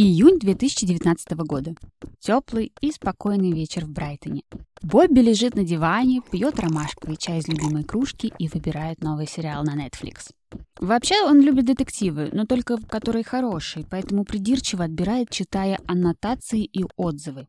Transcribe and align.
Июнь 0.00 0.38
2019 0.38 1.32
года. 1.38 1.74
Теплый 2.20 2.72
и 2.80 2.92
спокойный 2.92 3.50
вечер 3.50 3.84
в 3.84 3.90
Брайтоне. 3.90 4.44
Бобби 4.80 5.18
лежит 5.18 5.56
на 5.56 5.64
диване, 5.64 6.20
пьет 6.30 6.60
ромашковый 6.60 7.16
чай 7.16 7.40
из 7.40 7.48
любимой 7.48 7.82
кружки 7.82 8.32
и 8.38 8.46
выбирает 8.46 9.02
новый 9.02 9.26
сериал 9.26 9.64
на 9.64 9.74
Netflix. 9.74 10.30
Вообще 10.78 11.16
он 11.24 11.40
любит 11.40 11.64
детективы, 11.64 12.28
но 12.32 12.44
только 12.44 12.76
которые 12.76 13.24
хорошие, 13.24 13.84
поэтому 13.90 14.22
придирчиво 14.24 14.84
отбирает, 14.84 15.30
читая 15.30 15.80
аннотации 15.88 16.62
и 16.62 16.84
отзывы. 16.96 17.48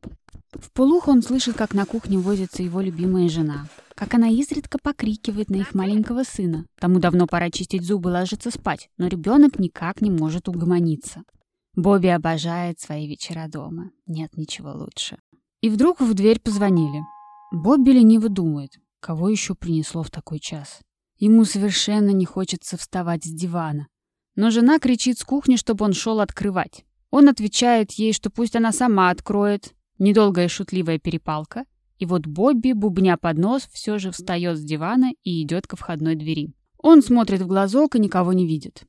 В 0.51 0.71
полух 0.71 1.07
он 1.07 1.21
слышит, 1.21 1.55
как 1.55 1.75
на 1.75 1.85
кухне 1.85 2.17
возится 2.17 2.63
его 2.63 2.81
любимая 2.81 3.29
жена, 3.29 3.67
как 3.93 4.15
она 4.15 4.27
изредка 4.29 4.79
покрикивает 4.81 5.51
на 5.51 5.57
их 5.57 5.75
маленького 5.75 6.23
сына. 6.23 6.65
Тому 6.79 6.97
давно 6.97 7.27
пора 7.27 7.51
чистить 7.51 7.85
зубы, 7.85 8.09
ложиться 8.09 8.49
спать, 8.49 8.89
но 8.97 9.05
ребенок 9.05 9.59
никак 9.59 10.01
не 10.01 10.09
может 10.09 10.49
угомониться. 10.49 11.21
Бобби 11.81 12.07
обожает 12.07 12.79
свои 12.79 13.07
вечера 13.07 13.47
дома. 13.47 13.91
Нет 14.05 14.35
ничего 14.35 14.71
лучше. 14.73 15.17
И 15.61 15.69
вдруг 15.69 16.01
в 16.01 16.13
дверь 16.13 16.39
позвонили. 16.39 17.01
Бобби 17.53 17.91
лениво 17.91 18.27
думает, 18.27 18.71
кого 18.99 19.29
еще 19.29 19.55
принесло 19.55 20.03
в 20.03 20.11
такой 20.11 20.39
час. 20.39 20.81
Ему 21.17 21.45
совершенно 21.45 22.09
не 22.09 22.25
хочется 22.25 22.77
вставать 22.77 23.23
с 23.23 23.29
дивана. 23.29 23.87
Но 24.35 24.51
жена 24.51 24.79
кричит 24.79 25.19
с 25.19 25.23
кухни, 25.23 25.55
чтобы 25.55 25.85
он 25.85 25.93
шел 25.93 26.19
открывать. 26.19 26.85
Он 27.11 27.29
отвечает 27.29 27.91
ей, 27.93 28.13
что 28.13 28.29
пусть 28.29 28.55
она 28.55 28.71
сама 28.71 29.09
откроет. 29.09 29.73
Недолгая 29.97 30.47
шутливая 30.47 30.99
перепалка. 30.99 31.65
И 31.97 32.05
вот 32.05 32.27
Бобби, 32.27 32.73
бубня 32.73 33.17
под 33.17 33.37
нос, 33.37 33.69
все 33.71 33.99
же 33.99 34.11
встает 34.11 34.57
с 34.57 34.61
дивана 34.61 35.11
и 35.23 35.43
идет 35.43 35.65
ко 35.65 35.75
входной 35.75 36.15
двери. 36.15 36.53
Он 36.77 37.01
смотрит 37.01 37.41
в 37.41 37.47
глазок 37.47 37.95
и 37.95 37.99
никого 37.99 38.31
не 38.31 38.45
видит. 38.47 38.83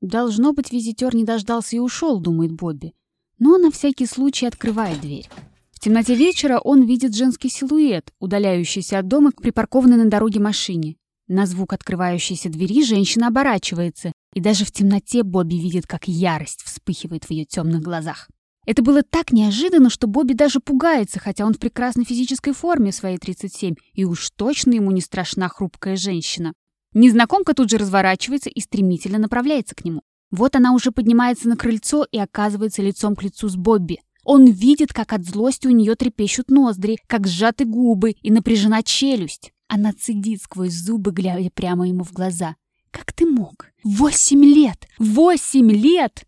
Должно 0.00 0.52
быть, 0.52 0.72
визитер 0.72 1.14
не 1.14 1.24
дождался 1.24 1.76
и 1.76 1.80
ушел, 1.80 2.20
думает 2.20 2.52
Бобби. 2.52 2.94
Но 3.38 3.58
на 3.58 3.70
всякий 3.70 4.06
случай 4.06 4.46
открывает 4.46 5.00
дверь. 5.00 5.28
В 5.72 5.80
темноте 5.80 6.14
вечера 6.14 6.58
он 6.58 6.84
видит 6.84 7.14
женский 7.14 7.48
силуэт, 7.48 8.12
удаляющийся 8.18 8.98
от 8.98 9.08
дома 9.08 9.32
к 9.32 9.40
припаркованной 9.40 9.96
на 9.96 10.10
дороге 10.10 10.40
машине. 10.40 10.96
На 11.28 11.46
звук 11.46 11.72
открывающейся 11.72 12.48
двери 12.48 12.82
женщина 12.82 13.28
оборачивается, 13.28 14.12
и 14.34 14.40
даже 14.40 14.64
в 14.64 14.72
темноте 14.72 15.22
Бобби 15.22 15.56
видит, 15.56 15.86
как 15.86 16.08
ярость 16.08 16.62
вспыхивает 16.62 17.24
в 17.24 17.30
ее 17.30 17.44
темных 17.44 17.82
глазах. 17.82 18.28
Это 18.66 18.82
было 18.82 19.02
так 19.02 19.32
неожиданно, 19.32 19.88
что 19.88 20.06
Бобби 20.06 20.34
даже 20.34 20.60
пугается, 20.60 21.20
хотя 21.20 21.46
он 21.46 21.54
в 21.54 21.58
прекрасной 21.58 22.04
физической 22.04 22.52
форме 22.52 22.92
своей 22.92 23.18
37, 23.18 23.74
и 23.94 24.04
уж 24.04 24.30
точно 24.30 24.72
ему 24.72 24.90
не 24.90 25.00
страшна 25.00 25.48
хрупкая 25.48 25.96
женщина. 25.96 26.52
Незнакомка 26.94 27.54
тут 27.54 27.70
же 27.70 27.78
разворачивается 27.78 28.50
и 28.50 28.60
стремительно 28.60 29.18
направляется 29.18 29.74
к 29.74 29.84
нему. 29.84 30.02
Вот 30.30 30.56
она 30.56 30.72
уже 30.72 30.90
поднимается 30.90 31.48
на 31.48 31.56
крыльцо 31.56 32.06
и 32.10 32.18
оказывается 32.18 32.82
лицом 32.82 33.16
к 33.16 33.22
лицу 33.22 33.48
с 33.48 33.56
Бобби. 33.56 34.00
Он 34.24 34.46
видит, 34.46 34.92
как 34.92 35.12
от 35.12 35.24
злости 35.24 35.66
у 35.66 35.70
нее 35.70 35.94
трепещут 35.94 36.50
ноздри, 36.50 36.98
как 37.06 37.26
сжаты 37.26 37.64
губы 37.64 38.10
и 38.10 38.30
напряжена 38.30 38.82
челюсть. 38.82 39.52
Она 39.68 39.92
цедит 39.92 40.42
сквозь 40.42 40.72
зубы, 40.72 41.12
глядя 41.12 41.50
прямо 41.50 41.88
ему 41.88 42.04
в 42.04 42.12
глаза. 42.12 42.56
«Как 42.90 43.12
ты 43.12 43.26
мог? 43.26 43.66
Восемь 43.84 44.44
лет! 44.44 44.86
Восемь 44.98 45.70
лет!» 45.70 46.24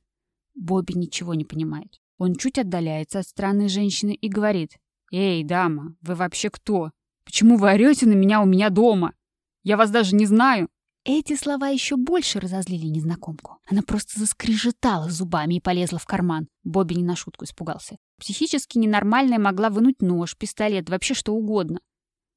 Бобби 0.54 0.92
ничего 0.92 1.34
не 1.34 1.44
понимает. 1.44 2.00
Он 2.18 2.34
чуть 2.34 2.58
отдаляется 2.58 3.18
от 3.18 3.26
странной 3.26 3.68
женщины 3.68 4.12
и 4.12 4.28
говорит. 4.28 4.76
«Эй, 5.10 5.42
дама, 5.42 5.94
вы 6.02 6.14
вообще 6.14 6.50
кто? 6.50 6.92
Почему 7.24 7.56
вы 7.56 7.72
орете 7.72 8.06
на 8.06 8.12
меня 8.12 8.42
у 8.42 8.46
меня 8.46 8.68
дома?» 8.68 9.14
Я 9.62 9.76
вас 9.76 9.90
даже 9.90 10.14
не 10.14 10.26
знаю!» 10.26 10.68
Эти 11.04 11.34
слова 11.34 11.68
еще 11.68 11.96
больше 11.96 12.40
разозлили 12.40 12.86
незнакомку. 12.86 13.58
Она 13.66 13.80
просто 13.82 14.20
заскрежетала 14.20 15.08
зубами 15.08 15.54
и 15.54 15.60
полезла 15.60 15.98
в 15.98 16.04
карман. 16.04 16.48
Бобби 16.62 16.94
не 16.94 17.04
на 17.04 17.16
шутку 17.16 17.46
испугался. 17.46 17.96
Психически 18.18 18.76
ненормальная 18.76 19.38
могла 19.38 19.70
вынуть 19.70 20.02
нож, 20.02 20.36
пистолет, 20.36 20.90
вообще 20.90 21.14
что 21.14 21.32
угодно. 21.32 21.80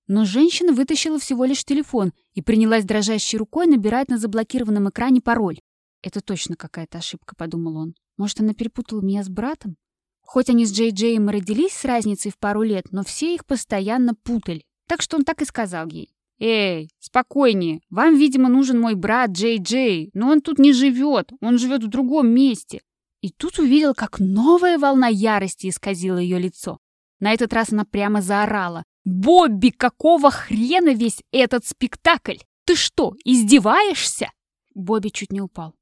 Но 0.08 0.24
женщина 0.24 0.72
вытащила 0.72 1.20
всего 1.20 1.44
лишь 1.44 1.66
телефон 1.66 2.14
и 2.34 2.42
принялась 2.42 2.86
дрожащей 2.86 3.38
рукой 3.38 3.68
набирать 3.68 4.08
на 4.08 4.18
заблокированном 4.18 4.90
экране 4.90 5.20
пароль. 5.20 5.60
«Это 6.02 6.22
точно 6.22 6.56
какая-то 6.56 7.00
ошибка»,— 7.00 7.36
подумал 7.38 7.78
он. 7.78 7.96
«Может, 8.18 8.40
она 8.40 8.54
перепутала 8.54 9.02
меня 9.02 9.24
с 9.24 9.30
братом?» 9.30 9.76
Хоть 10.22 10.50
они 10.50 10.66
с 10.66 10.74
Джей 10.74 10.92
Джеем 10.92 11.30
и 11.30 11.34
родились 11.34 11.74
с 11.74 11.86
разницей 11.86 12.32
в 12.32 12.38
пару 12.38 12.62
лет, 12.62 12.86
но 12.92 13.04
все 13.04 13.36
их 13.36 13.46
постоянно 13.46 14.16
путали. 14.16 14.64
Так 14.88 15.02
что 15.02 15.18
он 15.18 15.26
так 15.26 15.42
и 15.42 15.46
сказал 15.46 15.88
ей. 15.88 16.14
«Эй, 16.40 16.90
спокойнее. 17.00 17.82
Вам, 17.90 18.16
видимо, 18.18 18.50
нужен 18.50 18.80
мой 18.80 18.96
брат 18.96 19.32
Джей 19.32 19.60
Джей, 19.60 20.10
но 20.14 20.30
он 20.30 20.42
тут 20.42 20.60
не 20.60 20.74
живет, 20.74 21.32
он 21.42 21.58
живет 21.58 21.84
в 21.84 21.88
другом 21.88 22.30
месте». 22.30 22.82
И 23.22 23.30
тут 23.30 23.60
увидел, 23.60 23.94
как 23.94 24.20
новая 24.20 24.78
волна 24.78 25.08
ярости 25.08 25.70
исказила 25.70 26.18
ее 26.18 26.40
лицо. 26.40 26.80
На 27.20 27.32
этот 27.34 27.54
раз 27.54 27.72
она 27.72 27.86
прямо 27.86 28.22
заорала. 28.22 28.84
«Бобби, 29.06 29.70
какого 29.70 30.32
хрена 30.32 30.94
весь 30.94 31.22
этот 31.32 31.66
спектакль? 31.66 32.38
Ты 32.66 32.76
что, 32.76 33.14
издеваешься?» 33.24 34.32
Бобби 34.74 35.10
чуть 35.10 35.32
не 35.32 35.42
упал. 35.42 35.74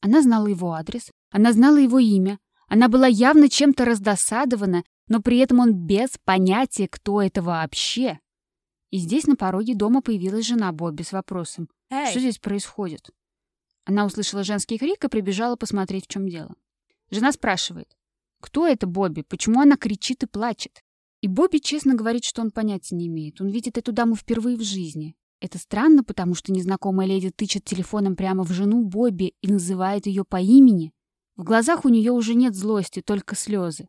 Она 0.00 0.22
знала 0.22 0.46
его 0.46 0.72
адрес, 0.72 1.10
она 1.30 1.52
знала 1.52 1.76
его 1.76 1.98
имя, 1.98 2.38
она 2.68 2.88
была 2.88 3.06
явно 3.06 3.48
чем-то 3.48 3.84
раздосадована, 3.84 4.84
но 5.08 5.20
при 5.20 5.38
этом 5.38 5.60
он 5.60 5.74
без 5.74 6.10
понятия, 6.24 6.86
кто 6.88 7.22
это 7.22 7.42
вообще. 7.42 8.20
И 8.90 8.98
здесь 8.98 9.26
на 9.26 9.36
пороге 9.36 9.74
дома 9.74 10.00
появилась 10.00 10.46
жена 10.46 10.72
Бобби 10.72 11.02
с 11.02 11.12
вопросом. 11.12 11.68
Эй. 11.90 12.10
Что 12.10 12.20
здесь 12.20 12.38
происходит? 12.38 13.10
Она 13.84 14.06
услышала 14.06 14.44
женский 14.44 14.78
крик 14.78 15.04
и 15.04 15.08
прибежала 15.08 15.56
посмотреть, 15.56 16.04
в 16.04 16.08
чем 16.08 16.28
дело. 16.28 16.54
Жена 17.10 17.32
спрашивает. 17.32 17.96
Кто 18.40 18.66
это 18.66 18.86
Бобби? 18.86 19.22
Почему 19.22 19.60
она 19.60 19.76
кричит 19.76 20.22
и 20.22 20.26
плачет? 20.26 20.82
И 21.20 21.28
Бобби 21.28 21.58
честно 21.58 21.94
говорит, 21.94 22.24
что 22.24 22.42
он 22.42 22.50
понятия 22.50 22.94
не 22.94 23.08
имеет. 23.08 23.40
Он 23.40 23.48
видит 23.48 23.76
эту 23.76 23.92
даму 23.92 24.14
впервые 24.14 24.56
в 24.56 24.62
жизни. 24.62 25.16
Это 25.40 25.58
странно, 25.58 26.02
потому 26.02 26.34
что 26.34 26.52
незнакомая 26.52 27.06
леди 27.06 27.30
тычет 27.30 27.64
телефоном 27.64 28.16
прямо 28.16 28.44
в 28.44 28.50
жену 28.50 28.84
Бобби 28.84 29.34
и 29.40 29.48
называет 29.48 30.06
ее 30.06 30.24
по 30.24 30.40
имени. 30.40 30.92
В 31.36 31.44
глазах 31.44 31.84
у 31.84 31.88
нее 31.88 32.12
уже 32.12 32.34
нет 32.34 32.54
злости, 32.54 33.00
только 33.00 33.36
слезы. 33.36 33.88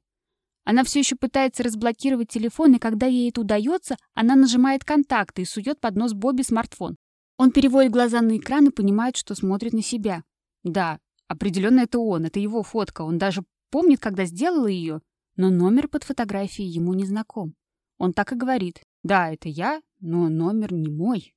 Она 0.64 0.84
все 0.84 1.00
еще 1.00 1.16
пытается 1.16 1.64
разблокировать 1.64 2.30
телефон, 2.30 2.75
и 2.75 2.80
когда 2.80 3.06
ей 3.08 3.30
это 3.30 3.42
удается, 3.42 3.97
она 4.14 4.36
нажимает 4.36 4.84
контакты 4.84 5.42
и 5.42 5.46
сует 5.46 5.80
под 5.80 5.96
нос 5.96 6.14
Бобби 6.14 6.44
смартфон. 6.44 6.97
Он 7.38 7.52
переводит 7.52 7.92
глаза 7.92 8.22
на 8.22 8.38
экран 8.38 8.68
и 8.68 8.72
понимает, 8.72 9.18
что 9.18 9.34
смотрит 9.34 9.74
на 9.74 9.81
себя. 9.81 10.24
Да, 10.64 11.00
определенно 11.28 11.81
это 11.81 12.00
он, 12.00 12.25
это 12.25 12.40
его 12.40 12.64
фотка. 12.64 13.02
Он 13.02 13.18
даже 13.18 13.44
помнит, 13.72 14.00
когда 14.00 14.25
сделала 14.25 14.68
ее, 14.68 15.02
но 15.38 15.50
номер 15.50 15.88
под 15.88 16.03
фотографией 16.03 16.68
ему 16.68 16.94
не 16.94 17.06
знаком. 17.06 17.56
Он 17.98 18.14
так 18.14 18.34
и 18.34 18.36
говорит. 18.36 18.81
Да, 19.03 19.31
это 19.31 19.48
я, 19.48 19.81
но 20.02 20.28
номер 20.28 20.74
не 20.74 20.90
мой. 20.90 21.34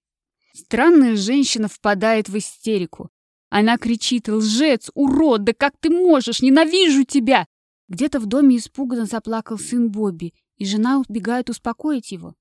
Странная 0.52 1.16
женщина 1.16 1.68
впадает 1.68 2.28
в 2.28 2.36
истерику. 2.36 3.10
Она 3.48 3.78
кричит 3.78 4.28
«Лжец! 4.28 4.90
Урод! 4.94 5.44
Да 5.44 5.52
как 5.52 5.74
ты 5.78 5.90
можешь? 5.90 6.42
Ненавижу 6.42 7.04
тебя!» 7.04 7.46
Где-то 7.92 8.20
в 8.20 8.26
доме 8.26 8.56
испуганно 8.56 9.04
заплакал 9.04 9.58
сын 9.58 9.90
Бобби, 9.90 10.32
и 10.56 10.64
жена 10.64 11.02
убегает 11.06 11.50
успокоить 11.50 12.10
его. 12.10 12.34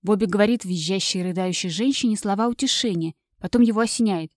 Бобби 0.00 0.26
говорит 0.26 0.64
визжащей 0.64 1.18
и 1.18 1.22
рыдающей 1.24 1.70
женщине 1.70 2.16
слова 2.16 2.46
утешения, 2.46 3.14
потом 3.40 3.62
его 3.62 3.80
осеняет. 3.80 4.30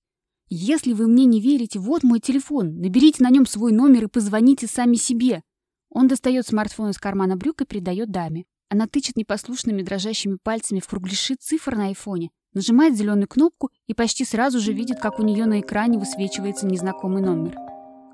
«Если 0.49 0.93
вы 0.93 1.05
мне 1.05 1.25
не 1.25 1.39
верите, 1.39 1.77
вот 1.77 2.01
мой 2.01 2.19
телефон, 2.19 2.79
наберите 2.81 3.23
на 3.23 3.29
нем 3.29 3.45
свой 3.45 3.73
номер 3.73 4.05
и 4.05 4.07
позвоните 4.07 4.65
сами 4.65 4.95
себе». 4.95 5.43
Он 5.91 6.07
достает 6.07 6.47
смартфон 6.47 6.89
из 6.89 6.97
кармана 6.97 7.37
брюк 7.37 7.61
и 7.61 7.65
передает 7.65 8.09
даме. 8.09 8.45
Она 8.67 8.87
тычет 8.87 9.17
непослушными 9.17 9.83
дрожащими 9.83 10.39
пальцами 10.41 10.79
в 10.79 10.87
кругляши 10.87 11.35
цифр 11.35 11.75
на 11.75 11.89
айфоне, 11.89 12.31
нажимает 12.53 12.97
зеленую 12.97 13.27
кнопку 13.27 13.69
и 13.85 13.93
почти 13.93 14.25
сразу 14.25 14.59
же 14.59 14.73
видит, 14.73 14.99
как 14.99 15.19
у 15.19 15.23
нее 15.23 15.45
на 15.45 15.59
экране 15.59 15.99
высвечивается 15.99 16.65
незнакомый 16.65 17.21
номер. 17.21 17.55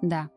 Да, 0.02 0.30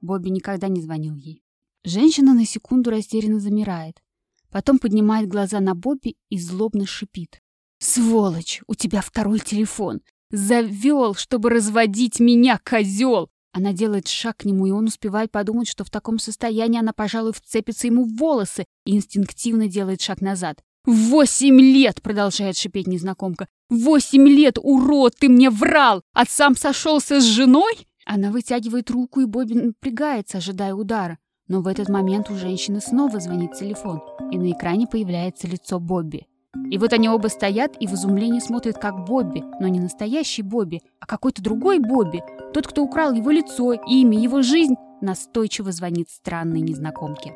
Бобби 0.00 0.30
никогда 0.30 0.68
не 0.68 0.80
звонил 0.80 1.14
ей. 1.14 1.42
Женщина 1.88 2.34
на 2.34 2.44
секунду 2.44 2.90
растерянно 2.90 3.40
замирает. 3.40 4.02
Потом 4.50 4.78
поднимает 4.78 5.26
глаза 5.26 5.58
на 5.58 5.74
Бобби 5.74 6.16
и 6.28 6.38
злобно 6.38 6.84
шипит. 6.84 7.40
«Сволочь! 7.78 8.60
У 8.66 8.74
тебя 8.74 9.00
второй 9.00 9.38
телефон! 9.38 10.02
Завел, 10.30 11.14
чтобы 11.14 11.48
разводить 11.48 12.20
меня, 12.20 12.60
козел!» 12.62 13.30
Она 13.52 13.72
делает 13.72 14.06
шаг 14.06 14.36
к 14.36 14.44
нему, 14.44 14.66
и 14.66 14.70
он 14.70 14.84
успевает 14.84 15.30
подумать, 15.30 15.66
что 15.66 15.82
в 15.82 15.88
таком 15.88 16.18
состоянии 16.18 16.78
она, 16.78 16.92
пожалуй, 16.92 17.32
вцепится 17.32 17.86
ему 17.86 18.04
в 18.04 18.18
волосы 18.18 18.66
и 18.84 18.94
инстинктивно 18.94 19.66
делает 19.66 20.02
шаг 20.02 20.20
назад. 20.20 20.62
«Восемь 20.84 21.58
лет!»— 21.58 22.02
продолжает 22.02 22.58
шипеть 22.58 22.86
незнакомка. 22.86 23.48
«Восемь 23.70 24.28
лет, 24.28 24.58
урод, 24.60 25.14
ты 25.18 25.30
мне 25.30 25.48
врал! 25.48 26.02
А 26.12 26.26
сам 26.26 26.54
сошелся 26.54 27.18
с 27.18 27.24
женой?» 27.24 27.86
Она 28.04 28.30
вытягивает 28.30 28.90
руку, 28.90 29.20
и 29.20 29.24
Бобби 29.24 29.54
напрягается, 29.54 30.36
ожидая 30.36 30.74
удара. 30.74 31.18
Но 31.48 31.60
в 31.60 31.66
этот 31.66 31.88
момент 31.88 32.30
у 32.30 32.34
женщины 32.34 32.80
снова 32.80 33.20
звонит 33.20 33.54
телефон, 33.54 34.02
и 34.30 34.38
на 34.38 34.52
экране 34.52 34.86
появляется 34.86 35.46
лицо 35.46 35.80
Бобби. 35.80 36.26
И 36.70 36.78
вот 36.78 36.92
они 36.92 37.08
оба 37.08 37.28
стоят 37.28 37.76
и 37.80 37.86
в 37.86 37.94
изумлении 37.94 38.40
смотрят, 38.40 38.78
как 38.78 39.04
Бобби, 39.04 39.42
но 39.60 39.68
не 39.68 39.80
настоящий 39.80 40.42
Бобби, 40.42 40.82
а 41.00 41.06
какой-то 41.06 41.42
другой 41.42 41.78
Бобби, 41.78 42.22
тот, 42.52 42.66
кто 42.66 42.82
украл 42.82 43.12
его 43.12 43.30
лицо, 43.30 43.72
имя, 43.72 44.18
его 44.18 44.42
жизнь, 44.42 44.74
настойчиво 45.00 45.72
звонит 45.72 46.10
странной 46.10 46.60
незнакомке. 46.60 47.34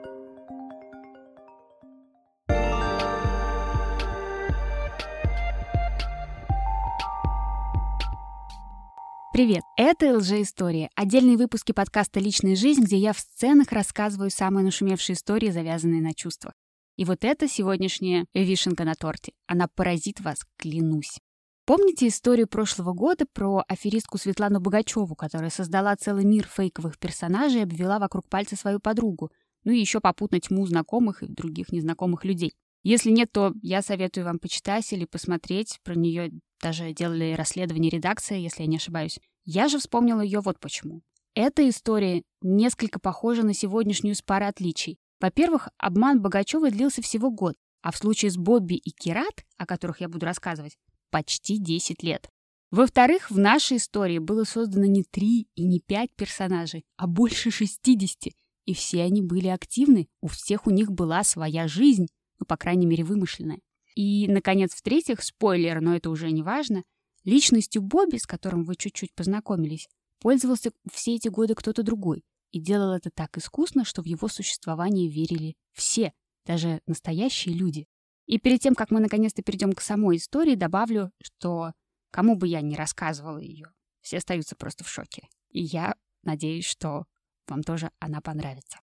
Привет! 9.32 9.62
Это 9.78 10.18
ЛЖ-история. 10.18 10.90
Отдельные 10.94 11.38
выпуски 11.38 11.72
подкаста 11.72 12.20
«Личная 12.20 12.54
жизнь», 12.54 12.82
где 12.82 12.98
я 12.98 13.14
в 13.14 13.18
сценах 13.18 13.72
рассказываю 13.72 14.28
самые 14.28 14.62
нашумевшие 14.62 15.14
истории, 15.14 15.48
завязанные 15.48 16.02
на 16.02 16.12
чувствах. 16.12 16.52
И 16.98 17.06
вот 17.06 17.24
это 17.24 17.48
сегодняшняя 17.48 18.26
вишенка 18.34 18.84
на 18.84 18.94
торте. 18.94 19.32
Она 19.46 19.68
поразит 19.68 20.20
вас, 20.20 20.40
клянусь. 20.58 21.16
Помните 21.64 22.08
историю 22.08 22.46
прошлого 22.46 22.92
года 22.92 23.24
про 23.32 23.64
аферистку 23.68 24.18
Светлану 24.18 24.60
Богачеву, 24.60 25.14
которая 25.14 25.48
создала 25.48 25.96
целый 25.96 26.26
мир 26.26 26.46
фейковых 26.46 26.98
персонажей 26.98 27.60
и 27.60 27.64
обвела 27.64 27.98
вокруг 27.98 28.28
пальца 28.28 28.54
свою 28.54 28.80
подругу, 28.80 29.30
ну 29.64 29.72
и 29.72 29.80
еще 29.80 30.00
попутно 30.00 30.40
тьму 30.40 30.66
знакомых 30.66 31.22
и 31.22 31.32
других 31.32 31.72
незнакомых 31.72 32.26
людей? 32.26 32.52
Если 32.82 33.10
нет, 33.10 33.32
то 33.32 33.54
я 33.62 33.80
советую 33.80 34.26
вам 34.26 34.38
почитать 34.38 34.92
или 34.92 35.06
посмотреть. 35.06 35.78
Про 35.84 35.94
нее 35.94 36.32
даже 36.62 36.92
делали 36.92 37.34
расследование 37.34 37.90
редакция, 37.90 38.38
если 38.38 38.62
я 38.62 38.68
не 38.68 38.76
ошибаюсь. 38.76 39.18
Я 39.44 39.68
же 39.68 39.78
вспомнила 39.78 40.20
ее 40.20 40.40
вот 40.40 40.60
почему. 40.60 41.02
Эта 41.34 41.68
история 41.68 42.22
несколько 42.40 42.98
похожа 42.98 43.42
на 43.42 43.52
сегодняшнюю 43.52 44.14
с 44.14 44.22
парой 44.22 44.48
отличий. 44.48 44.98
Во-первых, 45.20 45.68
обман 45.78 46.20
Богачевой 46.20 46.70
длился 46.70 47.02
всего 47.02 47.30
год, 47.30 47.56
а 47.82 47.90
в 47.90 47.96
случае 47.96 48.30
с 48.30 48.36
Бобби 48.36 48.74
и 48.74 48.90
Кират, 48.90 49.44
о 49.56 49.66
которых 49.66 50.00
я 50.00 50.08
буду 50.08 50.26
рассказывать, 50.26 50.76
почти 51.10 51.58
10 51.58 52.02
лет. 52.02 52.28
Во-вторых, 52.70 53.30
в 53.30 53.38
нашей 53.38 53.76
истории 53.76 54.18
было 54.18 54.44
создано 54.44 54.86
не 54.86 55.02
три 55.04 55.48
и 55.54 55.64
не 55.64 55.80
пять 55.80 56.10
персонажей, 56.16 56.84
а 56.96 57.06
больше 57.06 57.50
60. 57.50 58.32
И 58.64 58.74
все 58.74 59.02
они 59.02 59.20
были 59.20 59.48
активны, 59.48 60.08
у 60.20 60.28
всех 60.28 60.66
у 60.66 60.70
них 60.70 60.90
была 60.90 61.24
своя 61.24 61.68
жизнь, 61.68 62.06
ну, 62.38 62.46
по 62.46 62.56
крайней 62.56 62.86
мере, 62.86 63.04
вымышленная. 63.04 63.60
И, 63.94 64.26
наконец, 64.28 64.72
в-третьих, 64.74 65.22
спойлер, 65.22 65.80
но 65.80 65.94
это 65.96 66.10
уже 66.10 66.30
не 66.30 66.42
важно, 66.42 66.84
личностью 67.24 67.82
Бобби, 67.82 68.16
с 68.16 68.26
которым 68.26 68.64
вы 68.64 68.76
чуть-чуть 68.76 69.14
познакомились, 69.14 69.88
пользовался 70.20 70.70
все 70.90 71.14
эти 71.14 71.28
годы 71.28 71.54
кто-то 71.54 71.82
другой 71.82 72.24
и 72.52 72.60
делал 72.60 72.92
это 72.92 73.10
так 73.10 73.36
искусно, 73.38 73.84
что 73.84 74.02
в 74.02 74.06
его 74.06 74.28
существование 74.28 75.08
верили 75.08 75.56
все, 75.72 76.12
даже 76.46 76.80
настоящие 76.86 77.54
люди. 77.54 77.86
И 78.26 78.38
перед 78.38 78.60
тем, 78.60 78.74
как 78.74 78.90
мы 78.90 79.00
наконец-то 79.00 79.42
перейдем 79.42 79.72
к 79.72 79.80
самой 79.80 80.16
истории, 80.16 80.54
добавлю, 80.54 81.10
что 81.20 81.72
кому 82.10 82.36
бы 82.36 82.46
я 82.46 82.60
ни 82.60 82.74
рассказывала 82.74 83.38
ее, 83.38 83.72
все 84.00 84.18
остаются 84.18 84.54
просто 84.54 84.84
в 84.84 84.88
шоке. 84.88 85.28
И 85.50 85.62
я 85.62 85.96
надеюсь, 86.22 86.66
что 86.66 87.06
вам 87.48 87.62
тоже 87.62 87.90
она 87.98 88.20
понравится. 88.20 88.78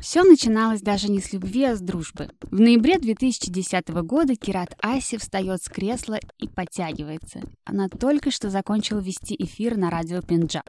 Все 0.00 0.22
начиналось 0.24 0.80
даже 0.80 1.10
не 1.10 1.20
с 1.20 1.32
любви, 1.32 1.64
а 1.64 1.76
с 1.76 1.80
дружбы. 1.80 2.30
В 2.50 2.58
ноябре 2.58 2.98
2010 2.98 3.88
года 4.02 4.34
Кират 4.34 4.74
Аси 4.80 5.18
встает 5.18 5.62
с 5.62 5.68
кресла 5.68 6.18
и 6.38 6.48
подтягивается. 6.48 7.42
Она 7.64 7.88
только 7.88 8.30
что 8.30 8.48
закончила 8.48 9.00
вести 9.00 9.36
эфир 9.38 9.76
на 9.76 9.90
радио 9.90 10.22
Пенджаб. 10.22 10.64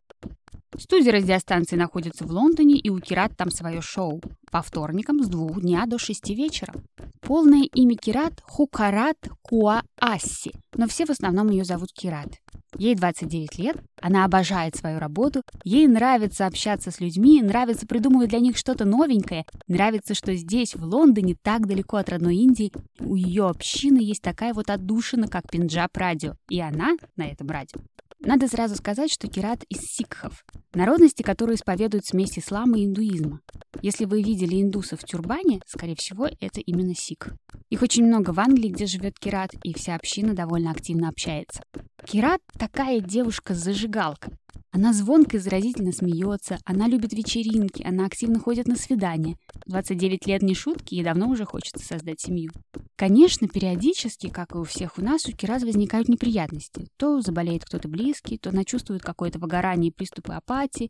Студия 0.78 1.14
радиостанции 1.14 1.76
находится 1.78 2.26
в 2.26 2.32
Лондоне, 2.32 2.78
и 2.78 2.90
у 2.90 3.00
Кират 3.00 3.36
там 3.38 3.52
свое 3.52 3.82
шоу. 3.82 4.22
По 4.52 4.62
вторникам 4.62 5.24
с 5.24 5.28
двух 5.28 5.62
дня 5.62 5.86
до 5.86 5.98
шести 5.98 6.36
вечера. 6.36 6.74
Полное 7.22 7.64
имя 7.74 7.96
Кират– 7.96 8.34
Хукарат 8.44 9.18
Куа 9.42 9.84
Асси, 9.98 10.52
но 10.76 10.88
все 10.88 11.06
в 11.06 11.10
основном 11.10 11.50
ее 11.50 11.64
зовут 11.64 11.94
Кират. 11.94 12.30
Ей 12.78 12.96
29 12.96 13.58
лет, 13.58 13.78
она 14.02 14.26
обожает 14.26 14.76
свою 14.76 15.00
работу, 15.00 15.44
ей 15.64 15.88
нравится 15.88 16.46
общаться 16.46 16.90
с 16.90 17.00
людьми, 17.00 17.42
нравится 17.42 17.86
придумывать 17.86 18.30
для 18.30 18.40
них 18.40 18.58
что-то 18.58 18.86
новенькое, 18.86 19.46
нравится, 19.68 20.14
что 20.14 20.34
здесь, 20.36 20.76
в 20.76 20.84
Лондоне, 20.84 21.36
так 21.42 21.68
далеко 21.68 21.98
от 21.98 22.10
родной 22.10 22.38
Индии, 22.38 22.72
у 23.00 23.16
ее 23.16 23.48
общины 23.48 24.00
есть 24.00 24.22
такая 24.22 24.54
вот 24.54 24.70
отдушина, 24.70 25.28
как 25.28 25.50
Пенджаб 25.50 25.96
Радио, 25.98 26.36
и 26.50 26.62
она 26.62 26.96
на 27.18 27.28
этом 27.28 27.50
радио. 27.50 27.82
Надо 28.24 28.48
сразу 28.48 28.76
сказать, 28.76 29.12
что 29.12 29.28
Кират 29.28 29.64
из 29.64 29.80
сикхов, 29.82 30.46
народности, 30.76 31.24
которые 31.24 31.56
исповедуют 31.56 32.06
смесь 32.06 32.38
ислама 32.38 32.78
и 32.78 32.86
индуизма. 32.86 33.42
Если 33.82 34.06
вы 34.06 34.22
видели 34.22 34.62
индусов 34.62 35.02
в 35.02 35.06
тюрбане, 35.06 35.60
скорее 35.66 35.96
всего, 35.96 36.28
это 36.40 36.60
именно 36.60 36.94
сик. 36.94 37.34
Их 37.70 37.82
очень 37.82 38.06
много 38.06 38.32
в 38.32 38.40
Англии, 38.40 38.70
где 38.70 38.86
живет 38.86 39.18
Кират, 39.18 39.50
и 39.64 39.74
вся 39.74 39.96
община 39.96 40.36
довольно 40.36 40.70
активно 40.70 41.10
общается. 41.10 41.64
Кират 42.06 42.42
такая 42.60 43.00
девушка-зажигалка. 43.00 44.32
Она 44.72 44.94
звонко 44.94 45.38
и 45.38 45.40
заразительно 45.40 45.92
смеется, 45.92 46.58
она 46.66 46.88
любит 46.88 47.14
вечеринки, 47.14 47.84
она 47.84 48.06
активно 48.06 48.40
ходит 48.40 48.68
на 48.68 48.76
свидания. 48.76 49.38
29 49.66 50.28
лет 50.28 50.42
не 50.42 50.56
шутки, 50.56 50.96
и 50.96 51.04
давно 51.04 51.30
уже 51.30 51.46
хочется 51.46 51.86
создать 51.86 52.22
семью. 52.22 52.52
Конечно, 52.96 53.48
периодически, 53.48 54.30
как 54.30 54.56
и 54.56 54.58
у 54.58 54.64
всех 54.64 54.98
у 54.98 55.02
нас, 55.02 55.26
у 55.26 55.32
Кираз 55.34 55.64
возникают 55.64 56.08
неприятности. 56.08 56.88
То 56.98 57.22
заболеет 57.22 57.66
кто-то 57.66 57.90
близкий, 57.90 58.38
то 58.38 58.50
она 58.50 58.64
чувствует 58.64 59.02
какое-то 59.02 59.40
выгорание 59.40 59.92
и 59.92 59.94
приступы 59.94 60.34
апатии. 60.34 60.90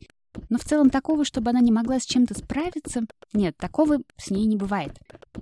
Но 0.50 0.58
в 0.58 0.64
целом 0.64 0.90
такого, 0.90 1.26
чтобы 1.26 1.50
она 1.50 1.60
не 1.60 1.72
могла 1.72 2.00
с 2.00 2.06
чем-то 2.06 2.38
справиться, 2.38 3.06
нет, 3.34 3.58
такого 3.58 4.00
с 4.18 4.30
ней 4.30 4.46
не 4.46 4.56
бывает. 4.56 4.98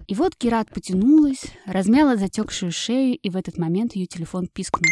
И 0.07 0.15
вот 0.15 0.35
Кират 0.35 0.69
потянулась, 0.69 1.45
размяла 1.65 2.15
затекшую 2.15 2.71
шею, 2.71 3.17
и 3.17 3.29
в 3.29 3.35
этот 3.35 3.57
момент 3.57 3.95
ее 3.95 4.07
телефон 4.07 4.47
пискнул. 4.47 4.91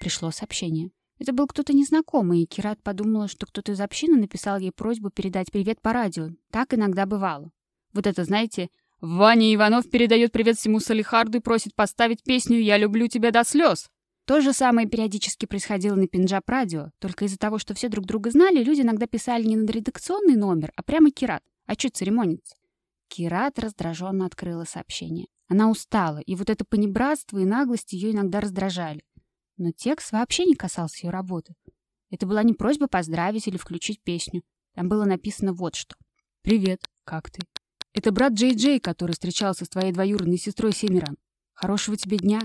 Пришло 0.00 0.30
сообщение. 0.30 0.90
Это 1.18 1.32
был 1.32 1.46
кто-то 1.46 1.72
незнакомый, 1.72 2.42
и 2.42 2.46
Кират 2.46 2.82
подумала, 2.82 3.28
что 3.28 3.46
кто-то 3.46 3.72
из 3.72 3.80
общины 3.80 4.16
написал 4.16 4.58
ей 4.58 4.72
просьбу 4.72 5.10
передать 5.10 5.50
привет 5.50 5.80
по 5.80 5.92
радио. 5.92 6.30
Так 6.50 6.74
иногда 6.74 7.06
бывало. 7.06 7.50
Вот 7.94 8.06
это, 8.06 8.24
знаете, 8.24 8.68
«Ваня 9.00 9.54
Иванов 9.54 9.88
передает 9.90 10.32
привет 10.32 10.56
всему 10.58 10.80
Салихарду 10.80 11.38
и 11.38 11.40
просит 11.40 11.74
поставить 11.74 12.22
песню 12.22 12.58
«Я 12.58 12.76
люблю 12.76 13.08
тебя 13.08 13.30
до 13.30 13.44
слез». 13.44 13.88
То 14.26 14.40
же 14.40 14.52
самое 14.52 14.88
периодически 14.88 15.46
происходило 15.46 15.94
на 15.94 16.08
Пенджаб 16.08 16.48
радио, 16.48 16.90
только 16.98 17.26
из-за 17.26 17.38
того, 17.38 17.58
что 17.58 17.74
все 17.74 17.88
друг 17.88 18.06
друга 18.06 18.30
знали, 18.30 18.64
люди 18.64 18.80
иногда 18.80 19.06
писали 19.06 19.44
не 19.44 19.56
на 19.56 19.70
редакционный 19.70 20.34
номер, 20.34 20.72
а 20.76 20.82
прямо 20.82 21.10
Кират. 21.10 21.42
А 21.66 21.74
что 21.74 21.90
церемониться? 21.90 22.56
Кират 23.08 23.58
раздраженно 23.58 24.26
открыла 24.26 24.64
сообщение. 24.64 25.26
Она 25.48 25.70
устала, 25.70 26.18
и 26.18 26.34
вот 26.34 26.50
это 26.50 26.64
понебратство 26.64 27.38
и 27.38 27.44
наглость 27.44 27.92
ее 27.92 28.10
иногда 28.10 28.40
раздражали. 28.40 29.02
Но 29.56 29.70
текст 29.72 30.12
вообще 30.12 30.44
не 30.44 30.54
касался 30.54 31.06
ее 31.06 31.10
работы. 31.10 31.54
Это 32.10 32.26
была 32.26 32.42
не 32.42 32.52
просьба 32.52 32.88
поздравить 32.88 33.48
или 33.48 33.56
включить 33.56 34.02
песню. 34.02 34.42
Там 34.74 34.88
было 34.88 35.04
написано 35.04 35.52
вот 35.52 35.74
что. 35.74 35.96
«Привет, 36.42 36.84
как 37.04 37.30
ты? 37.30 37.40
Это 37.92 38.12
брат 38.12 38.34
Джей 38.34 38.54
Джей, 38.54 38.78
который 38.78 39.12
встречался 39.12 39.64
с 39.64 39.68
твоей 39.68 39.92
двоюродной 39.92 40.36
сестрой 40.36 40.72
Семиран. 40.72 41.16
Хорошего 41.54 41.96
тебе 41.96 42.18
дня, 42.18 42.40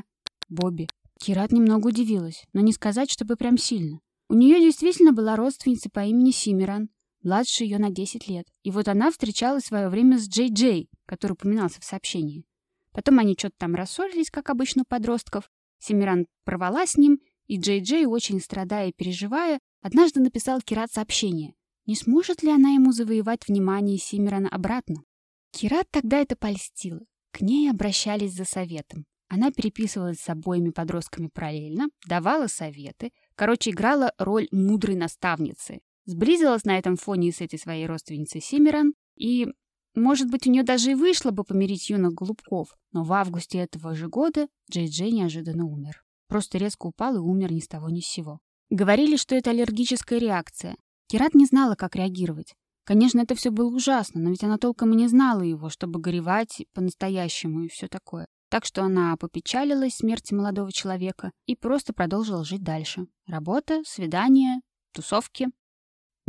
Бобби». 0.47 0.87
Кират 1.19 1.51
немного 1.51 1.87
удивилась, 1.87 2.45
но 2.53 2.61
не 2.61 2.73
сказать, 2.73 3.11
чтобы 3.11 3.35
прям 3.35 3.57
сильно. 3.57 3.99
У 4.29 4.33
нее 4.33 4.59
действительно 4.59 5.11
была 5.11 5.35
родственница 5.35 5.89
по 5.89 6.05
имени 6.05 6.31
Симиран, 6.31 6.89
младше 7.21 7.65
ее 7.65 7.77
на 7.77 7.91
10 7.91 8.27
лет. 8.27 8.47
И 8.63 8.71
вот 8.71 8.87
она 8.87 9.11
встречалась 9.11 9.65
в 9.65 9.67
свое 9.67 9.89
время 9.89 10.17
с 10.17 10.27
Джей 10.27 10.51
Джей, 10.51 10.89
который 11.05 11.33
упоминался 11.33 11.81
в 11.81 11.83
сообщении. 11.83 12.45
Потом 12.91 13.19
они 13.19 13.35
что-то 13.37 13.55
там 13.57 13.75
рассорились, 13.75 14.31
как 14.31 14.49
обычно 14.49 14.83
у 14.83 14.85
подростков, 14.85 15.51
Семиран 15.81 16.27
порвала 16.45 16.85
с 16.85 16.95
ним, 16.95 17.19
и 17.47 17.59
Джей 17.59 17.81
Джей, 17.81 18.05
очень 18.05 18.39
страдая 18.39 18.89
и 18.89 18.93
переживая, 18.95 19.59
однажды 19.81 20.21
написал 20.21 20.61
Кират 20.61 20.91
сообщение. 20.91 21.53
Не 21.85 21.95
сможет 21.95 22.43
ли 22.43 22.51
она 22.51 22.69
ему 22.69 22.91
завоевать 22.91 23.47
внимание 23.47 23.97
Семирана 23.97 24.47
обратно? 24.47 25.03
Кират 25.51 25.87
тогда 25.91 26.19
это 26.19 26.35
польстила. 26.35 27.01
К 27.31 27.41
ней 27.41 27.69
обращались 27.69 28.33
за 28.33 28.45
советом. 28.45 29.05
Она 29.27 29.51
переписывалась 29.51 30.19
с 30.19 30.29
обоими 30.29 30.69
подростками 30.69 31.29
параллельно, 31.33 31.87
давала 32.07 32.47
советы, 32.47 33.11
короче, 33.35 33.71
играла 33.71 34.13
роль 34.17 34.47
мудрой 34.51 34.95
наставницы. 34.95 35.79
Сблизилась 36.05 36.65
на 36.65 36.77
этом 36.77 36.97
фоне 36.97 37.31
с 37.31 37.41
этой 37.41 37.57
своей 37.57 37.85
родственницей 37.85 38.41
Семиран, 38.41 38.93
и 39.15 39.47
может 39.95 40.29
быть, 40.29 40.47
у 40.47 40.51
нее 40.51 40.63
даже 40.63 40.91
и 40.91 40.95
вышло 40.95 41.31
бы 41.31 41.43
помирить 41.43 41.89
юных 41.89 42.13
голубков, 42.13 42.75
но 42.91 43.03
в 43.03 43.11
августе 43.13 43.59
этого 43.59 43.93
же 43.93 44.07
года 44.07 44.47
Джей 44.71 44.87
Джей 44.87 45.11
неожиданно 45.11 45.65
умер. 45.65 46.03
Просто 46.27 46.57
резко 46.57 46.87
упал 46.87 47.15
и 47.15 47.19
умер 47.19 47.51
ни 47.51 47.59
с 47.59 47.67
того 47.67 47.89
ни 47.89 47.99
с 47.99 48.05
сего. 48.05 48.39
Говорили, 48.69 49.17
что 49.17 49.35
это 49.35 49.49
аллергическая 49.49 50.17
реакция. 50.17 50.75
Кират 51.07 51.33
не 51.33 51.45
знала, 51.45 51.75
как 51.75 51.97
реагировать. 51.97 52.53
Конечно, 52.85 53.19
это 53.19 53.35
все 53.35 53.51
было 53.51 53.67
ужасно, 53.73 54.21
но 54.21 54.29
ведь 54.29 54.43
она 54.43 54.57
толком 54.57 54.93
и 54.93 54.95
не 54.95 55.07
знала 55.07 55.41
его, 55.41 55.69
чтобы 55.69 55.99
горевать 55.99 56.65
по-настоящему 56.73 57.63
и 57.63 57.67
все 57.67 57.87
такое. 57.87 58.27
Так 58.49 58.65
что 58.65 58.83
она 58.83 59.15
попечалилась 59.17 59.95
смерти 59.95 60.33
молодого 60.33 60.71
человека 60.71 61.31
и 61.45 61.55
просто 61.55 61.93
продолжила 61.93 62.43
жить 62.43 62.63
дальше. 62.63 63.07
Работа, 63.27 63.81
свидания, 63.85 64.61
тусовки. 64.93 65.47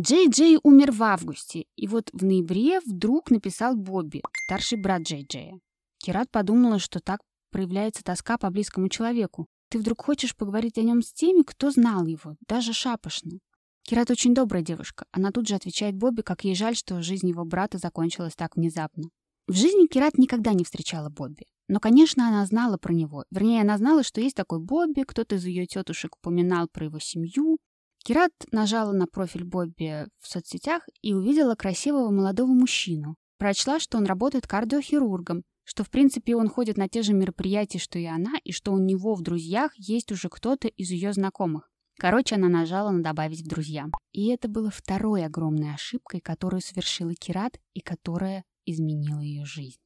Джей 0.00 0.28
Джей 0.30 0.58
умер 0.62 0.92
в 0.92 1.02
августе, 1.02 1.66
и 1.76 1.86
вот 1.86 2.08
в 2.12 2.24
ноябре 2.24 2.80
вдруг 2.80 3.30
написал 3.30 3.76
Бобби, 3.76 4.22
старший 4.46 4.80
брат 4.80 5.02
Джей 5.02 5.26
Джея. 5.28 5.60
Кират 5.98 6.30
подумала, 6.30 6.78
что 6.78 6.98
так 6.98 7.20
проявляется 7.50 8.02
тоска 8.02 8.38
по 8.38 8.50
близкому 8.50 8.88
человеку. 8.88 9.46
Ты 9.68 9.78
вдруг 9.78 10.02
хочешь 10.02 10.34
поговорить 10.34 10.78
о 10.78 10.82
нем 10.82 11.02
с 11.02 11.12
теми, 11.12 11.42
кто 11.42 11.70
знал 11.70 12.06
его, 12.06 12.36
даже 12.48 12.72
шапошно. 12.72 13.38
Кират 13.82 14.10
очень 14.10 14.34
добрая 14.34 14.62
девушка. 14.62 15.04
Она 15.12 15.30
тут 15.30 15.46
же 15.46 15.54
отвечает 15.54 15.96
Бобби, 15.96 16.22
как 16.22 16.44
ей 16.44 16.54
жаль, 16.54 16.74
что 16.74 17.02
жизнь 17.02 17.28
его 17.28 17.44
брата 17.44 17.78
закончилась 17.78 18.34
так 18.34 18.56
внезапно. 18.56 19.04
В 19.46 19.54
жизни 19.54 19.86
Кират 19.86 20.16
никогда 20.16 20.52
не 20.54 20.64
встречала 20.64 21.10
Бобби. 21.10 21.44
Но, 21.68 21.80
конечно, 21.80 22.28
она 22.28 22.46
знала 22.46 22.78
про 22.78 22.92
него. 22.92 23.24
Вернее, 23.30 23.60
она 23.60 23.76
знала, 23.76 24.02
что 24.02 24.20
есть 24.20 24.36
такой 24.36 24.60
Бобби, 24.60 25.02
кто-то 25.02 25.34
из 25.34 25.44
ее 25.44 25.66
тетушек 25.66 26.16
упоминал 26.16 26.68
про 26.68 26.86
его 26.86 26.98
семью. 26.98 27.58
Кират 28.04 28.32
нажала 28.50 28.92
на 28.92 29.06
профиль 29.06 29.44
Бобби 29.44 30.06
в 30.18 30.28
соцсетях 30.28 30.82
и 31.02 31.14
увидела 31.14 31.54
красивого 31.54 32.10
молодого 32.10 32.52
мужчину. 32.52 33.16
Прочла, 33.38 33.78
что 33.78 33.98
он 33.98 34.06
работает 34.06 34.46
кардиохирургом, 34.46 35.44
что, 35.64 35.84
в 35.84 35.90
принципе, 35.90 36.34
он 36.34 36.48
ходит 36.48 36.76
на 36.76 36.88
те 36.88 37.02
же 37.02 37.12
мероприятия, 37.12 37.78
что 37.78 37.98
и 38.00 38.04
она, 38.04 38.32
и 38.42 38.50
что 38.50 38.72
у 38.72 38.78
него 38.78 39.14
в 39.14 39.22
друзьях 39.22 39.72
есть 39.76 40.10
уже 40.10 40.28
кто-то 40.28 40.66
из 40.66 40.90
ее 40.90 41.12
знакомых. 41.12 41.70
Короче, 41.98 42.34
она 42.34 42.48
нажала 42.48 42.90
на 42.90 43.02
«добавить 43.02 43.42
в 43.42 43.48
друзья». 43.48 43.86
И 44.12 44.28
это 44.28 44.48
было 44.48 44.70
второй 44.70 45.24
огромной 45.24 45.74
ошибкой, 45.74 46.20
которую 46.20 46.60
совершила 46.60 47.14
Кират 47.14 47.60
и 47.74 47.80
которая 47.80 48.44
изменила 48.66 49.20
ее 49.20 49.44
жизнь. 49.44 49.78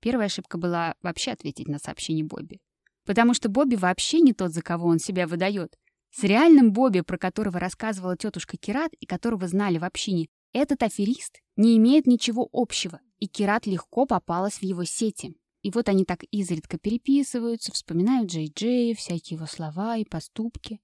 Первая 0.00 0.26
ошибка 0.26 0.58
была 0.58 0.94
вообще 1.02 1.32
ответить 1.32 1.66
на 1.66 1.78
сообщение 1.78 2.24
Бобби. 2.24 2.60
Потому 3.04 3.34
что 3.34 3.48
Бобби 3.48 3.74
вообще 3.74 4.20
не 4.20 4.32
тот, 4.32 4.52
за 4.52 4.62
кого 4.62 4.86
он 4.86 4.98
себя 4.98 5.26
выдает. 5.26 5.76
С 6.16 6.22
реальным 6.22 6.72
Бобби, 6.72 7.00
про 7.00 7.18
которого 7.18 7.58
рассказывала 7.58 8.16
тетушка 8.16 8.56
Кират 8.56 8.92
и 9.00 9.04
которого 9.04 9.48
знали 9.48 9.78
в 9.78 9.84
общине, 9.84 10.28
этот 10.52 10.84
аферист 10.84 11.40
не 11.56 11.76
имеет 11.76 12.06
ничего 12.06 12.48
общего, 12.52 13.00
и 13.18 13.26
Кират 13.26 13.66
легко 13.66 14.06
попалась 14.06 14.58
в 14.58 14.62
его 14.62 14.84
сети. 14.84 15.34
И 15.62 15.72
вот 15.72 15.88
они 15.88 16.04
так 16.04 16.22
изредка 16.30 16.78
переписываются, 16.78 17.72
вспоминают 17.72 18.30
Джей 18.30 18.52
Джей, 18.54 18.94
всякие 18.94 19.38
его 19.38 19.46
слова 19.46 19.96
и 19.96 20.04
поступки. 20.04 20.78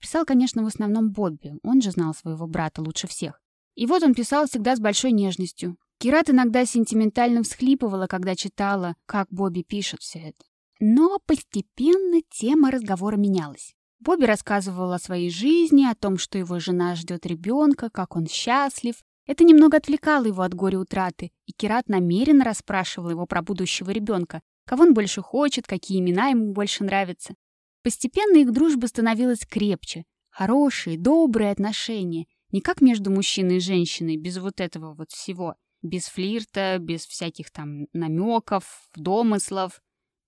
Писал, 0.00 0.26
конечно, 0.26 0.62
в 0.62 0.66
основном 0.66 1.12
Бобби, 1.12 1.54
он 1.62 1.80
же 1.80 1.90
знал 1.90 2.12
своего 2.12 2.46
брата 2.46 2.82
лучше 2.82 3.06
всех. 3.06 3.40
И 3.74 3.86
вот 3.86 4.02
он 4.02 4.12
писал 4.12 4.46
всегда 4.46 4.76
с 4.76 4.80
большой 4.80 5.12
нежностью. 5.12 5.78
Кират 5.96 6.28
иногда 6.28 6.66
сентиментально 6.66 7.42
всхлипывала, 7.42 8.06
когда 8.06 8.36
читала, 8.36 8.96
как 9.06 9.28
Бобби 9.30 9.62
пишет 9.62 10.02
все 10.02 10.18
это. 10.18 10.44
Но 10.78 11.18
постепенно 11.24 12.20
тема 12.30 12.70
разговора 12.70 13.16
менялась. 13.16 13.74
Бобби 14.00 14.24
рассказывал 14.24 14.92
о 14.92 14.98
своей 14.98 15.30
жизни, 15.30 15.84
о 15.84 15.94
том, 15.94 16.18
что 16.18 16.38
его 16.38 16.60
жена 16.60 16.94
ждет 16.94 17.26
ребенка, 17.26 17.90
как 17.90 18.14
он 18.16 18.26
счастлив. 18.26 18.96
Это 19.26 19.44
немного 19.44 19.76
отвлекало 19.76 20.26
его 20.26 20.42
от 20.42 20.54
горя 20.54 20.78
утраты, 20.78 21.32
и 21.46 21.52
Кират 21.52 21.88
намеренно 21.88 22.44
расспрашивал 22.44 23.10
его 23.10 23.26
про 23.26 23.42
будущего 23.42 23.90
ребенка, 23.90 24.40
кого 24.64 24.84
он 24.84 24.94
больше 24.94 25.20
хочет, 25.20 25.66
какие 25.66 26.00
имена 26.00 26.28
ему 26.28 26.52
больше 26.52 26.84
нравятся. 26.84 27.34
Постепенно 27.82 28.36
их 28.38 28.52
дружба 28.52 28.86
становилась 28.86 29.46
крепче. 29.46 30.04
Хорошие, 30.30 30.98
добрые 30.98 31.50
отношения. 31.50 32.26
Не 32.52 32.60
как 32.60 32.80
между 32.80 33.10
мужчиной 33.10 33.56
и 33.56 33.60
женщиной, 33.60 34.16
без 34.16 34.38
вот 34.38 34.60
этого 34.60 34.94
вот 34.94 35.10
всего. 35.10 35.56
Без 35.82 36.06
флирта, 36.06 36.78
без 36.80 37.06
всяких 37.06 37.50
там 37.50 37.86
намеков, 37.92 38.88
домыслов. 38.94 39.80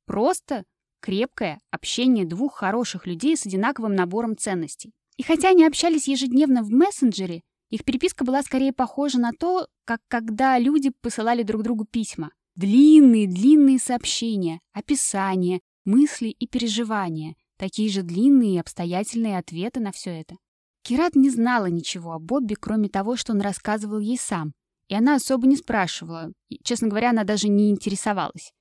Просто 0.06 0.64
крепкое 1.00 1.60
общение 1.70 2.24
двух 2.24 2.56
хороших 2.56 3.06
людей 3.06 3.36
с 3.36 3.46
одинаковым 3.46 3.94
набором 3.94 4.36
ценностей. 4.36 4.92
И 5.16 5.22
хотя 5.22 5.50
они 5.50 5.64
общались 5.64 6.08
ежедневно 6.08 6.62
в 6.62 6.70
мессенджере, 6.70 7.42
их 7.70 7.84
переписка 7.84 8.24
была 8.24 8.42
скорее 8.42 8.72
похожа 8.72 9.18
на 9.18 9.32
то, 9.32 9.66
как 9.84 10.00
когда 10.08 10.58
люди 10.58 10.92
посылали 11.00 11.42
друг 11.42 11.62
другу 11.62 11.84
письма. 11.84 12.30
Длинные-длинные 12.56 13.78
сообщения, 13.78 14.60
описания, 14.72 15.60
мысли 15.84 16.28
и 16.28 16.46
переживания, 16.46 17.34
такие 17.56 17.90
же 17.90 18.02
длинные 18.02 18.56
и 18.56 18.58
обстоятельные 18.58 19.38
ответы 19.38 19.80
на 19.80 19.92
все 19.92 20.10
это. 20.10 20.36
Кират 20.82 21.14
не 21.14 21.30
знала 21.30 21.66
ничего 21.66 22.12
о 22.12 22.18
Бобби, 22.18 22.54
кроме 22.54 22.88
того, 22.88 23.16
что 23.16 23.32
он 23.32 23.40
рассказывал 23.40 23.98
ей 23.98 24.18
сам, 24.18 24.52
и 24.88 24.94
она 24.94 25.14
особо 25.14 25.46
не 25.46 25.56
спрашивала, 25.56 26.32
и, 26.48 26.58
честно 26.64 26.88
говоря, 26.88 27.10
она 27.10 27.24
даже 27.24 27.48
не 27.48 27.70
интересовалась. 27.70 28.52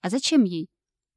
А 0.00 0.08
зачем 0.08 0.44
ей? 0.44 0.68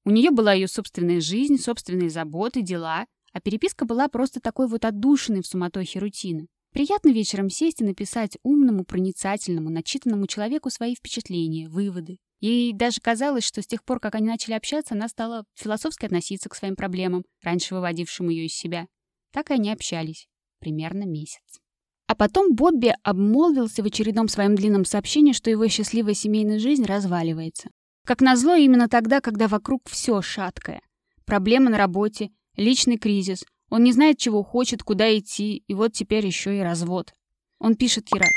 У 0.08 0.10
нее 0.10 0.32
была 0.32 0.54
ее 0.54 0.70
собственная 0.70 1.20
жизнь, 1.20 1.58
собственные 1.58 2.10
заботы, 2.10 2.62
дела, 2.62 3.08
а 3.34 3.42
переписка 3.42 3.84
была 3.84 4.08
просто 4.08 4.40
такой 4.40 4.70
вот 4.70 4.86
отдушиной 4.86 5.42
в 5.42 5.48
суматохе 5.48 6.00
рутины. 6.00 6.48
Приятно 6.72 7.10
вечером 7.10 7.50
сесть 7.50 7.82
и 7.82 7.84
написать 7.84 8.38
умному, 8.42 8.86
проницательному, 8.86 9.70
начитанному 9.70 10.26
человеку 10.26 10.70
свои 10.70 10.96
впечатления, 10.96 11.68
выводы. 11.68 12.20
Ей 12.40 12.72
даже 12.72 13.02
казалось, 13.02 13.44
что 13.44 13.62
с 13.62 13.68
тех 13.68 13.84
пор, 13.84 14.00
как 14.00 14.16
они 14.16 14.28
начали 14.28 14.54
общаться, 14.54 14.94
она 14.96 15.10
стала 15.10 15.44
философски 15.56 16.06
относиться 16.06 16.48
к 16.48 16.56
своим 16.56 16.78
проблемам, 16.78 17.26
раньше 17.44 17.76
выводившим 17.76 18.30
ее 18.30 18.46
из 18.46 18.54
себя. 18.54 18.88
Так 19.34 19.52
и 19.52 19.56
они 19.56 19.74
общались. 19.74 20.30
Примерно 20.62 21.04
месяц. 21.04 21.60
А 22.08 22.16
потом 22.16 22.56
Бобби 22.56 22.96
обмолвился 23.04 23.84
в 23.84 23.86
очередном 23.86 24.30
своем 24.30 24.56
длинном 24.56 24.86
сообщении, 24.86 25.34
что 25.34 25.50
его 25.50 25.68
счастливая 25.68 26.14
семейная 26.14 26.60
жизнь 26.60 26.86
разваливается. 26.86 27.72
Как 28.08 28.22
назло, 28.22 28.56
именно 28.56 28.88
тогда, 28.88 29.20
когда 29.20 29.50
вокруг 29.50 29.82
все 29.90 30.22
шаткое. 30.22 30.82
Проблемы 31.26 31.70
на 31.70 31.78
работе, 31.78 32.32
личный 32.56 32.98
кризис. 32.98 33.44
Он 33.70 33.84
не 33.84 33.92
знает, 33.92 34.18
чего 34.18 34.44
хочет, 34.44 34.82
куда 34.82 35.14
идти, 35.18 35.58
и 35.68 35.74
вот 35.74 35.92
теперь 35.92 36.26
еще 36.26 36.58
и 36.58 36.62
развод. 36.62 37.14
Он 37.60 37.76
пишет 37.76 38.06
Кират. 38.06 38.32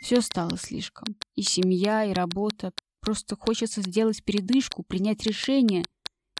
Все 0.00 0.20
стало 0.20 0.56
слишком. 0.56 1.16
И 1.34 1.42
семья, 1.42 2.04
и 2.04 2.12
работа. 2.12 2.70
Просто 3.00 3.34
хочется 3.34 3.82
сделать 3.82 4.22
передышку, 4.22 4.84
принять 4.84 5.24
решение. 5.24 5.82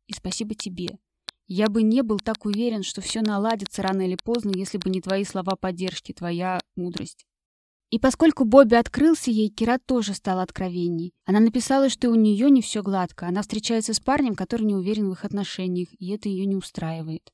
И 0.06 0.12
спасибо 0.12 0.54
тебе. 0.54 1.00
Я 1.48 1.68
бы 1.68 1.82
не 1.82 2.04
был 2.04 2.20
так 2.20 2.46
уверен, 2.46 2.84
что 2.84 3.00
все 3.00 3.22
наладится 3.22 3.82
рано 3.82 4.02
или 4.02 4.16
поздно, 4.22 4.52
если 4.54 4.78
бы 4.78 4.88
не 4.88 5.00
твои 5.00 5.24
слова 5.24 5.56
поддержки, 5.56 6.12
твоя 6.12 6.60
мудрость. 6.76 7.26
И 7.90 7.98
поскольку 7.98 8.44
Бобби 8.44 8.74
открылся 8.74 9.30
ей, 9.30 9.48
Кира 9.48 9.78
тоже 9.78 10.12
стала 10.12 10.42
откровенней. 10.42 11.14
Она 11.24 11.40
написала, 11.40 11.88
что 11.88 12.10
у 12.10 12.14
нее 12.14 12.50
не 12.50 12.60
все 12.60 12.82
гладко. 12.82 13.26
Она 13.26 13.40
встречается 13.40 13.94
с 13.94 14.00
парнем, 14.00 14.34
который 14.34 14.64
не 14.64 14.74
уверен 14.74 15.08
в 15.08 15.12
их 15.12 15.24
отношениях, 15.24 15.88
и 15.98 16.10
это 16.10 16.28
ее 16.28 16.44
не 16.44 16.54
устраивает. 16.54 17.32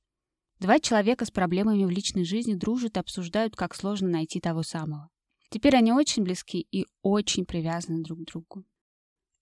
Два 0.61 0.79
человека 0.79 1.25
с 1.25 1.33
проблемами 1.33 1.85
в 1.85 1.91
личной 1.91 2.25
жизни 2.25 2.55
дружат 2.55 2.97
и 2.97 3.01
обсуждают, 3.01 3.57
как 3.57 3.75
сложно 3.75 4.09
найти 4.09 4.41
того 4.41 4.63
самого. 4.63 5.11
Теперь 5.51 5.77
они 5.77 5.93
очень 5.93 6.23
близки 6.23 6.67
и 6.71 6.87
очень 7.03 7.45
привязаны 7.45 8.03
друг 8.03 8.21
к 8.21 8.25
другу. 8.25 8.65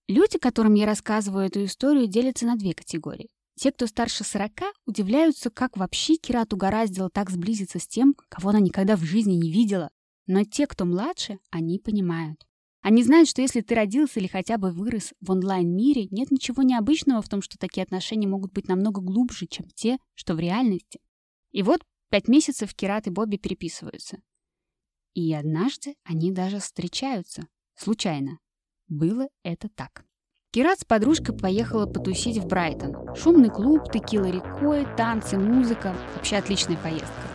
Люди, 0.08 0.38
которым 0.38 0.74
я 0.74 0.86
рассказываю 0.86 1.46
эту 1.46 1.64
историю, 1.64 2.06
делятся 2.06 2.46
на 2.46 2.56
две 2.56 2.72
категории. 2.72 3.30
Те, 3.54 3.70
кто 3.70 3.86
старше 3.86 4.24
40, 4.24 4.50
удивляются, 4.86 5.50
как 5.50 5.76
вообще 5.76 6.16
Кират 6.16 6.52
угораздила 6.54 7.10
так 7.10 7.30
сблизиться 7.30 7.78
с 7.78 7.86
тем, 7.86 8.14
кого 8.28 8.48
она 8.50 8.60
никогда 8.60 8.96
в 8.96 9.02
жизни 9.02 9.34
не 9.34 9.52
видела. 9.52 9.90
Но 10.26 10.44
те, 10.44 10.66
кто 10.66 10.84
младше, 10.84 11.38
они 11.50 11.78
понимают. 11.78 12.46
Они 12.80 13.04
знают, 13.04 13.28
что 13.28 13.42
если 13.42 13.60
ты 13.60 13.76
родился 13.76 14.18
или 14.18 14.26
хотя 14.26 14.58
бы 14.58 14.72
вырос 14.72 15.14
в 15.20 15.30
онлайн-мире, 15.30 16.08
нет 16.10 16.32
ничего 16.32 16.62
необычного 16.62 17.22
в 17.22 17.28
том, 17.28 17.40
что 17.40 17.56
такие 17.56 17.84
отношения 17.84 18.26
могут 18.26 18.52
быть 18.52 18.66
намного 18.66 19.00
глубже, 19.00 19.46
чем 19.46 19.68
те, 19.68 19.98
что 20.14 20.34
в 20.34 20.40
реальности. 20.40 21.00
И 21.52 21.62
вот 21.62 21.82
пять 22.10 22.26
месяцев 22.26 22.74
Кират 22.74 23.06
и 23.06 23.10
Бобби 23.10 23.36
переписываются. 23.36 24.20
И 25.14 25.32
однажды 25.32 25.94
они 26.04 26.32
даже 26.32 26.58
встречаются. 26.58 27.46
Случайно. 27.76 28.38
Было 28.88 29.28
это 29.44 29.68
так. 29.68 30.04
Кират 30.50 30.80
с 30.80 30.84
подружкой 30.84 31.36
поехала 31.36 31.86
потусить 31.86 32.38
в 32.38 32.46
Брайтон. 32.46 33.14
Шумный 33.14 33.48
клуб, 33.48 33.90
текила 33.92 34.26
рекой, 34.26 34.86
танцы, 34.96 35.38
музыка. 35.38 35.96
Вообще 36.14 36.36
отличная 36.36 36.76
поездка. 36.76 37.31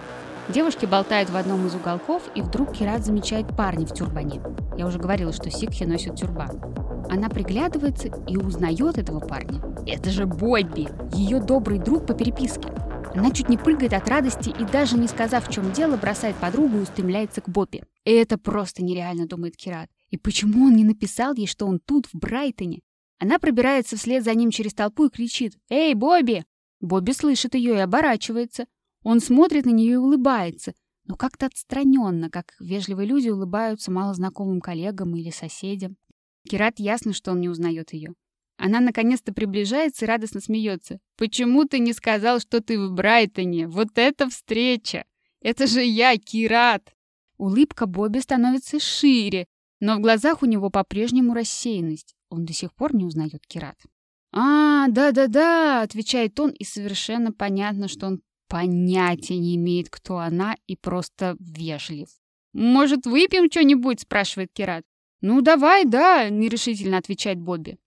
Девушки 0.50 0.86
болтают 0.86 1.30
в 1.30 1.36
одном 1.36 1.68
из 1.68 1.76
уголков, 1.76 2.24
и 2.34 2.42
вдруг 2.42 2.72
Кират 2.74 3.06
замечает 3.06 3.48
парня 3.56 3.86
в 3.86 3.94
тюрбане. 3.94 4.42
Я 4.78 4.88
уже 4.88 4.98
говорила, 4.98 5.34
что 5.34 5.52
сикхи 5.52 5.84
носят 5.84 6.16
тюрбан. 6.16 6.62
Она 7.10 7.30
приглядывается 7.30 8.10
и 8.28 8.38
узнает 8.38 8.98
этого 8.98 9.20
парня. 9.20 9.62
Это 9.86 10.10
же 10.10 10.26
Бобби, 10.26 10.88
ее 11.14 11.42
добрый 11.42 11.80
друг 11.80 12.06
по 12.06 12.14
переписке. 12.14 12.70
Она 13.14 13.32
чуть 13.32 13.50
не 13.50 13.58
прыгает 13.58 13.94
от 13.94 14.08
радости 14.08 14.50
и 14.50 14.64
даже 14.64 14.98
не 14.98 15.08
сказав, 15.08 15.48
в 15.48 15.52
чем 15.52 15.72
дело, 15.72 15.98
бросает 15.98 16.36
подругу 16.38 16.78
и 16.78 16.82
устремляется 16.82 17.42
к 17.42 17.50
Бобби. 17.50 17.84
Это 18.06 18.38
просто 18.38 18.84
нереально, 18.84 19.28
думает 19.28 19.58
Кират. 19.58 19.90
И 20.12 20.18
почему 20.18 20.68
он 20.68 20.76
не 20.76 20.84
написал 20.84 21.34
ей, 21.34 21.48
что 21.48 21.66
он 21.66 21.80
тут, 21.80 22.08
в 22.08 22.18
Брайтоне? 22.18 22.80
Она 23.20 23.40
пробирается 23.40 23.98
вслед 23.98 24.24
за 24.24 24.34
ним 24.34 24.52
через 24.52 24.74
толпу 24.74 25.06
и 25.06 25.10
кричит 25.10 25.58
«Эй, 25.70 25.94
Бобби!». 25.94 26.46
Бобби 26.80 27.12
слышит 27.12 27.56
ее 27.56 27.76
и 27.76 27.80
оборачивается. 27.80 28.66
Он 29.10 29.22
смотрит 29.22 29.66
на 29.66 29.70
нее 29.70 29.94
и 29.94 29.96
улыбается, 29.96 30.74
но 31.06 31.16
как-то 31.16 31.46
отстраненно, 31.46 32.30
как 32.30 32.56
вежливые 32.60 33.08
люди 33.08 33.30
улыбаются 33.30 33.90
малознакомым 33.90 34.60
коллегам 34.60 35.16
или 35.16 35.30
соседям. 35.30 35.96
Кират 36.46 36.78
ясно, 36.78 37.14
что 37.14 37.32
он 37.32 37.40
не 37.40 37.48
узнает 37.48 37.94
ее. 37.94 38.16
Она 38.58 38.82
наконец-то 38.82 39.32
приближается 39.32 40.04
и 40.04 40.08
радостно 40.10 40.42
смеется. 40.42 41.00
«Почему 41.16 41.64
ты 41.64 41.80
не 41.80 41.94
сказал, 41.94 42.42
что 42.42 42.60
ты 42.60 42.78
в 42.78 42.92
Брайтоне? 42.92 43.70
Вот 43.70 43.98
это 43.98 44.28
встреча! 44.28 45.06
Это 45.40 45.68
же 45.68 45.82
я, 45.82 46.18
Кират!» 46.18 46.94
Улыбка 47.38 47.86
Бобби 47.86 48.20
становится 48.20 48.78
шире, 48.78 49.46
но 49.80 49.96
в 49.96 50.02
глазах 50.02 50.44
у 50.44 50.46
него 50.46 50.70
по-прежнему 50.70 51.34
рассеянность. 51.34 52.14
Он 52.28 52.44
до 52.44 52.52
сих 52.52 52.74
пор 52.74 52.94
не 52.94 53.06
узнает 53.06 53.48
Кират. 53.48 53.78
«А, 54.34 54.90
да-да-да»,— 54.90 55.82
отвечает 55.84 56.38
он, 56.42 56.52
и 56.52 56.66
совершенно 56.66 57.32
понятно, 57.32 57.88
что 57.88 58.08
он 58.08 58.22
понятия 58.48 59.38
не 59.38 59.56
имеет, 59.56 59.90
кто 59.90 60.18
она, 60.18 60.56
и 60.68 60.76
просто 60.76 61.36
вежлив. 61.40 62.10
«Может, 62.54 63.06
выпьем 63.06 63.52
что-нибудь?»— 63.52 64.00
спрашивает 64.02 64.52
Кират. 64.54 64.84
«Ну, 65.22 65.42
давай, 65.42 65.86
да»,— 65.86 66.30
нерешительно 66.30 66.98
отвечает 66.98 67.40
Бобби. 67.40 67.78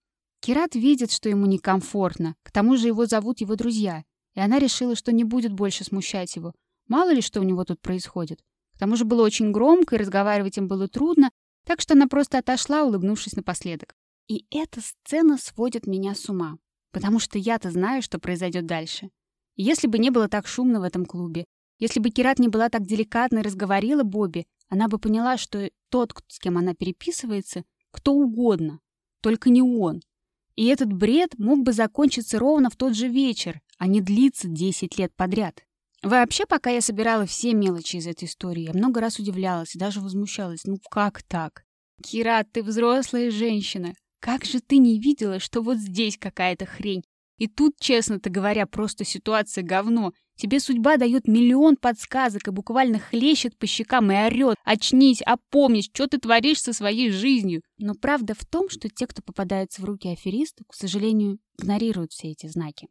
Кират 0.40 0.74
видит, 0.74 1.12
что 1.12 1.28
ему 1.28 1.46
некомфортно. 1.46 2.34
К 2.42 2.50
тому 2.50 2.76
же 2.76 2.86
его 2.86 3.06
зовут 3.06 3.40
его 3.40 3.56
друзья. 3.56 4.04
И 4.34 4.40
она 4.40 4.58
решила, 4.58 4.96
что 4.96 5.12
не 5.12 5.24
будет 5.24 5.52
больше 5.52 5.84
смущать 5.84 6.34
его. 6.36 6.54
Мало 6.88 7.12
ли, 7.12 7.20
что 7.20 7.40
у 7.40 7.44
него 7.44 7.64
тут 7.64 7.80
происходит. 7.80 8.40
К 8.74 8.78
тому 8.78 8.96
же 8.96 9.04
было 9.04 9.22
очень 9.22 9.52
громко, 9.52 9.96
и 9.96 9.98
разговаривать 9.98 10.56
им 10.56 10.66
было 10.66 10.88
трудно, 10.88 11.30
так 11.66 11.80
что 11.80 11.94
она 11.94 12.06
просто 12.06 12.38
отошла, 12.38 12.84
улыбнувшись 12.84 13.36
напоследок. 13.36 13.94
И 14.28 14.46
эта 14.50 14.80
сцена 14.80 15.36
сводит 15.36 15.86
меня 15.86 16.14
с 16.14 16.28
ума. 16.28 16.56
Потому 16.90 17.18
что 17.18 17.38
я-то 17.38 17.70
знаю, 17.70 18.02
что 18.02 18.18
произойдет 18.18 18.66
дальше. 18.66 19.10
Если 19.62 19.88
бы 19.88 19.98
не 19.98 20.08
было 20.08 20.26
так 20.26 20.46
шумно 20.46 20.80
в 20.80 20.84
этом 20.84 21.04
клубе, 21.04 21.44
если 21.78 22.00
бы 22.00 22.08
Кират 22.08 22.38
не 22.38 22.48
была 22.48 22.70
так 22.70 22.86
деликатна 22.86 23.40
и 23.40 23.42
разговорила 23.42 24.04
Бобби, 24.04 24.46
она 24.70 24.88
бы 24.88 24.98
поняла, 24.98 25.36
что 25.36 25.68
тот, 25.90 26.14
с 26.28 26.38
кем 26.38 26.56
она 26.56 26.72
переписывается, 26.72 27.64
кто 27.90 28.14
угодно, 28.14 28.80
только 29.20 29.50
не 29.50 29.60
он. 29.60 30.00
И 30.56 30.64
этот 30.64 30.90
бред 30.90 31.38
мог 31.38 31.62
бы 31.62 31.74
закончиться 31.74 32.38
ровно 32.38 32.70
в 32.70 32.76
тот 32.76 32.96
же 32.96 33.08
вечер, 33.08 33.60
а 33.76 33.86
не 33.86 34.00
длиться 34.00 34.48
10 34.48 34.96
лет 34.96 35.14
подряд. 35.14 35.62
Вообще, 36.02 36.46
пока 36.46 36.70
я 36.70 36.80
собирала 36.80 37.26
все 37.26 37.52
мелочи 37.52 37.96
из 37.96 38.06
этой 38.06 38.24
истории, 38.24 38.62
я 38.62 38.72
много 38.72 39.02
раз 39.02 39.18
удивлялась 39.18 39.74
и 39.76 39.78
даже 39.78 40.00
возмущалась. 40.00 40.64
Ну 40.64 40.78
как 40.90 41.22
так? 41.22 41.64
Кира, 42.02 42.46
ты 42.50 42.62
взрослая 42.62 43.30
женщина. 43.30 43.92
Как 44.20 44.46
же 44.46 44.60
ты 44.60 44.78
не 44.78 44.98
видела, 44.98 45.38
что 45.38 45.60
вот 45.60 45.76
здесь 45.76 46.16
какая-то 46.16 46.64
хрень? 46.64 47.04
И 47.40 47.48
тут, 47.48 47.80
честно-то 47.80 48.28
говоря, 48.28 48.66
просто 48.66 49.06
ситуация 49.06 49.64
говно. 49.64 50.12
Тебе 50.36 50.60
судьба 50.60 50.98
дает 50.98 51.26
миллион 51.26 51.76
подсказок 51.76 52.46
и 52.46 52.50
буквально 52.50 52.98
хлещет 52.98 53.56
по 53.56 53.66
щекам 53.66 54.12
и 54.12 54.14
орет. 54.14 54.58
Очнись, 54.62 55.22
опомнись, 55.22 55.86
что 55.86 56.06
ты 56.06 56.18
творишь 56.18 56.60
со 56.60 56.74
своей 56.74 57.10
жизнью. 57.10 57.62
Но 57.78 57.94
правда 57.94 58.34
в 58.34 58.44
том, 58.44 58.68
что 58.68 58.90
те, 58.90 59.06
кто 59.06 59.22
попадается 59.22 59.80
в 59.80 59.86
руки 59.86 60.06
аферисту, 60.10 60.64
к 60.68 60.74
сожалению, 60.74 61.38
игнорируют 61.58 62.12
все 62.12 62.28
эти 62.28 62.46
знаки. 62.46 62.88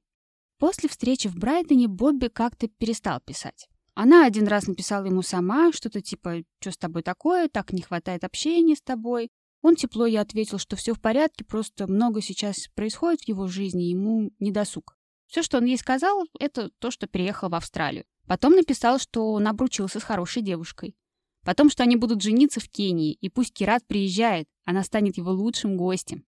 После 0.57 0.89
встречи 0.89 1.27
в 1.27 1.35
Брайтоне 1.35 1.87
Бобби 1.87 2.27
как-то 2.27 2.67
перестал 2.67 3.19
писать. 3.23 3.67
Она 3.93 4.25
один 4.25 4.47
раз 4.47 4.65
написала 4.65 5.05
ему 5.05 5.21
сама, 5.21 5.71
что-то 5.73 6.01
типа 6.01 6.41
«Что 6.59 6.71
с 6.71 6.77
тобой 6.77 7.03
такое? 7.03 7.49
Так 7.49 7.71
не 7.71 7.83
хватает 7.83 8.23
общения 8.23 8.75
с 8.75 8.81
тобой». 8.81 9.29
Он 9.61 9.75
тепло 9.75 10.05
ей 10.05 10.17
ответил, 10.17 10.57
что 10.57 10.75
все 10.75 10.93
в 10.93 11.01
порядке, 11.01 11.43
просто 11.43 11.87
много 11.87 12.21
сейчас 12.21 12.67
происходит 12.75 13.21
в 13.21 13.27
его 13.27 13.47
жизни, 13.47 13.83
ему 13.83 14.31
не 14.39 14.51
досуг. 14.51 14.97
Все, 15.27 15.43
что 15.43 15.57
он 15.57 15.65
ей 15.65 15.77
сказал, 15.77 16.25
это 16.39 16.69
то, 16.79 16.91
что 16.91 17.07
переехал 17.07 17.49
в 17.49 17.55
Австралию. 17.55 18.05
Потом 18.27 18.53
написал, 18.53 18.99
что 18.99 19.31
он 19.31 19.47
обручился 19.47 19.99
с 19.99 20.03
хорошей 20.03 20.41
девушкой. 20.41 20.95
Потом, 21.43 21.69
что 21.69 21.83
они 21.83 21.95
будут 21.95 22.21
жениться 22.21 22.59
в 22.59 22.69
Кении, 22.69 23.13
и 23.13 23.29
пусть 23.29 23.53
Кират 23.53 23.85
приезжает, 23.85 24.47
она 24.65 24.83
станет 24.83 25.17
его 25.17 25.31
лучшим 25.31 25.77
гостем. 25.77 26.25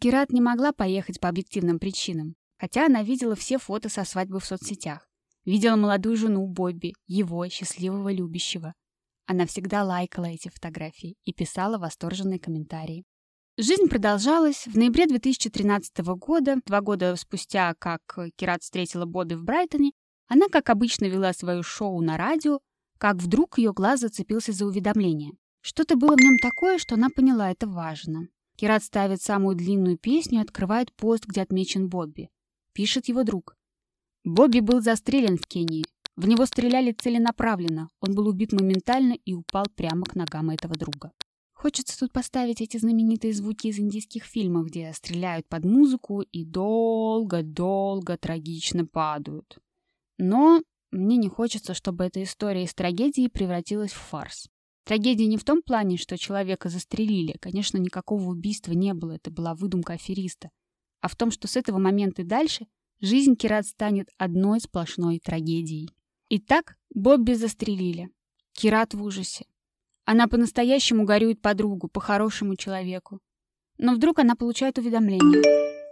Кират 0.00 0.32
не 0.32 0.40
могла 0.40 0.72
поехать 0.72 1.20
по 1.20 1.28
объективным 1.28 1.78
причинам, 1.78 2.34
хотя 2.58 2.86
она 2.86 3.02
видела 3.02 3.36
все 3.36 3.58
фото 3.58 3.88
со 3.88 4.04
свадьбы 4.04 4.40
в 4.40 4.44
соцсетях. 4.44 5.08
Видела 5.44 5.76
молодую 5.76 6.16
жену 6.16 6.46
Бобби, 6.46 6.94
его 7.06 7.48
счастливого 7.48 8.12
любящего. 8.12 8.74
Она 9.26 9.46
всегда 9.46 9.84
лайкала 9.84 10.26
эти 10.26 10.48
фотографии 10.48 11.16
и 11.24 11.32
писала 11.32 11.78
восторженные 11.78 12.38
комментарии. 12.38 13.04
Жизнь 13.58 13.88
продолжалась. 13.88 14.66
В 14.66 14.76
ноябре 14.76 15.06
2013 15.06 15.98
года, 16.16 16.56
два 16.64 16.80
года 16.80 17.14
спустя, 17.16 17.74
как 17.78 18.00
Кират 18.36 18.62
встретила 18.62 19.04
Бобби 19.04 19.34
в 19.34 19.44
Брайтоне, 19.44 19.92
она, 20.26 20.48
как 20.48 20.70
обычно, 20.70 21.04
вела 21.04 21.32
свое 21.34 21.62
шоу 21.62 22.00
на 22.00 22.16
радио, 22.16 22.60
как 22.98 23.16
вдруг 23.16 23.58
ее 23.58 23.72
глаз 23.72 24.00
зацепился 24.00 24.52
за 24.52 24.64
уведомление. 24.64 25.32
Что-то 25.60 25.96
было 25.96 26.16
в 26.16 26.20
нем 26.20 26.38
такое, 26.38 26.78
что 26.78 26.94
она 26.94 27.08
поняла, 27.14 27.50
это 27.50 27.66
важно. 27.66 28.28
Кират 28.56 28.82
ставит 28.82 29.20
самую 29.20 29.56
длинную 29.56 29.98
песню 29.98 30.38
и 30.38 30.42
открывает 30.42 30.92
пост, 30.94 31.26
где 31.26 31.42
отмечен 31.42 31.88
Бобби. 31.88 32.30
Пишет 32.72 33.08
его 33.08 33.22
друг. 33.22 33.54
Бобби 34.24 34.60
был 34.60 34.80
застрелен 34.80 35.36
в 35.36 35.46
Кении. 35.46 35.84
В 36.16 36.28
него 36.28 36.44
стреляли 36.44 36.92
целенаправленно. 36.92 37.88
Он 38.00 38.14
был 38.14 38.28
убит 38.28 38.52
моментально 38.52 39.14
и 39.24 39.32
упал 39.32 39.66
прямо 39.74 40.04
к 40.04 40.14
ногам 40.14 40.50
этого 40.50 40.74
друга. 40.76 41.12
Хочется 41.54 41.98
тут 41.98 42.12
поставить 42.12 42.60
эти 42.60 42.76
знаменитые 42.76 43.32
звуки 43.32 43.68
из 43.68 43.78
индийских 43.78 44.24
фильмов, 44.24 44.66
где 44.66 44.92
стреляют 44.92 45.48
под 45.48 45.64
музыку 45.64 46.20
и 46.20 46.44
долго-долго 46.44 48.18
трагично 48.18 48.84
падают. 48.84 49.58
Но 50.18 50.60
мне 50.90 51.16
не 51.16 51.28
хочется, 51.28 51.72
чтобы 51.72 52.04
эта 52.04 52.22
история 52.22 52.64
из 52.64 52.74
трагедии 52.74 53.28
превратилась 53.28 53.92
в 53.92 54.00
фарс. 54.00 54.48
Трагедия 54.84 55.26
не 55.26 55.38
в 55.38 55.44
том 55.44 55.62
плане, 55.62 55.96
что 55.96 56.18
человека 56.18 56.68
застрелили. 56.68 57.36
Конечно, 57.40 57.78
никакого 57.78 58.30
убийства 58.30 58.72
не 58.72 58.92
было, 58.92 59.12
это 59.12 59.30
была 59.30 59.54
выдумка 59.54 59.94
афериста. 59.94 60.50
А 61.00 61.08
в 61.08 61.16
том, 61.16 61.30
что 61.30 61.48
с 61.48 61.56
этого 61.56 61.78
момента 61.78 62.22
и 62.22 62.24
дальше 62.24 62.66
жизнь 63.00 63.36
Кират 63.36 63.66
станет 63.66 64.08
одной 64.18 64.60
сплошной 64.60 65.20
трагедией. 65.20 65.90
Итак, 66.34 66.78
Бобби 66.94 67.34
застрелили. 67.34 68.08
Кират 68.54 68.94
в 68.94 69.02
ужасе. 69.02 69.44
Она 70.06 70.28
по-настоящему 70.28 71.04
горюет 71.04 71.42
подругу, 71.42 71.88
по-хорошему 71.88 72.56
человеку. 72.56 73.20
Но 73.76 73.94
вдруг 73.94 74.18
она 74.18 74.34
получает 74.34 74.78
уведомление. 74.78 75.42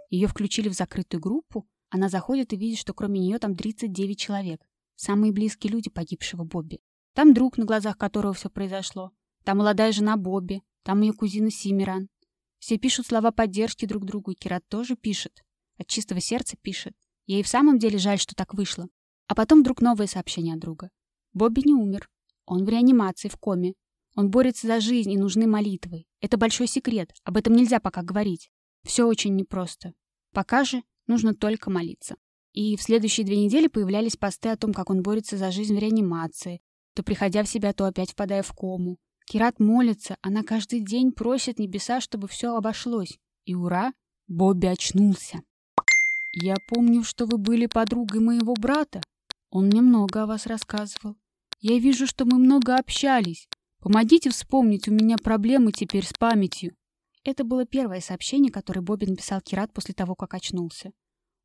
Ее 0.09 0.27
включили 0.27 0.67
в 0.67 0.73
закрытую 0.73 1.21
группу. 1.21 1.67
Она 1.91 2.09
заходит 2.09 2.53
и 2.53 2.57
видит, 2.57 2.79
что 2.79 2.95
кроме 2.95 3.19
нее 3.19 3.37
там 3.37 3.55
39 3.55 4.17
человек. 4.17 4.65
Самые 4.95 5.31
близкие 5.31 5.73
люди 5.73 5.91
погибшего 5.91 6.43
Бобби. 6.43 6.79
Там 7.13 7.35
друг, 7.35 7.59
на 7.59 7.65
глазах 7.65 7.95
которого 7.99 8.33
все 8.33 8.49
произошло. 8.49 9.11
Там 9.43 9.59
молодая 9.59 9.91
жена 9.91 10.17
Бобби. 10.17 10.63
Там 10.81 11.01
ее 11.01 11.13
кузина 11.13 11.51
Симиран. 11.51 12.09
Все 12.57 12.79
пишут 12.79 13.05
слова 13.05 13.31
поддержки 13.31 13.85
друг 13.85 14.05
другу, 14.05 14.31
и 14.31 14.35
Кират 14.35 14.67
тоже 14.67 14.95
пишет. 14.95 15.43
От 15.77 15.85
чистого 15.85 16.19
сердца 16.19 16.57
пишет. 16.59 16.95
Ей 17.27 17.43
в 17.43 17.47
самом 17.47 17.77
деле 17.77 17.99
жаль, 17.99 18.17
что 18.17 18.33
так 18.33 18.55
вышло. 18.55 18.87
А 19.31 19.33
потом 19.33 19.61
вдруг 19.61 19.79
новое 19.79 20.07
сообщение 20.07 20.55
от 20.55 20.59
друга. 20.59 20.89
Бобби 21.31 21.61
не 21.65 21.73
умер. 21.73 22.09
Он 22.45 22.65
в 22.65 22.67
реанимации, 22.67 23.29
в 23.29 23.37
коме. 23.37 23.75
Он 24.17 24.29
борется 24.29 24.67
за 24.67 24.81
жизнь 24.81 25.09
и 25.09 25.17
нужны 25.17 25.47
молитвы. 25.47 26.03
Это 26.19 26.35
большой 26.35 26.67
секрет. 26.67 27.13
Об 27.23 27.37
этом 27.37 27.53
нельзя 27.53 27.79
пока 27.79 28.03
говорить. 28.03 28.51
Все 28.83 29.05
очень 29.05 29.37
непросто. 29.37 29.93
Пока 30.33 30.65
же 30.65 30.83
нужно 31.07 31.33
только 31.33 31.69
молиться. 31.69 32.17
И 32.51 32.75
в 32.75 32.81
следующие 32.81 33.25
две 33.25 33.37
недели 33.37 33.67
появлялись 33.67 34.17
посты 34.17 34.49
о 34.49 34.57
том, 34.57 34.73
как 34.73 34.89
он 34.89 35.01
борется 35.01 35.37
за 35.37 35.49
жизнь 35.49 35.77
в 35.77 35.79
реанимации, 35.79 36.59
то 36.93 37.01
приходя 37.01 37.43
в 37.43 37.47
себя, 37.47 37.71
то 37.71 37.85
опять 37.85 38.11
впадая 38.11 38.43
в 38.43 38.51
кому. 38.51 38.97
Кират 39.25 39.61
молится, 39.61 40.17
она 40.21 40.43
каждый 40.43 40.81
день 40.81 41.13
просит 41.13 41.57
небеса, 41.57 42.01
чтобы 42.01 42.27
все 42.27 42.53
обошлось. 42.53 43.17
И 43.45 43.55
ура, 43.55 43.93
Бобби 44.27 44.65
очнулся. 44.65 45.39
«Я 46.33 46.55
помню, 46.67 47.03
что 47.05 47.25
вы 47.25 47.37
были 47.37 47.67
подругой 47.67 48.19
моего 48.19 48.55
брата», 48.55 49.01
он 49.51 49.65
мне 49.67 49.81
много 49.81 50.23
о 50.23 50.25
вас 50.25 50.47
рассказывал. 50.47 51.17
Я 51.59 51.77
вижу, 51.77 52.07
что 52.07 52.25
мы 52.25 52.39
много 52.39 52.77
общались. 52.77 53.47
Помогите 53.79 54.29
вспомнить, 54.29 54.87
у 54.87 54.93
меня 54.93 55.17
проблемы 55.17 55.73
теперь 55.73 56.05
с 56.05 56.13
памятью. 56.13 56.75
Это 57.23 57.43
было 57.43 57.65
первое 57.65 57.99
сообщение, 57.99 58.51
которое 58.51 58.81
Бобби 58.81 59.05
написал 59.05 59.41
Кират 59.41 59.73
после 59.73 59.93
того, 59.93 60.15
как 60.15 60.33
очнулся. 60.33 60.91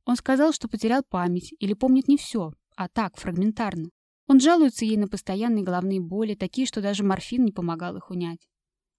Он 0.04 0.14
сказал, 0.16 0.52
что 0.52 0.68
потерял 0.68 1.02
память 1.02 1.52
или 1.58 1.74
помнит 1.74 2.06
не 2.06 2.16
все, 2.16 2.52
а 2.76 2.88
так, 2.88 3.16
фрагментарно. 3.18 3.90
Он 4.28 4.40
жалуется 4.40 4.84
ей 4.84 4.96
на 4.96 5.08
постоянные 5.08 5.64
головные 5.64 6.00
боли, 6.00 6.34
такие, 6.34 6.66
что 6.66 6.80
даже 6.80 7.02
морфин 7.02 7.44
не 7.44 7.52
помогал 7.52 7.96
их 7.96 8.10
унять. 8.10 8.48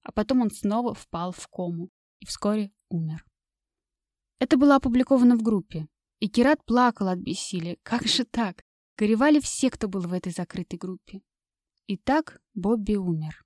А 0.04 0.12
потом 0.12 0.42
он 0.42 0.52
снова 0.52 0.94
впал 0.94 1.32
в 1.32 1.48
кому 1.48 1.90
и 2.20 2.26
вскоре 2.26 2.72
умер. 2.90 3.26
Это 4.40 4.58
было 4.58 4.76
опубликовано 4.76 5.38
в 5.38 5.42
группе. 5.42 5.88
И 6.20 6.28
Кират 6.28 6.64
плакал 6.66 7.08
от 7.08 7.20
бессилия. 7.20 7.78
Как 7.84 8.04
же 8.04 8.26
так? 8.26 8.64
Горевали 8.98 9.40
все, 9.40 9.70
кто 9.70 9.88
был 9.88 10.02
в 10.02 10.14
этой 10.14 10.32
закрытой 10.32 10.78
группе. 10.78 11.22
И 11.86 11.98
так 11.98 12.42
Бобби 12.56 12.96
умер. 12.96 13.46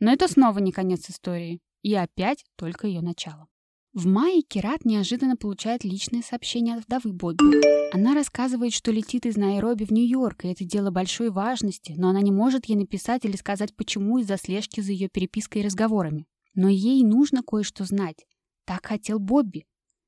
Но 0.00 0.12
это 0.12 0.26
снова 0.26 0.58
не 0.58 0.72
конец 0.72 1.08
истории. 1.08 1.60
И 1.82 1.94
опять 1.94 2.44
только 2.56 2.86
ее 2.86 3.00
начало. 3.00 3.48
В 3.92 4.06
мае 4.06 4.42
Кират 4.42 4.84
неожиданно 4.84 5.36
получает 5.36 5.84
личное 5.84 6.22
сообщение 6.22 6.76
от 6.76 6.84
вдовы 6.84 7.12
Бобби. 7.12 7.92
Она 7.94 8.14
рассказывает, 8.14 8.72
что 8.72 8.90
летит 8.90 9.26
из 9.26 9.36
Найроби 9.36 9.84
в 9.84 9.90
Нью-Йорк, 9.90 10.44
и 10.44 10.48
это 10.48 10.64
дело 10.64 10.90
большой 10.90 11.30
важности, 11.30 11.94
но 11.96 12.08
она 12.08 12.20
не 12.20 12.32
может 12.32 12.64
ей 12.66 12.76
написать 12.76 13.24
или 13.24 13.36
сказать, 13.36 13.76
почему 13.76 14.18
из-за 14.18 14.38
слежки 14.38 14.80
за 14.80 14.92
ее 14.92 15.08
перепиской 15.08 15.60
и 15.60 15.64
разговорами. 15.64 16.26
Но 16.54 16.68
ей 16.68 17.04
нужно 17.04 17.42
кое-что 17.42 17.84
знать. 17.84 18.24
Так 18.64 18.86
хотел 18.86 19.18
Бобби. 19.18 19.66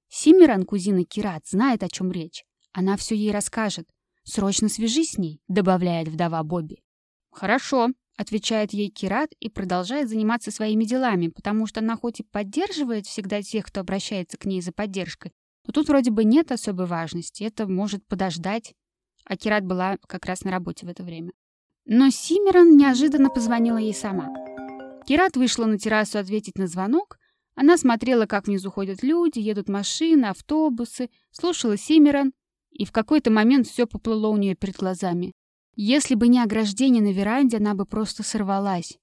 Симиран, 0.09 0.65
кузина 0.65 1.05
Кират, 1.05 1.47
знает, 1.47 1.83
о 1.83 1.89
чем 1.89 2.11
речь. 2.11 2.45
Она 2.73 2.97
все 2.97 3.15
ей 3.15 3.33
расскажет. 3.33 3.87
«Срочно 4.25 4.69
свяжись 4.69 5.13
с 5.13 5.19
ней»,— 5.19 5.41
добавляет 5.49 6.09
вдова 6.09 6.43
Бобби. 6.43 6.83
«Хорошо»,— 7.31 7.91
отвечает 8.17 8.73
ей 8.73 8.89
Кират 8.89 9.31
и 9.39 9.51
продолжает 9.51 10.09
заниматься 10.09 10.51
своими 10.51 10.85
делами, 10.85 11.29
потому 11.29 11.67
что 11.67 11.81
она 11.81 11.97
хоть 11.97 12.21
и 12.21 12.25
поддерживает 12.25 13.07
всегда 13.07 13.43
тех, 13.43 13.67
кто 13.67 13.81
обращается 13.81 14.39
к 14.39 14.47
ней 14.47 14.63
за 14.63 14.73
поддержкой, 14.73 15.33
Но 15.67 15.73
тут 15.73 15.89
вроде 15.89 16.11
бы 16.11 16.25
нет 16.25 16.53
особой 16.53 16.87
важности, 16.87 17.45
это 17.45 17.67
может 17.67 18.07
подождать. 18.07 18.75
А 19.25 19.37
Кират 19.37 19.65
была 19.65 19.99
как 20.07 20.27
раз 20.27 20.43
на 20.45 20.51
работе 20.51 20.87
в 20.87 20.91
это 20.91 21.03
время. 21.03 21.33
Но 21.87 22.09
Симерон 22.11 22.77
неожиданно 22.77 23.29
позвонила 23.29 23.79
ей 23.79 23.95
сама. 23.95 24.29
Кират 25.07 25.37
вышла 25.37 25.67
на 25.67 25.79
террасу 25.79 26.19
ответить 26.19 26.57
на 26.57 26.67
звонок. 26.67 27.19
Она 27.57 27.77
смотрела, 27.77 28.27
как 28.27 28.47
внизу 28.47 28.71
ходят 28.71 29.03
люди, 29.03 29.39
едут 29.39 29.69
машины, 29.69 30.27
автобусы, 30.27 31.11
слушала 31.31 31.77
Симерон, 31.77 32.33
и 32.75 32.85
в 32.85 32.93
какой-то 32.93 33.31
момент 33.31 33.67
все 33.67 33.87
поплыло 33.87 34.29
у 34.29 34.37
нее 34.37 34.55
перед 34.55 34.77
глазами. 34.77 35.33
Если 35.77 36.15
бы 36.15 36.29
не 36.29 36.41
ограждение 36.41 37.03
на 37.03 37.13
веранде, 37.13 37.57
она 37.57 37.75
бы 37.75 37.87
просто 37.87 38.23
сорвалась. 38.23 38.99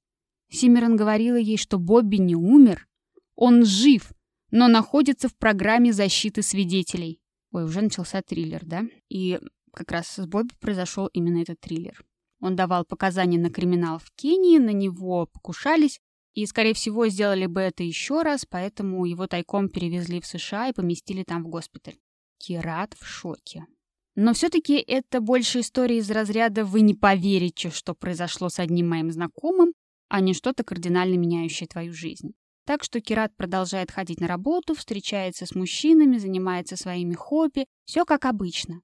Симерон 0.49 0.95
говорила 0.95 1.37
ей, 1.37 1.57
что 1.57 1.79
Бобби 1.79 2.17
не 2.17 2.35
умер. 2.35 2.87
Он 3.35 3.65
жив, 3.65 4.11
но 4.51 4.67
находится 4.67 5.29
в 5.29 5.35
программе 5.35 5.93
защиты 5.93 6.41
свидетелей. 6.41 7.19
Ой, 7.51 7.63
уже 7.63 7.81
начался 7.81 8.21
триллер, 8.21 8.61
да? 8.65 8.83
И 9.09 9.39
как 9.73 9.91
раз 9.91 10.07
с 10.07 10.25
Бобби 10.25 10.53
произошел 10.59 11.07
именно 11.07 11.41
этот 11.41 11.59
триллер. 11.59 12.03
Он 12.41 12.55
давал 12.55 12.85
показания 12.85 13.39
на 13.39 13.49
криминал 13.49 13.99
в 13.99 14.11
Кении, 14.15 14.57
на 14.57 14.71
него 14.71 15.27
покушались, 15.27 15.99
и, 16.33 16.45
скорее 16.45 16.73
всего, 16.73 17.07
сделали 17.07 17.45
бы 17.45 17.61
это 17.61 17.83
еще 17.83 18.21
раз, 18.21 18.45
поэтому 18.49 19.05
его 19.05 19.27
тайком 19.27 19.69
перевезли 19.69 20.21
в 20.21 20.25
США 20.25 20.69
и 20.69 20.73
поместили 20.73 21.23
там 21.23 21.43
в 21.43 21.49
госпиталь. 21.49 21.99
Кират 22.41 22.95
в 22.99 23.05
шоке. 23.05 23.65
Но 24.15 24.33
все-таки 24.33 24.75
это 24.75 25.21
больше 25.21 25.59
история 25.59 25.99
из 25.99 26.09
разряда 26.09 26.65
«вы 26.65 26.81
не 26.81 26.95
поверите, 26.95 27.69
что 27.69 27.93
произошло 27.93 28.49
с 28.49 28.59
одним 28.59 28.89
моим 28.89 29.11
знакомым», 29.11 29.73
а 30.09 30.19
не 30.19 30.33
что-то 30.33 30.63
кардинально 30.63 31.15
меняющее 31.15 31.67
твою 31.67 31.93
жизнь. 31.93 32.33
Так 32.65 32.83
что 32.83 32.99
Кират 32.99 33.35
продолжает 33.37 33.91
ходить 33.91 34.19
на 34.19 34.27
работу, 34.27 34.73
встречается 34.75 35.45
с 35.45 35.55
мужчинами, 35.55 36.17
занимается 36.17 36.75
своими 36.75 37.13
хобби. 37.13 37.65
Все 37.85 38.05
как 38.05 38.25
обычно. 38.25 38.81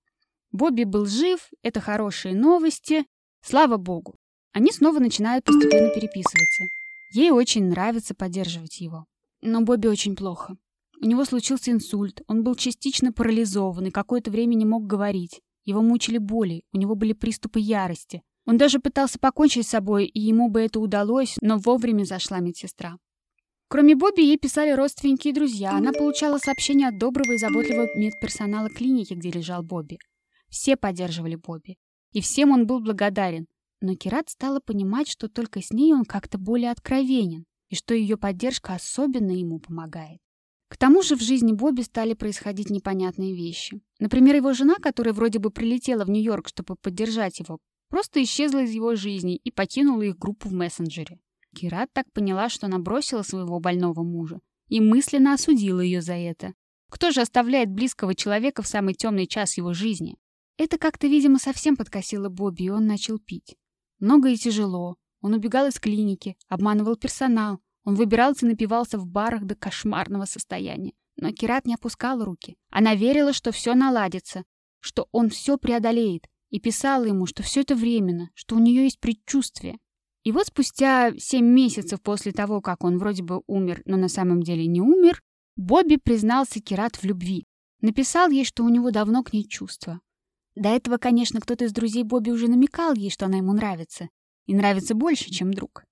Бобби 0.51 0.83
был 0.83 1.05
жив, 1.05 1.49
это 1.61 1.81
хорошие 1.81 2.35
новости. 2.35 3.05
Слава 3.41 3.77
богу. 3.77 4.15
Они 4.53 4.71
снова 4.71 4.99
начинают 4.99 5.45
постепенно 5.45 5.89
переписываться. 5.89 6.63
Ей 7.13 7.31
очень 7.31 7.65
нравится 7.65 8.15
поддерживать 8.15 8.79
его. 8.79 9.05
Но 9.41 9.61
Бобби 9.61 9.87
очень 9.87 10.15
плохо. 10.15 10.57
У 10.99 11.05
него 11.05 11.25
случился 11.25 11.71
инсульт, 11.71 12.21
он 12.27 12.43
был 12.43 12.55
частично 12.55 13.13
парализован 13.13 13.85
и 13.85 13.91
какое-то 13.91 14.31
время 14.31 14.55
не 14.55 14.65
мог 14.65 14.87
говорить. 14.87 15.41
Его 15.63 15.81
мучили 15.81 16.17
боли, 16.17 16.63
у 16.73 16.77
него 16.77 16.95
были 16.95 17.13
приступы 17.13 17.59
ярости. 17.59 18.23
Он 18.45 18.57
даже 18.57 18.79
пытался 18.79 19.19
покончить 19.19 19.67
с 19.67 19.71
собой, 19.71 20.05
и 20.05 20.19
ему 20.19 20.49
бы 20.49 20.61
это 20.61 20.79
удалось, 20.79 21.35
но 21.41 21.57
вовремя 21.57 22.05
зашла 22.05 22.39
медсестра. 22.39 22.97
Кроме 23.67 23.95
Бобби, 23.95 24.21
ей 24.21 24.37
писали 24.37 24.71
родственники 24.71 25.27
и 25.27 25.33
друзья. 25.33 25.71
Она 25.71 25.91
получала 25.91 26.37
сообщения 26.37 26.87
от 26.87 26.97
доброго 26.97 27.33
и 27.33 27.37
заботливого 27.37 27.87
медперсонала 27.97 28.69
клиники, 28.69 29.13
где 29.13 29.29
лежал 29.29 29.61
Бобби. 29.61 29.99
Все 30.49 30.77
поддерживали 30.77 31.35
Бобби. 31.35 31.75
И 32.13 32.21
всем 32.21 32.51
он 32.51 32.65
был 32.65 32.79
благодарен. 32.79 33.45
Но 33.81 33.95
Кират 33.95 34.29
стала 34.29 34.61
понимать, 34.61 35.09
что 35.09 35.27
только 35.27 35.61
с 35.61 35.71
ней 35.71 35.93
он 35.93 36.05
как-то 36.05 36.37
более 36.37 36.71
откровенен, 36.71 37.43
и 37.69 37.75
что 37.75 37.93
ее 37.93 38.17
поддержка 38.17 38.73
особенно 38.73 39.31
ему 39.31 39.59
помогает. 39.59 40.19
К 40.69 40.77
тому 40.77 41.01
же 41.01 41.15
в 41.15 41.21
жизни 41.21 41.53
Бобби 41.53 41.81
стали 41.81 42.13
происходить 42.13 42.69
непонятные 42.69 43.33
вещи. 43.33 43.81
Например, 43.99 44.35
его 44.35 44.53
жена, 44.53 44.75
которая 44.75 45.13
вроде 45.13 45.39
бы 45.39 45.49
прилетела 45.49 46.03
в 46.03 46.09
Нью-Йорк, 46.09 46.49
чтобы 46.49 46.75
поддержать 46.75 47.39
его, 47.39 47.59
просто 47.89 48.21
исчезла 48.21 48.63
из 48.63 48.71
его 48.71 48.95
жизни 48.95 49.37
и 49.37 49.51
покинула 49.51 50.01
их 50.01 50.17
группу 50.17 50.49
в 50.49 50.53
мессенджере. 50.53 51.19
Кират 51.55 51.89
так 51.93 52.11
поняла, 52.11 52.49
что 52.49 52.67
она 52.67 52.79
бросила 52.79 53.21
своего 53.21 53.59
больного 53.59 54.03
мужа 54.03 54.39
и 54.67 54.81
мысленно 54.81 55.33
осудила 55.33 55.79
ее 55.79 56.01
за 56.01 56.13
это. 56.13 56.53
Кто 56.89 57.11
же 57.11 57.21
оставляет 57.21 57.69
близкого 57.69 58.15
человека 58.15 58.61
в 58.61 58.67
самый 58.67 58.93
темный 58.93 59.27
час 59.27 59.57
его 59.57 59.73
жизни? 59.73 60.17
Это 60.57 60.77
как-то, 60.77 61.07
видимо, 61.07 61.39
совсем 61.39 61.75
подкосило 61.75 62.29
Бобби, 62.29 62.63
и 62.63 62.69
он 62.69 62.87
начал 62.87 63.19
пить. 63.19 63.55
Много 63.99 64.29
и 64.29 64.35
тяжело. 64.35 64.95
Он 65.21 65.33
убегал 65.33 65.67
из 65.67 65.79
клиники, 65.79 66.37
обманывал 66.47 66.95
персонал, 66.95 67.59
он 67.87 67.95
выбирался 67.95 68.45
и 68.45 68.49
напивался 68.49 68.99
в 68.99 69.07
барах 69.07 69.45
до 69.45 69.55
кошмарного 69.55 70.25
состояния. 70.25 70.91
Но 71.15 71.31
Кират 71.31 71.65
не 71.65 71.73
опускала 71.73 72.25
руки. 72.25 72.57
Она 72.69 72.95
верила, 72.95 73.31
что 73.31 73.53
все 73.53 73.75
наладится, 73.75 74.43
что 74.81 75.07
он 75.13 75.29
все 75.29 75.57
преодолеет, 75.57 76.25
и 76.49 76.59
писала 76.59 77.05
ему, 77.05 77.25
что 77.27 77.43
все 77.43 77.61
это 77.61 77.75
временно, 77.75 78.29
что 78.33 78.57
у 78.57 78.59
нее 78.59 78.83
есть 78.83 78.99
предчувствие. 78.99 79.77
И 80.23 80.33
вот 80.33 80.47
спустя 80.47 81.13
семь 81.17 81.45
месяцев 81.45 82.01
после 82.01 82.33
того, 82.33 82.59
как 82.59 82.83
он 82.83 82.97
вроде 82.97 83.23
бы 83.23 83.41
умер, 83.47 83.83
но 83.85 83.95
на 83.95 84.09
самом 84.09 84.43
деле 84.43 84.67
не 84.67 84.81
умер, 84.81 85.23
Бобби 85.55 85.95
признался 85.95 86.59
Кират 86.59 86.97
в 86.97 87.05
любви. 87.05 87.45
Написал 87.79 88.29
ей, 88.29 88.43
что 88.43 88.65
у 88.65 88.69
него 88.69 88.91
давно 88.91 89.23
к 89.23 89.31
ней 89.31 89.47
чувства. 89.47 90.01
До 90.55 90.67
этого, 90.67 90.97
конечно, 90.97 91.39
кто-то 91.39 91.63
из 91.63 91.71
друзей 91.71 92.03
Бобби 92.03 92.31
уже 92.31 92.49
намекал 92.49 92.95
ей, 92.95 93.11
что 93.11 93.27
она 93.27 93.37
ему 93.37 93.53
нравится. 93.53 94.09
И 94.45 94.53
нравится 94.53 94.93
больше, 94.93 95.31
чем 95.31 95.53
друг. 95.53 95.86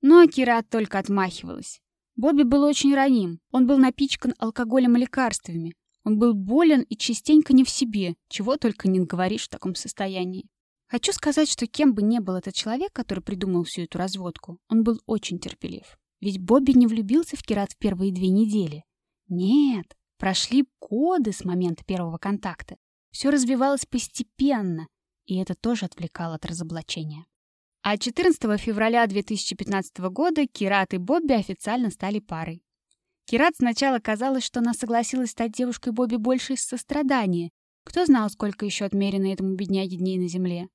Но 0.00 0.20
Акира 0.20 0.62
только 0.62 0.98
отмахивалась. 0.98 1.80
Бобби 2.16 2.42
был 2.42 2.62
очень 2.62 2.94
раним. 2.94 3.40
Он 3.50 3.66
был 3.66 3.78
напичкан 3.78 4.34
алкоголем 4.38 4.96
и 4.96 5.00
лекарствами. 5.00 5.74
Он 6.04 6.18
был 6.18 6.34
болен 6.34 6.82
и 6.82 6.96
частенько 6.96 7.52
не 7.52 7.64
в 7.64 7.68
себе, 7.68 8.14
чего 8.28 8.56
только 8.56 8.88
не 8.88 9.00
говоришь 9.00 9.46
в 9.46 9.50
таком 9.50 9.74
состоянии. 9.74 10.48
Хочу 10.88 11.12
сказать, 11.12 11.50
что 11.50 11.66
кем 11.66 11.94
бы 11.94 12.02
ни 12.02 12.20
был 12.20 12.36
этот 12.36 12.54
человек, 12.54 12.92
который 12.92 13.22
придумал 13.22 13.64
всю 13.64 13.82
эту 13.82 13.98
разводку, 13.98 14.58
он 14.68 14.84
был 14.84 15.00
очень 15.06 15.40
терпелив. 15.40 15.98
Ведь 16.20 16.40
Бобби 16.40 16.72
не 16.72 16.86
влюбился 16.86 17.36
в 17.36 17.42
Кират 17.42 17.72
в 17.72 17.76
первые 17.76 18.12
две 18.12 18.28
недели. 18.28 18.84
Нет, 19.28 19.96
прошли 20.16 20.64
годы 20.80 21.32
с 21.32 21.44
момента 21.44 21.84
первого 21.84 22.18
контакта. 22.18 22.76
Все 23.10 23.30
развивалось 23.30 23.84
постепенно, 23.84 24.86
и 25.24 25.36
это 25.38 25.54
тоже 25.54 25.86
отвлекало 25.86 26.36
от 26.36 26.46
разоблачения. 26.46 27.26
А 27.88 27.98
14 27.98 28.60
февраля 28.60 29.06
2015 29.06 29.98
года 30.10 30.44
Кират 30.48 30.92
и 30.92 30.98
Бобби 30.98 31.34
официально 31.34 31.90
стали 31.90 32.18
парой. 32.18 32.64
Кират 33.26 33.54
сначала 33.58 34.00
казалось, 34.00 34.42
что 34.42 34.58
она 34.58 34.74
согласилась 34.74 35.30
стать 35.30 35.52
девушкой 35.52 35.92
Бобби 35.92 36.16
больше 36.16 36.54
из 36.54 36.62
сострадания. 36.62 37.50
Кто 37.84 38.04
знал, 38.04 38.28
сколько 38.28 38.66
еще 38.66 38.86
отмерено 38.86 39.32
этому 39.32 39.54
бедняге 39.54 39.98
дней 39.98 40.18
на 40.18 40.26
земле. 40.26 40.66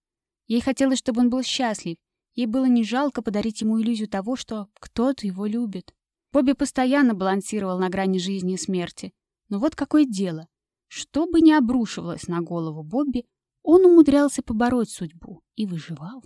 Ей 0.48 0.62
хотелось, 0.62 1.00
чтобы 1.00 1.20
он 1.20 1.30
был 1.30 1.44
счастлив. 1.44 1.98
Ей 2.34 2.46
было 2.46 2.64
не 2.64 2.86
жалко 2.86 3.22
подарить 3.22 3.60
ему 3.60 3.82
иллюзию 3.82 4.08
того, 4.08 4.38
что 4.38 4.70
кто-то 4.80 5.28
его 5.28 5.46
любит. 5.46 5.94
Бобби 6.32 6.54
постоянно 6.54 7.14
балансировал 7.14 7.78
на 7.78 7.90
грани 7.90 8.20
жизни 8.20 8.54
и 8.54 8.58
смерти. 8.58 9.12
Но 9.50 9.60
вот 9.60 9.76
какое 9.76 10.06
дело. 10.06 10.48
Что 10.88 11.26
бы 11.26 11.42
ни 11.42 11.52
обрушивалось 11.52 12.30
на 12.30 12.40
голову 12.40 12.84
Бобби, 12.84 13.26
он 13.64 13.84
умудрялся 13.84 14.42
побороть 14.42 14.92
судьбу 14.92 15.42
и 15.58 15.66
выживал. 15.66 16.24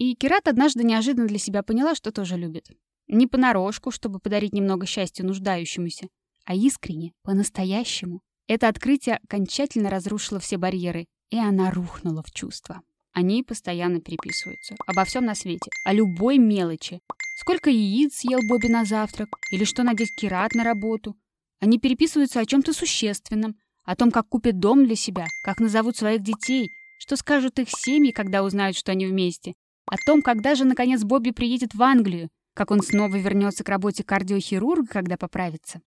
И 0.00 0.14
Кират 0.14 0.48
однажды 0.48 0.82
неожиданно 0.82 1.28
для 1.28 1.36
себя 1.36 1.62
поняла, 1.62 1.94
что 1.94 2.10
тоже 2.10 2.38
любит. 2.38 2.70
Не 3.06 3.26
понарошку, 3.26 3.90
чтобы 3.90 4.18
подарить 4.18 4.54
немного 4.54 4.86
счастья 4.86 5.22
нуждающемуся, 5.24 6.08
а 6.46 6.54
искренне, 6.54 7.12
по-настоящему. 7.22 8.22
Это 8.46 8.68
открытие 8.68 9.16
окончательно 9.16 9.90
разрушило 9.90 10.40
все 10.40 10.56
барьеры, 10.56 11.04
и 11.28 11.36
она 11.36 11.70
рухнула 11.70 12.22
в 12.22 12.30
чувства. 12.30 12.80
Они 13.12 13.42
постоянно 13.42 14.00
переписываются. 14.00 14.74
Обо 14.86 15.04
всем 15.04 15.26
на 15.26 15.34
свете. 15.34 15.70
О 15.84 15.92
любой 15.92 16.38
мелочи. 16.38 17.02
Сколько 17.38 17.68
яиц 17.68 18.20
съел 18.20 18.38
Бобби 18.48 18.68
на 18.68 18.86
завтрак? 18.86 19.28
Или 19.52 19.64
что 19.64 19.82
надеть 19.82 20.16
Кират 20.16 20.54
на 20.54 20.64
работу? 20.64 21.14
Они 21.60 21.78
переписываются 21.78 22.40
о 22.40 22.46
чем-то 22.46 22.72
существенном. 22.72 23.54
О 23.84 23.94
том, 23.96 24.10
как 24.10 24.30
купят 24.30 24.60
дом 24.60 24.86
для 24.86 24.96
себя, 24.96 25.26
как 25.44 25.60
назовут 25.60 25.98
своих 25.98 26.22
детей, 26.22 26.70
что 26.98 27.16
скажут 27.16 27.58
их 27.58 27.68
семьи, 27.68 28.12
когда 28.12 28.42
узнают, 28.42 28.78
что 28.78 28.92
они 28.92 29.06
вместе, 29.06 29.54
о 29.90 29.96
том, 30.06 30.22
когда 30.22 30.54
же, 30.54 30.64
наконец, 30.64 31.02
Бобби 31.02 31.32
приедет 31.32 31.74
в 31.74 31.82
Англию, 31.82 32.30
как 32.54 32.70
он 32.70 32.80
снова 32.80 33.16
вернется 33.16 33.64
к 33.64 33.68
работе 33.68 34.04
кардиохирурга, 34.04 34.86
когда 34.86 35.16
поправится. 35.16 35.80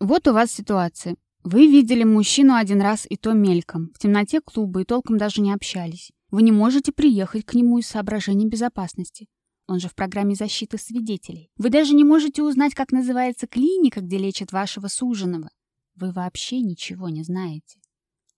Вот 0.00 0.26
у 0.26 0.32
вас 0.32 0.50
ситуация. 0.50 1.14
Вы 1.44 1.68
видели 1.68 2.02
мужчину 2.02 2.54
один 2.54 2.80
раз 2.80 3.06
и 3.08 3.16
то 3.16 3.34
мельком, 3.34 3.92
в 3.94 4.00
темноте 4.00 4.40
клуба 4.40 4.80
и 4.80 4.84
толком 4.84 5.16
даже 5.16 5.40
не 5.40 5.52
общались. 5.52 6.10
Вы 6.32 6.42
не 6.42 6.50
можете 6.50 6.90
приехать 6.90 7.44
к 7.44 7.54
нему 7.54 7.78
из 7.78 7.86
соображений 7.86 8.48
безопасности. 8.48 9.28
Он 9.68 9.78
же 9.78 9.88
в 9.88 9.94
программе 9.94 10.34
защиты 10.34 10.76
свидетелей. 10.76 11.48
Вы 11.56 11.70
даже 11.70 11.94
не 11.94 12.02
можете 12.02 12.42
узнать, 12.42 12.74
как 12.74 12.90
называется 12.90 13.46
клиника, 13.46 14.00
где 14.00 14.18
лечат 14.18 14.50
вашего 14.50 14.88
суженого. 14.88 15.50
Вы 15.94 16.10
вообще 16.10 16.60
ничего 16.60 17.08
не 17.10 17.22
знаете. 17.22 17.78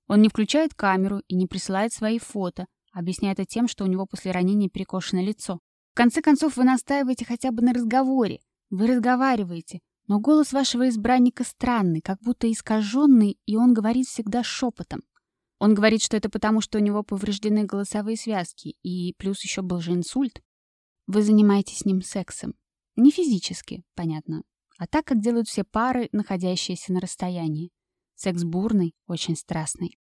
Он 0.07 0.21
не 0.21 0.29
включает 0.29 0.75
камеру 0.75 1.23
и 1.29 1.35
не 1.35 1.47
присылает 1.47 1.95
свои 1.95 2.19
фото, 2.19 2.67
объясняя 2.99 3.33
это 3.33 3.45
тем, 3.45 3.69
что 3.69 3.85
у 3.85 3.87
него 3.87 4.07
после 4.07 4.33
ранения 4.33 4.69
перекошено 4.69 5.23
лицо. 5.23 5.61
В 5.93 5.97
конце 5.97 6.21
концов, 6.21 6.57
вы 6.57 6.65
настаиваете 6.65 7.25
хотя 7.25 7.51
бы 7.51 7.63
на 7.63 7.73
разговоре. 7.73 8.41
Вы 8.71 8.89
разговариваете, 8.89 9.81
но 10.07 10.21
голос 10.21 10.53
вашего 10.53 10.89
избранника 10.89 11.45
странный, 11.45 12.01
как 12.01 12.19
будто 12.21 12.51
искаженный, 12.51 13.39
и 13.47 13.57
он 13.57 13.73
говорит 13.73 14.07
всегда 14.07 14.43
шепотом. 14.43 15.03
Он 15.59 15.75
говорит, 15.75 16.03
что 16.03 16.17
это 16.17 16.29
потому, 16.29 16.61
что 16.61 16.79
у 16.79 16.81
него 16.81 17.03
повреждены 17.03 17.65
голосовые 17.65 18.17
связки, 18.17 18.77
и 18.83 19.15
плюс 19.15 19.43
еще 19.43 19.63
был 19.63 19.81
же 19.81 19.93
инсульт. 19.93 20.41
Вы 21.07 21.23
занимаетесь 21.23 21.79
с 21.79 21.85
ним 21.85 22.03
сексом. 22.03 22.55
Не 22.97 23.11
физически, 23.11 23.85
понятно, 23.95 24.43
а 24.77 24.87
так, 24.87 25.05
как 25.05 25.21
делают 25.21 25.49
все 25.49 25.65
пары, 25.65 26.09
находящиеся 26.13 26.93
на 26.93 27.01
расстоянии. 27.01 27.71
Секс 28.15 28.45
бурный, 28.45 28.95
очень 29.07 29.37
страстный. 29.37 29.99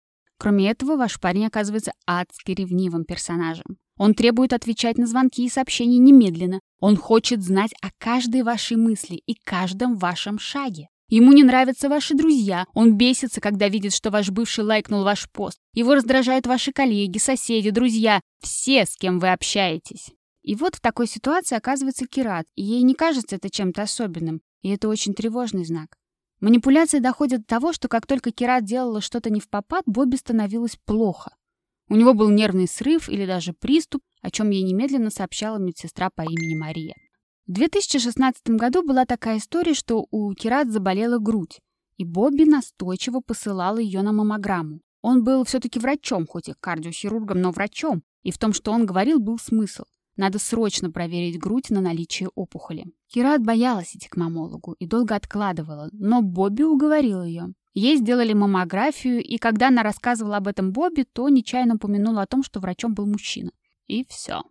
Кроме 0.41 0.71
этого, 0.71 0.97
ваш 0.97 1.19
парень 1.19 1.45
оказывается 1.45 1.91
адски 2.07 2.53
ревнивым 2.53 3.05
персонажем. 3.05 3.77
Он 3.95 4.15
требует 4.15 4.53
отвечать 4.53 4.97
на 4.97 5.05
звонки 5.05 5.45
и 5.45 5.49
сообщения 5.49 5.99
немедленно. 5.99 6.61
Он 6.79 6.97
хочет 6.97 7.43
знать 7.43 7.75
о 7.83 7.89
каждой 7.99 8.41
вашей 8.41 8.75
мысли 8.75 9.21
и 9.27 9.35
каждом 9.35 9.99
вашем 9.99 10.39
шаге. 10.39 10.87
Ему 11.09 11.31
не 11.33 11.43
нравятся 11.43 11.89
ваши 11.89 12.15
друзья. 12.15 12.65
Он 12.73 12.97
бесится, 12.97 13.39
когда 13.39 13.67
видит, 13.67 13.93
что 13.93 14.09
ваш 14.09 14.31
бывший 14.31 14.63
лайкнул 14.63 15.03
ваш 15.03 15.29
пост. 15.29 15.59
Его 15.75 15.93
раздражают 15.93 16.47
ваши 16.47 16.71
коллеги, 16.71 17.19
соседи, 17.19 17.69
друзья. 17.69 18.19
Все, 18.39 18.87
с 18.87 18.97
кем 18.97 19.19
вы 19.19 19.33
общаетесь. 19.33 20.09
И 20.41 20.55
вот 20.55 20.73
в 20.73 20.81
такой 20.81 21.05
ситуации 21.05 21.55
оказывается 21.55 22.07
Кират, 22.07 22.47
и 22.55 22.63
ей 22.63 22.81
не 22.81 22.95
кажется 22.95 23.35
это 23.35 23.51
чем-то 23.51 23.83
особенным. 23.83 24.41
И 24.63 24.69
это 24.69 24.89
очень 24.89 25.13
тревожный 25.13 25.65
знак. 25.65 25.97
Манипуляции 26.41 26.97
доходят 26.97 27.41
до 27.41 27.47
того, 27.47 27.71
что 27.71 27.87
как 27.87 28.07
только 28.07 28.31
Кира 28.31 28.61
делала 28.61 28.99
что-то 28.99 29.29
не 29.29 29.39
в 29.39 29.47
попад, 29.47 29.83
Бобби 29.85 30.15
становилось 30.15 30.75
плохо. 30.85 31.35
У 31.87 31.95
него 31.95 32.15
был 32.15 32.29
нервный 32.29 32.67
срыв 32.67 33.09
или 33.09 33.27
даже 33.27 33.53
приступ, 33.53 34.01
о 34.21 34.31
чем 34.31 34.49
ей 34.49 34.63
немедленно 34.63 35.11
сообщала 35.11 35.57
медсестра 35.57 36.09
по 36.09 36.23
имени 36.23 36.55
Мария. 36.55 36.95
В 37.45 37.51
2016 37.51 38.49
году 38.49 38.81
была 38.81 39.05
такая 39.05 39.37
история, 39.37 39.75
что 39.75 40.07
у 40.09 40.33
Кират 40.33 40.71
заболела 40.71 41.19
грудь, 41.19 41.59
и 41.97 42.05
Бобби 42.05 42.45
настойчиво 42.45 43.19
посылал 43.19 43.77
ее 43.77 44.01
на 44.01 44.11
маммограмму. 44.11 44.79
Он 45.03 45.23
был 45.23 45.43
все-таки 45.43 45.79
врачом, 45.79 46.25
хоть 46.25 46.49
и 46.49 46.53
кардиохирургом, 46.59 47.39
но 47.39 47.51
врачом, 47.51 48.03
и 48.23 48.31
в 48.31 48.37
том, 48.39 48.53
что 48.53 48.71
он 48.71 48.85
говорил, 48.85 49.19
был 49.19 49.37
смысл. 49.37 49.83
Надо 50.15 50.39
срочно 50.39 50.91
проверить 50.91 51.39
грудь 51.39 51.69
на 51.69 51.81
наличие 51.81 52.29
опухоли. 52.35 52.85
Кират 53.11 53.43
боялась 53.43 53.93
идти 53.93 54.07
к 54.07 54.15
мамологу 54.15 54.73
и 54.79 54.87
долго 54.87 55.15
откладывала, 55.15 55.89
но 55.91 56.21
Бобби 56.21 56.63
уговорил 56.63 57.23
ее. 57.23 57.53
Ей 57.73 57.97
сделали 57.97 58.31
маммографию, 58.31 59.21
и 59.21 59.37
когда 59.37 59.67
она 59.67 59.83
рассказывала 59.83 60.37
об 60.37 60.47
этом 60.47 60.71
Бобби, 60.71 61.03
то 61.03 61.27
нечаянно 61.27 61.75
упомянула 61.75 62.21
о 62.21 62.27
том, 62.27 62.41
что 62.41 62.61
врачом 62.61 62.93
был 62.93 63.05
мужчина. 63.05 63.51
И 63.87 64.05
все. 64.07 64.43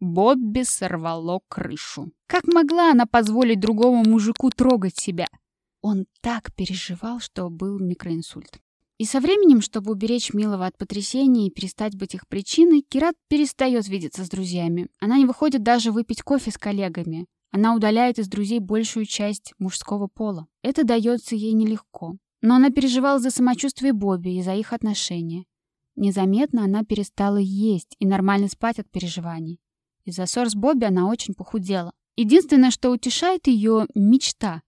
Бобби 0.00 0.62
сорвало 0.64 1.40
крышу. 1.48 2.10
Как 2.26 2.44
могла 2.48 2.90
она 2.90 3.06
позволить 3.06 3.60
другому 3.60 4.02
мужику 4.04 4.50
трогать 4.50 4.96
себя? 4.96 5.26
Он 5.80 6.06
так 6.20 6.52
переживал, 6.54 7.20
что 7.20 7.48
был 7.48 7.78
микроинсульт. 7.78 8.60
И 8.98 9.04
со 9.04 9.20
временем, 9.20 9.60
чтобы 9.62 9.92
уберечь 9.92 10.34
Милого 10.34 10.66
от 10.66 10.76
потрясений 10.76 11.46
и 11.46 11.50
перестать 11.50 11.96
быть 11.96 12.14
их 12.14 12.26
причиной, 12.26 12.82
Кират 12.82 13.14
перестает 13.28 13.86
видеться 13.88 14.24
с 14.24 14.28
друзьями. 14.28 14.88
Она 14.98 15.16
не 15.16 15.26
выходит 15.26 15.62
даже 15.62 15.92
выпить 15.92 16.22
кофе 16.22 16.50
с 16.50 16.58
коллегами. 16.58 17.26
Она 17.50 17.74
удаляет 17.74 18.18
из 18.18 18.28
друзей 18.28 18.60
большую 18.60 19.06
часть 19.06 19.54
мужского 19.58 20.06
пола. 20.06 20.46
Это 20.62 20.84
дается 20.84 21.34
ей 21.34 21.52
нелегко. 21.52 22.16
Но 22.42 22.54
она 22.54 22.70
переживала 22.70 23.18
за 23.18 23.30
самочувствие 23.30 23.92
Бобби 23.92 24.30
и 24.30 24.42
за 24.42 24.54
их 24.54 24.72
отношения. 24.72 25.44
Незаметно 25.96 26.64
она 26.64 26.84
перестала 26.84 27.36
есть 27.36 27.96
и 27.98 28.06
нормально 28.06 28.48
спать 28.48 28.78
от 28.78 28.90
переживаний. 28.90 29.60
Из-за 30.04 30.26
ссор 30.26 30.48
с 30.48 30.54
Бобби 30.54 30.84
она 30.84 31.08
очень 31.08 31.34
похудела. 31.34 31.92
Единственное, 32.16 32.70
что 32.70 32.90
утешает 32.90 33.46
ее— 33.46 33.86
мечта. 33.94 34.62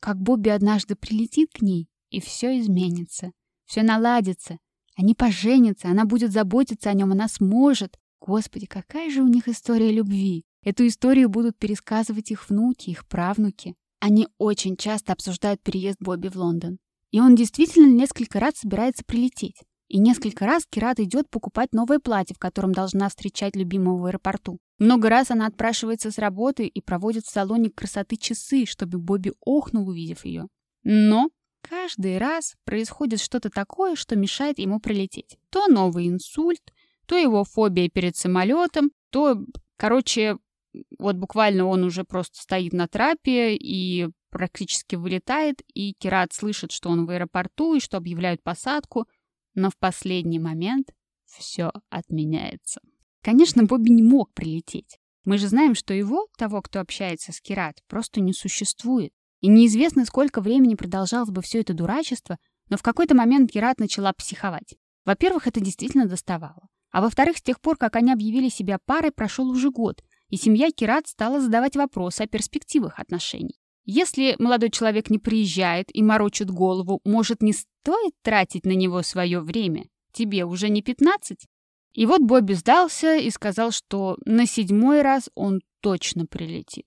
Как 0.00 0.16
Бобби 0.20 0.48
однажды 0.48 0.94
прилетит 0.94 1.50
к 1.52 1.60
ней, 1.60 1.88
и 2.10 2.20
все 2.20 2.58
изменится. 2.60 3.32
Все 3.64 3.82
наладится. 3.82 4.58
Они 4.96 5.14
поженятся, 5.14 5.88
она 5.88 6.04
будет 6.04 6.32
заботиться 6.32 6.90
о 6.90 6.94
нем, 6.94 7.12
она 7.12 7.28
сможет. 7.28 7.98
Господи, 8.20 8.66
какая 8.66 9.10
же 9.10 9.22
у 9.22 9.28
них 9.28 9.48
история 9.48 9.92
любви. 9.92 10.44
Эту 10.68 10.86
историю 10.86 11.30
будут 11.30 11.56
пересказывать 11.56 12.30
их 12.30 12.50
внуки, 12.50 12.90
их 12.90 13.06
правнуки. 13.06 13.74
Они 14.00 14.28
очень 14.36 14.76
часто 14.76 15.14
обсуждают 15.14 15.62
переезд 15.62 15.96
Бобби 15.98 16.28
в 16.28 16.36
Лондон. 16.36 16.76
И 17.10 17.20
он 17.20 17.36
действительно 17.36 17.86
несколько 17.86 18.38
раз 18.38 18.56
собирается 18.56 19.02
прилететь. 19.02 19.62
И 19.88 19.98
несколько 19.98 20.44
раз 20.44 20.66
Кират 20.68 21.00
идет 21.00 21.30
покупать 21.30 21.72
новое 21.72 22.00
платье, 22.00 22.36
в 22.36 22.38
котором 22.38 22.72
должна 22.72 23.08
встречать 23.08 23.56
любимого 23.56 23.96
в 23.96 24.04
аэропорту. 24.04 24.58
Много 24.78 25.08
раз 25.08 25.30
она 25.30 25.46
отпрашивается 25.46 26.10
с 26.10 26.18
работы 26.18 26.66
и 26.66 26.82
проводит 26.82 27.24
в 27.24 27.30
салоне 27.30 27.70
красоты 27.70 28.18
часы, 28.18 28.66
чтобы 28.66 28.98
Бобби 28.98 29.32
охнул, 29.40 29.88
увидев 29.88 30.26
ее. 30.26 30.48
Но 30.84 31.30
Каждый 31.62 32.18
раз 32.18 32.56
происходит 32.64 33.20
что-то 33.20 33.48
такое, 33.48 33.96
что 33.96 34.16
мешает 34.16 34.58
ему 34.58 34.80
прилететь. 34.80 35.38
То 35.50 35.66
новый 35.66 36.08
инсульт, 36.08 36.60
то 37.06 37.16
его 37.16 37.42
фобия 37.44 37.88
перед 37.88 38.16
самолетом, 38.16 38.90
то, 39.10 39.38
короче, 39.76 40.36
вот 40.98 41.16
буквально 41.16 41.66
он 41.66 41.84
уже 41.84 42.04
просто 42.04 42.40
стоит 42.40 42.72
на 42.72 42.88
трапе 42.88 43.56
и 43.56 44.08
практически 44.30 44.96
вылетает, 44.96 45.62
и 45.74 45.94
Кират 45.98 46.32
слышит, 46.32 46.72
что 46.72 46.90
он 46.90 47.06
в 47.06 47.10
аэропорту 47.10 47.74
и 47.74 47.80
что 47.80 47.96
объявляют 47.96 48.42
посадку, 48.42 49.06
но 49.54 49.70
в 49.70 49.76
последний 49.78 50.38
момент 50.38 50.90
все 51.24 51.72
отменяется. 51.90 52.80
Конечно, 53.22 53.64
Бобби 53.64 53.90
не 53.90 54.02
мог 54.02 54.32
прилететь. 54.32 54.98
Мы 55.24 55.38
же 55.38 55.48
знаем, 55.48 55.74
что 55.74 55.92
его, 55.92 56.26
того, 56.36 56.62
кто 56.62 56.80
общается 56.80 57.32
с 57.32 57.40
Кират, 57.40 57.82
просто 57.88 58.20
не 58.20 58.32
существует. 58.32 59.12
И 59.40 59.48
неизвестно, 59.48 60.04
сколько 60.04 60.40
времени 60.40 60.74
продолжалось 60.74 61.30
бы 61.30 61.42
все 61.42 61.60
это 61.60 61.74
дурачество, 61.74 62.38
но 62.68 62.76
в 62.76 62.82
какой-то 62.82 63.14
момент 63.14 63.50
Герат 63.50 63.78
начала 63.78 64.12
психовать. 64.12 64.74
Во-первых, 65.04 65.46
это 65.46 65.60
действительно 65.60 66.06
доставало. 66.06 66.68
А 66.90 67.00
во-вторых, 67.00 67.38
с 67.38 67.42
тех 67.42 67.60
пор, 67.60 67.76
как 67.76 67.96
они 67.96 68.12
объявили 68.12 68.48
себя 68.48 68.78
парой, 68.84 69.12
прошел 69.12 69.48
уже 69.48 69.70
год, 69.70 70.02
и 70.28 70.36
семья 70.36 70.70
Кират 70.70 71.06
стала 71.06 71.40
задавать 71.40 71.76
вопросы 71.76 72.22
о 72.22 72.26
перспективах 72.26 72.98
отношений. 72.98 73.58
Если 73.84 74.36
молодой 74.38 74.70
человек 74.70 75.10
не 75.10 75.18
приезжает 75.18 75.94
и 75.94 76.02
морочит 76.02 76.50
голову, 76.50 77.00
может, 77.04 77.42
не 77.42 77.52
стоит 77.52 78.12
тратить 78.22 78.66
на 78.66 78.72
него 78.72 79.02
свое 79.02 79.40
время? 79.40 79.86
Тебе 80.12 80.44
уже 80.44 80.68
не 80.68 80.82
15? 80.82 81.46
И 81.94 82.06
вот 82.06 82.20
Бобби 82.20 82.52
сдался 82.52 83.16
и 83.16 83.30
сказал, 83.30 83.70
что 83.70 84.18
на 84.24 84.46
седьмой 84.46 85.02
раз 85.02 85.30
он 85.34 85.60
точно 85.80 86.26
прилетит 86.26 86.86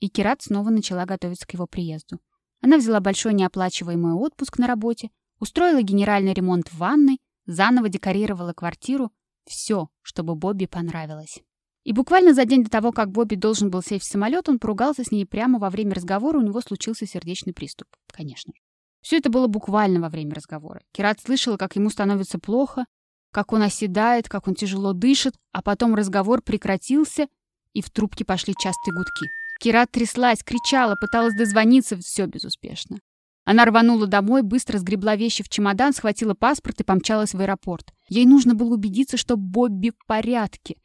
и 0.00 0.08
Кират 0.08 0.42
снова 0.42 0.70
начала 0.70 1.04
готовиться 1.04 1.46
к 1.46 1.54
его 1.54 1.66
приезду. 1.66 2.18
Она 2.60 2.78
взяла 2.78 3.00
большой 3.00 3.34
неоплачиваемый 3.34 4.14
отпуск 4.14 4.58
на 4.58 4.66
работе, 4.66 5.10
устроила 5.38 5.82
генеральный 5.82 6.32
ремонт 6.32 6.68
в 6.68 6.78
ванной, 6.78 7.20
заново 7.46 7.88
декорировала 7.88 8.52
квартиру. 8.52 9.12
Все, 9.44 9.88
чтобы 10.02 10.34
Бобби 10.34 10.66
понравилось. 10.66 11.40
И 11.88 11.92
буквально 11.94 12.34
за 12.34 12.44
день 12.44 12.64
до 12.64 12.68
того, 12.68 12.92
как 12.92 13.10
Бобби 13.12 13.34
должен 13.34 13.70
был 13.70 13.80
сесть 13.80 14.04
в 14.04 14.10
самолет, 14.10 14.46
он 14.50 14.58
поругался 14.58 15.04
с 15.04 15.10
ней 15.10 15.24
прямо 15.24 15.58
во 15.58 15.70
время 15.70 15.94
разговора, 15.94 16.36
у 16.36 16.42
него 16.42 16.60
случился 16.60 17.06
сердечный 17.06 17.54
приступ. 17.54 17.88
Конечно. 18.12 18.52
Все 19.00 19.16
это 19.16 19.30
было 19.30 19.46
буквально 19.46 19.98
во 19.98 20.10
время 20.10 20.34
разговора. 20.34 20.82
Кират 20.92 21.18
слышала, 21.18 21.56
как 21.56 21.76
ему 21.76 21.88
становится 21.88 22.38
плохо, 22.38 22.84
как 23.32 23.54
он 23.54 23.62
оседает, 23.62 24.28
как 24.28 24.48
он 24.48 24.54
тяжело 24.54 24.92
дышит, 24.92 25.32
а 25.52 25.62
потом 25.62 25.94
разговор 25.94 26.42
прекратился, 26.42 27.26
и 27.72 27.80
в 27.80 27.88
трубке 27.88 28.26
пошли 28.26 28.52
частые 28.52 28.92
гудки. 28.92 29.30
Кира 29.58 29.86
тряслась, 29.90 30.44
кричала, 30.44 30.94
пыталась 30.94 31.34
дозвониться, 31.34 31.96
все 31.96 32.26
безуспешно. 32.26 32.98
Она 33.46 33.64
рванула 33.64 34.06
домой, 34.06 34.42
быстро 34.42 34.76
сгребла 34.76 35.16
вещи 35.16 35.42
в 35.42 35.48
чемодан, 35.48 35.94
схватила 35.94 36.34
паспорт 36.34 36.82
и 36.82 36.84
помчалась 36.84 37.32
в 37.32 37.40
аэропорт. 37.40 37.94
Ей 38.10 38.26
нужно 38.26 38.54
было 38.54 38.74
убедиться, 38.74 39.16
что 39.16 39.38
Бобби 39.38 39.88
в 39.88 40.06
порядке. 40.06 40.76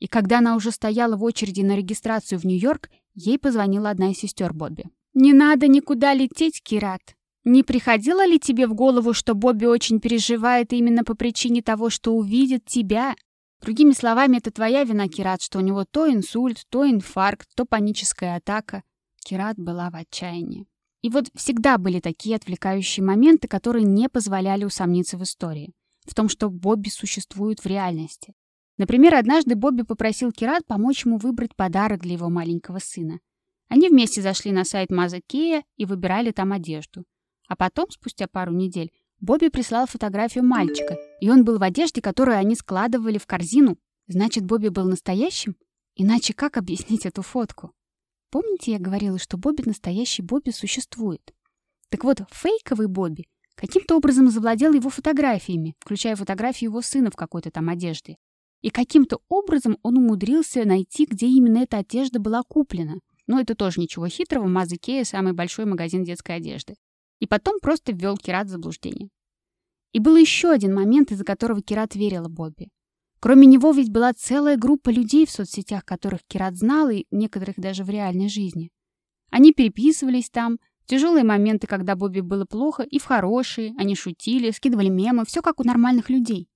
И 0.00 0.08
когда 0.08 0.38
она 0.38 0.56
уже 0.56 0.72
стояла 0.72 1.16
в 1.16 1.22
очереди 1.22 1.60
на 1.60 1.76
регистрацию 1.76 2.38
в 2.40 2.44
Нью-Йорк, 2.44 2.90
ей 3.14 3.38
позвонила 3.38 3.90
одна 3.90 4.10
из 4.10 4.18
сестер 4.18 4.52
Бобби. 4.52 4.86
«Не 5.14 5.32
надо 5.32 5.68
никуда 5.68 6.14
лететь, 6.14 6.62
Кират. 6.62 7.02
Не 7.44 7.62
приходило 7.62 8.26
ли 8.26 8.38
тебе 8.38 8.66
в 8.66 8.74
голову, 8.74 9.12
что 9.12 9.34
Бобби 9.34 9.66
очень 9.66 10.00
переживает 10.00 10.72
именно 10.72 11.04
по 11.04 11.14
причине 11.14 11.62
того, 11.62 11.90
что 11.90 12.14
увидит 12.14 12.64
тебя? 12.64 13.14
Другими 13.60 13.92
словами, 13.92 14.38
это 14.38 14.50
твоя 14.50 14.84
вина, 14.84 15.08
Кират, 15.08 15.42
что 15.42 15.58
у 15.58 15.62
него 15.62 15.84
то 15.84 16.10
инсульт, 16.10 16.64
то 16.70 16.88
инфаркт, 16.88 17.48
то 17.54 17.66
паническая 17.66 18.36
атака. 18.36 18.82
Кират 19.22 19.58
была 19.58 19.90
в 19.90 19.96
отчаянии. 19.96 20.66
И 21.02 21.10
вот 21.10 21.28
всегда 21.34 21.78
были 21.78 22.00
такие 22.00 22.36
отвлекающие 22.36 23.04
моменты, 23.04 23.48
которые 23.48 23.84
не 23.84 24.08
позволяли 24.08 24.64
усомниться 24.64 25.18
в 25.18 25.22
истории. 25.22 25.72
В 26.06 26.14
том, 26.14 26.28
что 26.28 26.50
Бобби 26.50 26.88
существует 26.88 27.60
в 27.60 27.66
реальности. 27.66 28.34
Например, 28.80 29.14
однажды 29.14 29.56
Бобби 29.56 29.82
попросил 29.82 30.32
Кират 30.32 30.64
помочь 30.64 31.04
ему 31.04 31.18
выбрать 31.18 31.54
подарок 31.54 32.00
для 32.00 32.14
его 32.14 32.30
маленького 32.30 32.78
сына. 32.78 33.20
Они 33.68 33.90
вместе 33.90 34.22
зашли 34.22 34.52
на 34.52 34.64
сайт 34.64 34.90
Мазакея 34.90 35.64
и 35.76 35.84
выбирали 35.84 36.30
там 36.30 36.50
одежду. 36.50 37.04
А 37.46 37.56
потом, 37.56 37.90
спустя 37.90 38.26
пару 38.26 38.54
недель, 38.54 38.90
Бобби 39.20 39.48
прислал 39.48 39.86
фотографию 39.86 40.44
мальчика, 40.44 40.96
и 41.20 41.28
он 41.28 41.44
был 41.44 41.58
в 41.58 41.62
одежде, 41.62 42.00
которую 42.00 42.38
они 42.38 42.54
складывали 42.54 43.18
в 43.18 43.26
корзину. 43.26 43.76
Значит, 44.06 44.46
Бобби 44.46 44.68
был 44.68 44.88
настоящим? 44.88 45.56
Иначе 45.94 46.32
как 46.32 46.56
объяснить 46.56 47.04
эту 47.04 47.20
фотку? 47.20 47.72
Помните, 48.30 48.72
я 48.72 48.78
говорила, 48.78 49.18
что 49.18 49.36
Бобби 49.36 49.60
настоящий 49.66 50.22
Бобби 50.22 50.52
существует? 50.52 51.34
Так 51.90 52.02
вот, 52.02 52.22
фейковый 52.30 52.86
Бобби 52.86 53.26
каким-то 53.56 53.98
образом 53.98 54.30
завладел 54.30 54.72
его 54.72 54.88
фотографиями, 54.88 55.76
включая 55.80 56.16
фотографию 56.16 56.70
его 56.70 56.80
сына 56.80 57.10
в 57.10 57.16
какой-то 57.16 57.50
там 57.50 57.68
одежде. 57.68 58.16
И 58.62 58.70
каким-то 58.70 59.20
образом 59.28 59.78
он 59.82 59.96
умудрился 59.96 60.64
найти, 60.64 61.06
где 61.06 61.26
именно 61.26 61.58
эта 61.58 61.78
одежда 61.78 62.20
была 62.20 62.42
куплена. 62.42 62.96
Но 63.26 63.40
это 63.40 63.54
тоже 63.54 63.80
ничего 63.80 64.06
хитрого, 64.08 64.46
Маза 64.46 64.76
Кея— 64.76 65.04
самый 65.04 65.32
большой 65.32 65.64
магазин 65.64 66.04
детской 66.04 66.36
одежды. 66.36 66.74
и 67.20 67.26
потом 67.26 67.60
просто 67.60 67.92
ввел 67.92 68.16
Кират 68.16 68.46
в 68.46 68.50
заблуждение. 68.50 69.10
И 69.92 70.00
был 70.00 70.16
еще 70.16 70.50
один 70.50 70.74
момент, 70.74 71.12
из-за 71.12 71.24
которого 71.24 71.60
Кират 71.60 71.94
верила 71.94 72.28
Бобби. 72.28 72.70
Кроме 73.20 73.46
него 73.46 73.72
ведь 73.72 73.90
была 73.90 74.14
целая 74.14 74.56
группа 74.56 74.88
людей 74.88 75.26
в 75.26 75.30
соцсетях, 75.30 75.84
которых 75.84 76.20
Кират 76.26 76.56
знал, 76.56 76.88
и 76.88 77.04
некоторых 77.10 77.56
даже 77.58 77.84
в 77.84 77.90
реальной 77.90 78.28
жизни. 78.28 78.70
Они 79.30 79.52
переписывались 79.52 80.30
там, 80.30 80.58
в 80.82 80.86
тяжелые 80.86 81.24
моменты, 81.24 81.66
когда 81.66 81.94
Бобби 81.94 82.20
было 82.20 82.46
плохо, 82.46 82.82
и 82.82 82.98
в 82.98 83.04
хорошие, 83.04 83.74
они 83.76 83.94
шутили, 83.94 84.50
скидывали 84.50 84.88
мемы, 84.88 85.26
все 85.26 85.42
как 85.42 85.60
у 85.60 85.64
нормальных 85.64 86.08
людей. 86.08 86.48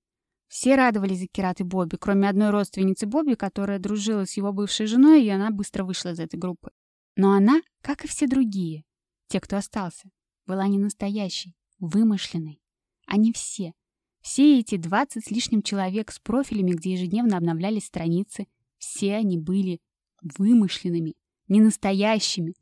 Все 0.47 0.75
радовались 0.75 1.19
за 1.19 1.27
Кират 1.27 1.59
и 1.59 1.63
Бобби, 1.63 1.97
кроме 1.97 2.29
одной 2.29 2.49
родственницы 2.51 3.05
Бобби, 3.05 3.33
которая 3.33 3.79
дружила 3.79 4.25
с 4.25 4.37
его 4.37 4.53
бывшей 4.53 4.85
женой, 4.85 5.23
и 5.23 5.29
она 5.29 5.49
быстро 5.51 5.83
вышла 5.83 6.09
из 6.09 6.19
этой 6.19 6.37
группы. 6.37 6.71
Но 7.15 7.33
она, 7.33 7.61
как 7.81 8.05
и 8.05 8.07
все 8.07 8.27
другие, 8.27 8.83
те, 9.27 9.39
кто 9.39 9.57
остался, 9.57 10.09
была 10.45 10.67
не 10.67 10.77
настоящей, 10.77 11.55
вымышленной. 11.79 12.61
Они 13.07 13.31
все, 13.33 13.73
все 14.21 14.59
эти 14.59 14.77
20 14.77 15.23
с 15.23 15.29
лишним 15.29 15.61
человек 15.61 16.11
с 16.11 16.19
профилями, 16.19 16.71
где 16.71 16.93
ежедневно 16.93 17.37
обновлялись 17.37 17.85
страницы, 17.85 18.47
все 18.77 19.15
они 19.15 19.37
были 19.37 19.79
вымышленными, 20.21 21.13
не 21.47 21.61
настоящими. 21.61 22.55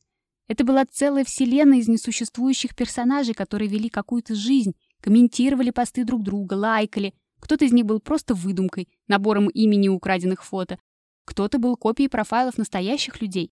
Это 0.48 0.66
была 0.66 0.86
целая 0.86 1.24
вселенная 1.24 1.78
из 1.78 1.88
несуществующих 1.88 2.76
персонажей, 2.76 3.34
которые 3.34 3.70
вели 3.70 3.90
какую-то 3.90 4.36
жизнь, 4.36 4.74
комментировали 5.00 5.70
посты 5.70 6.04
друг 6.04 6.24
друга, 6.24 6.56
лайкали. 6.56 7.14
Кто-то 7.44 7.66
из 7.66 7.74
них 7.74 7.86
был 7.86 8.00
просто 8.00 8.36
выдумкой, 8.36 8.88
набором 9.10 9.50
имени 9.50 9.90
украденных 9.90 10.46
фото. 10.46 10.80
Кто-то 11.26 11.60
был 11.60 11.76
копией 11.76 12.08
профайлов 12.08 12.58
настоящих 12.58 13.22
людей. 13.22 13.52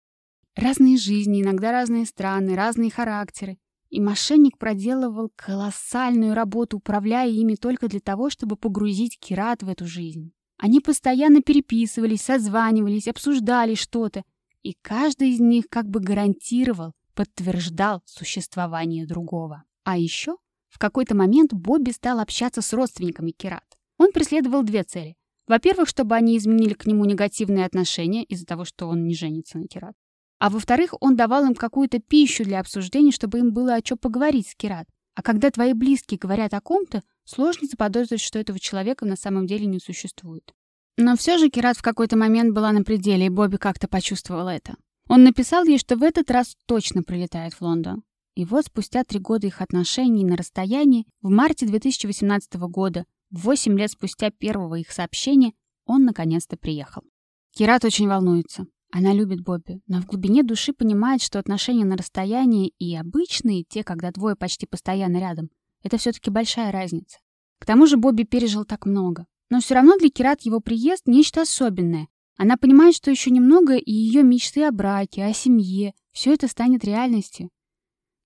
Разные 0.55 0.95
жизни, 0.95 1.41
иногда 1.41 1.73
разные 1.73 2.05
страны, 2.05 2.55
разные 2.55 2.89
характеры. 2.89 3.57
И 3.89 3.99
мошенник 3.99 4.57
проделывал 4.57 5.29
колоссальную 5.35 6.35
работу, 6.35 6.77
управляя 6.77 7.29
ими 7.29 7.55
только 7.55 7.89
для 7.89 7.99
того, 7.99 8.29
чтобы 8.29 8.55
погрузить 8.55 9.19
Кират 9.19 9.61
в 9.61 9.67
эту 9.67 9.85
жизнь. 9.85 10.31
Они 10.57 10.79
постоянно 10.79 11.41
переписывались, 11.41 12.21
созванивались, 12.21 13.09
обсуждали 13.09 13.75
что-то, 13.75 14.23
и 14.63 14.73
каждый 14.81 15.31
из 15.31 15.41
них 15.41 15.65
как 15.69 15.89
бы 15.89 15.99
гарантировал, 15.99 16.93
подтверждал 17.13 18.01
существование 18.05 19.05
другого. 19.05 19.65
А 19.83 19.97
еще 19.97 20.37
в 20.69 20.79
какой-то 20.79 21.13
момент 21.13 21.51
Бобби 21.51 21.91
стал 21.91 22.21
общаться 22.21 22.61
с 22.61 22.71
родственниками 22.71 23.31
Кират. 23.31 23.70
Он 24.01 24.11
преследовал 24.11 24.63
две 24.63 24.81
цели. 24.81 25.15
Во-первых, 25.45 25.87
чтобы 25.87 26.15
они 26.15 26.35
изменили 26.35 26.73
к 26.73 26.87
нему 26.87 27.05
негативные 27.05 27.67
отношения 27.67 28.23
из-за 28.23 28.47
того, 28.47 28.65
что 28.65 28.87
он 28.87 29.05
не 29.05 29.13
женится 29.13 29.59
на 29.59 29.67
Кират. 29.67 29.93
А 30.39 30.49
во-вторых, 30.49 30.95
он 31.01 31.15
давал 31.15 31.45
им 31.45 31.53
какую-то 31.53 31.99
пищу 31.99 32.43
для 32.43 32.61
обсуждений, 32.61 33.11
чтобы 33.11 33.37
им 33.37 33.53
было 33.53 33.75
о 33.75 33.81
чем 33.83 33.99
поговорить 33.99 34.47
с 34.47 34.55
Кират. 34.55 34.87
А 35.13 35.21
когда 35.21 35.51
твои 35.51 35.73
близкие 35.73 36.17
говорят 36.17 36.55
о 36.55 36.61
ком-то, 36.61 37.03
сложно 37.25 37.67
заподозрить, 37.67 38.21
что 38.21 38.39
этого 38.39 38.59
человека 38.59 39.05
на 39.05 39.15
самом 39.15 39.45
деле 39.45 39.67
не 39.67 39.77
существует. 39.77 40.51
Но 40.97 41.15
все 41.15 41.37
же 41.37 41.51
Кират 41.51 41.77
в 41.77 41.83
какой-то 41.83 42.17
момент 42.17 42.55
была 42.55 42.71
на 42.71 42.83
пределе, 42.83 43.27
и 43.27 43.29
Бобби 43.29 43.57
как-то 43.57 43.87
почувствовал 43.87 44.47
это. 44.47 44.77
Он 45.09 45.23
написал 45.23 45.63
ей, 45.63 45.77
что 45.77 45.95
в 45.95 46.01
этот 46.01 46.31
раз 46.31 46.57
точно 46.65 47.03
прилетает 47.03 47.53
в 47.53 47.61
Лондон. 47.61 48.01
И 48.33 48.45
вот 48.45 48.65
спустя 48.65 49.03
три 49.03 49.19
года 49.19 49.45
их 49.45 49.61
отношений 49.61 50.25
на 50.25 50.37
расстоянии, 50.37 51.05
в 51.21 51.29
марте 51.29 51.67
2018 51.67 52.55
года, 52.55 53.05
восемь 53.31 53.77
лет 53.77 53.91
спустя 53.91 54.29
первого 54.29 54.75
их 54.75 54.91
сообщения, 54.91 55.53
он 55.85 56.05
наконец-то 56.05 56.57
приехал. 56.57 57.03
Кират 57.51 57.83
очень 57.83 58.07
волнуется. 58.07 58.65
Она 58.91 59.13
любит 59.13 59.41
Бобби, 59.41 59.81
но 59.87 60.01
в 60.01 60.05
глубине 60.05 60.43
души 60.43 60.73
понимает, 60.73 61.21
что 61.21 61.39
отношения 61.39 61.85
на 61.85 61.95
расстоянии 61.95 62.73
и 62.77 62.95
обычные, 62.95 63.63
те, 63.63 63.83
когда 63.83 64.11
двое 64.11 64.35
почти 64.35 64.65
постоянно 64.65 65.17
рядом, 65.17 65.49
это 65.81 65.97
все-таки 65.97 66.29
большая 66.29 66.71
разница. 66.71 67.17
К 67.59 67.65
тому 67.65 67.87
же 67.87 67.97
Бобби 67.97 68.23
пережил 68.23 68.65
так 68.65 68.85
много. 68.85 69.25
Но 69.49 69.59
все 69.59 69.75
равно 69.75 69.97
для 69.97 70.09
Кират 70.09 70.41
его 70.41 70.59
приезд— 70.59 71.03
нечто 71.05 71.41
особенное. 71.41 72.07
Она 72.37 72.57
понимает, 72.57 72.95
что 72.95 73.11
еще 73.11 73.31
немного, 73.31 73.75
и 73.75 73.91
ее 73.91 74.23
мечты 74.23 74.63
о 74.63 74.71
браке, 74.71 75.23
о 75.23 75.33
семье, 75.33 75.93
все 76.11 76.33
это 76.33 76.47
станет 76.47 76.83
реальностью. 76.83 77.49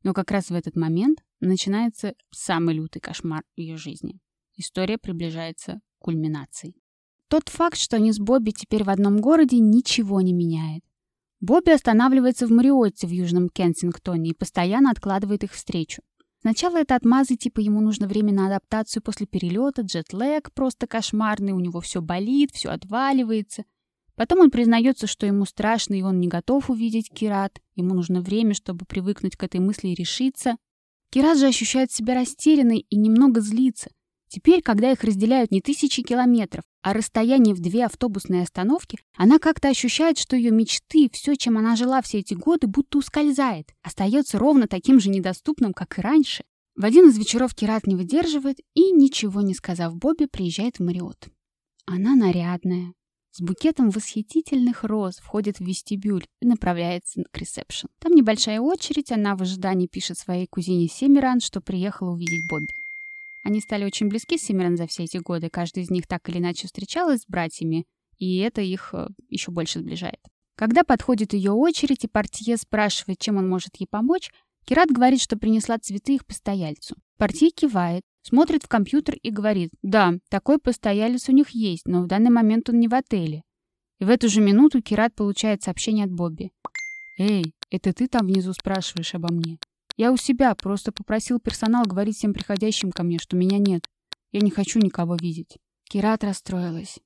Но 0.03 0.13
как 0.13 0.31
раз 0.31 0.49
в 0.49 0.53
этот 0.53 0.75
момент 0.75 1.19
начинается 1.39 2.13
самый 2.31 2.75
лютый 2.75 2.99
кошмар 2.99 3.43
ее 3.55 3.75
жизни. 3.75 4.19
История 4.55 4.97
приближается 4.97 5.81
к 5.99 6.05
кульминации. 6.05 6.75
Тот 7.27 7.49
факт, 7.49 7.77
что 7.77 7.97
они 7.97 8.11
с 8.11 8.19
Бобби 8.19 8.51
теперь 8.51 8.83
в 8.83 8.89
одном 8.89 9.19
городе, 9.19 9.59
ничего 9.59 10.21
не 10.21 10.33
меняет. 10.33 10.83
Бобби 11.41 11.71
останавливается 11.71 12.47
в 12.47 12.51
Мариотте 12.51 13.07
в 13.07 13.09
Южном 13.09 13.49
Кенсингтоне 13.49 14.31
и 14.31 14.33
постоянно 14.33 14.91
откладывает 14.91 15.43
их 15.43 15.51
встречу. 15.51 16.01
Сначала 16.41 16.77
это 16.77 16.95
отмазы, 16.95 17.35
типа 17.35 17.59
ему 17.59 17.81
нужно 17.81 18.07
время 18.07 18.31
на 18.31 18.47
адаптацию 18.47 19.01
после 19.01 19.25
перелета, 19.25 19.81
джетлэг 19.81 20.53
просто 20.53 20.85
кошмарный, 20.85 21.53
у 21.53 21.59
него 21.59 21.81
все 21.81 22.01
болит, 22.01 22.51
все 22.53 22.69
отваливается. 22.69 23.63
Потом 24.15 24.39
он 24.39 24.51
признается, 24.51 25.07
что 25.07 25.25
ему 25.25 25.45
страшно, 25.45 25.95
и 25.95 26.03
он 26.03 26.19
не 26.19 26.27
готов 26.27 26.69
увидеть 26.69 27.09
Кират. 27.09 27.59
Ему 27.75 27.95
нужно 27.95 28.21
время, 28.21 28.53
чтобы 28.53 28.85
привыкнуть 28.85 29.35
к 29.35 29.43
этой 29.43 29.59
мысли 29.59 29.89
и 29.89 29.95
решиться. 29.95 30.55
Кират 31.09 31.37
же 31.37 31.47
ощущает 31.47 31.91
себя 31.91 32.13
растерянной 32.13 32.85
и 32.89 32.95
немного 32.95 33.41
злится. 33.41 33.89
Теперь, 34.35 34.61
когда 34.61 34.91
их 34.91 35.01
разделяют 35.01 35.51
не 35.51 35.61
тысячи 35.61 36.03
километров, 36.03 36.65
а 36.81 36.91
расстояние 36.91 37.55
в 37.55 37.61
две 37.61 37.85
автобусные 37.85 38.43
остановки, 38.43 38.97
она 39.15 39.39
как-то 39.39 39.69
ощущает, 39.69 40.17
что 40.17 40.35
ее 40.35 40.51
мечты, 40.51 41.09
все, 41.09 41.37
чем 41.37 41.57
она 41.57 41.77
жила 41.77 42.01
все 42.01 42.19
эти 42.19 42.33
годы, 42.33 42.67
будто 42.67 42.97
ускользает, 42.97 43.73
остается 43.81 44.37
ровно 44.37 44.67
таким 44.67 44.99
же 44.99 45.09
недоступным, 45.09 45.71
как 45.71 45.97
и 45.97 46.01
раньше. 46.01 46.43
В 46.75 46.83
один 46.83 47.07
из 47.07 47.17
вечеров 47.17 47.55
Кират 47.55 47.87
не 47.87 47.95
выдерживает 47.95 48.57
и, 48.73 48.91
ничего 48.91 49.39
не 49.39 49.53
сказав 49.53 49.95
Бобби, 49.95 50.25
приезжает 50.25 50.79
в 50.79 50.83
Мариот. 50.83 51.29
Она 51.85 52.13
нарядная, 52.13 52.91
с 53.31 53.39
букетом 53.39 53.89
восхитительных 53.89 54.83
роз 54.83 55.15
входит 55.19 55.59
в 55.59 55.65
вестибюль 55.65 56.25
и 56.41 56.45
направляется 56.45 57.23
к 57.31 57.37
ресепшн. 57.37 57.87
Там 57.99 58.11
небольшая 58.11 58.59
очередь, 58.59 59.13
она 59.13 59.37
в 59.37 59.43
ожидании 59.43 59.87
пишет 59.87 60.17
своей 60.17 60.45
кузине 60.45 60.89
Семиран, 60.89 61.39
что 61.39 61.61
приехала 61.61 62.11
увидеть 62.11 62.49
Бобби. 62.49 62.84
Они 63.45 63.62
стали 63.62 63.86
очень 63.86 64.08
близки 64.08 64.39
с 64.39 64.41
Симиран 64.41 64.75
за 64.75 64.88
все 64.88 65.03
эти 65.03 65.17
годы. 65.17 65.51
Каждый 65.51 65.84
из 65.84 65.91
них 65.91 66.08
так 66.08 66.27
или 66.27 66.39
иначе 66.39 66.65
встречалась 66.65 67.21
с 67.21 67.27
братьями, 67.27 67.86
и 68.17 68.38
это 68.38 68.62
их 68.62 68.89
э, 68.93 69.08
еще 69.29 69.51
больше 69.51 69.79
сближает. 69.79 70.19
Когда 70.58 70.84
подходит 70.84 71.34
ее 71.34 71.51
очередь, 71.51 72.03
и 72.03 72.08
портье 72.08 72.58
спрашивает, 72.58 73.19
чем 73.19 73.38
он 73.38 73.47
может 73.47 73.75
ей 73.77 73.86
помочь, 73.86 74.31
Кират 74.65 74.89
говорит, 74.89 75.21
что 75.21 75.38
принесла 75.38 75.77
цветы 75.77 76.15
их 76.15 76.25
постояльцу. 76.25 76.95
Портье 77.17 77.51
кивает, 77.51 78.01
смотрит 78.23 78.63
в 78.63 78.67
компьютер 78.67 79.15
и 79.21 79.29
говорит, 79.29 79.69
да, 79.84 80.13
такой 80.31 80.58
постоялец 80.58 81.29
у 81.29 81.31
них 81.31 81.51
есть, 81.51 81.86
но 81.86 82.01
в 82.01 82.08
данный 82.08 82.31
момент 82.31 82.67
он 82.69 82.79
не 82.79 82.88
в 82.88 82.95
отеле. 82.95 83.43
И 83.99 84.05
в 84.05 84.10
эту 84.10 84.27
же 84.27 84.41
минуту 84.41 84.81
Кират 84.81 85.13
получает 85.13 85.62
сообщение 85.62 86.05
от 86.05 86.12
Бобби. 86.12 86.49
«Эй, 87.19 87.53
это 87.69 87.93
ты 87.93 88.08
там 88.08 88.25
внизу 88.25 88.53
спрашиваешь 88.53 89.13
обо 89.13 89.31
мне?» 89.31 89.60
Я 89.97 90.12
у 90.12 90.17
себя, 90.17 90.53
просто 90.55 90.91
попросил 90.91 91.39
персонал 91.39 91.86
говорить 91.86 92.17
всем 92.17 92.34
приходящим 92.34 92.91
ко 92.91 93.03
мне, 93.03 93.17
что 93.17 93.38
меня 93.38 93.58
нет. 93.58 93.86
Я 94.31 94.41
не 94.41 94.51
хочу 94.51 94.79
никого 94.79 95.15
видеть. 95.15 95.58
Кират 95.86 96.23
расстроилась. 96.23 96.99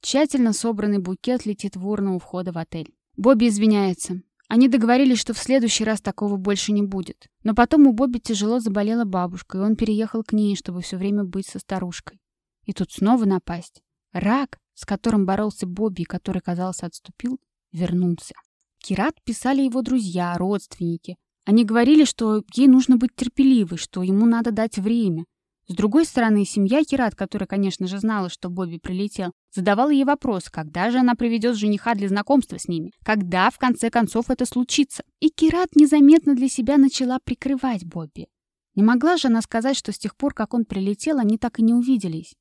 Тщательно 0.00 0.52
собранный 0.52 0.98
букет 0.98 1.46
летит 1.46 1.76
в 1.76 1.88
урну 1.88 2.16
у 2.16 2.18
входа 2.18 2.52
в 2.52 2.58
отель. 2.58 2.94
Бобби 3.16 3.48
извиняется. 3.48 4.22
Они 4.48 4.68
договорились, 4.68 5.18
что 5.18 5.34
в 5.34 5.38
следующий 5.38 5.84
раз 5.84 6.00
такого 6.00 6.36
больше 6.36 6.70
не 6.70 6.82
будет. 6.82 7.26
Но 7.42 7.54
потом 7.54 7.88
у 7.88 7.92
Бобби 7.92 8.18
тяжело 8.18 8.60
заболела 8.60 9.04
бабушка, 9.04 9.58
и 9.58 9.60
он 9.60 9.74
переехал 9.74 10.22
к 10.22 10.32
ней, 10.32 10.54
чтобы 10.54 10.82
все 10.82 10.96
время 10.96 11.24
быть 11.24 11.48
со 11.48 11.58
старушкой. 11.58 12.20
И 12.64 12.72
тут 12.72 12.92
снова 12.92 13.24
напасть. 13.24 13.82
Рак, 14.12 14.60
с 14.74 14.84
которым 14.84 15.26
боролся 15.26 15.66
Бобби, 15.66 16.04
который, 16.04 16.40
казалось, 16.40 16.82
отступил, 16.82 17.40
вернулся. 17.72 18.34
Кират 18.78 19.16
писали 19.24 19.62
его 19.62 19.82
друзья, 19.82 20.36
родственники. 20.38 21.16
Они 21.46 21.64
говорили, 21.64 22.04
что 22.04 22.42
ей 22.54 22.66
нужно 22.66 22.96
быть 22.96 23.14
терпеливой, 23.14 23.78
что 23.78 24.02
ему 24.02 24.26
надо 24.26 24.50
дать 24.50 24.78
время. 24.78 25.26
С 25.68 25.74
другой 25.74 26.04
стороны, 26.04 26.44
семья 26.44 26.82
Кират, 26.82 27.14
которая, 27.14 27.46
конечно 27.46 27.86
же, 27.86 27.98
знала, 27.98 28.28
что 28.28 28.50
Бобби 28.50 28.78
прилетел, 28.78 29.32
задавала 29.54 29.90
ей 29.90 30.04
вопрос, 30.04 30.48
когда 30.50 30.90
же 30.90 30.98
она 30.98 31.14
приведет 31.14 31.56
жениха 31.56 31.94
для 31.94 32.08
знакомства 32.08 32.58
с 32.58 32.66
ними, 32.66 32.90
когда, 33.04 33.50
в 33.50 33.58
конце 33.58 33.90
концов, 33.90 34.28
это 34.28 34.44
случится. 34.44 35.04
И 35.20 35.28
Кират 35.28 35.76
незаметно 35.76 36.34
для 36.34 36.48
себя 36.48 36.78
начала 36.78 37.20
прикрывать 37.20 37.84
Бобби. 37.84 38.26
Не 38.74 38.82
могла 38.82 39.16
же 39.16 39.28
она 39.28 39.40
сказать, 39.40 39.76
что 39.76 39.92
с 39.92 39.98
тех 39.98 40.16
пор, 40.16 40.34
как 40.34 40.52
он 40.52 40.64
прилетел, 40.64 41.18
они 41.18 41.38
так 41.38 41.60
и 41.60 41.62
не 41.62 41.74
увиделись. 41.74 42.34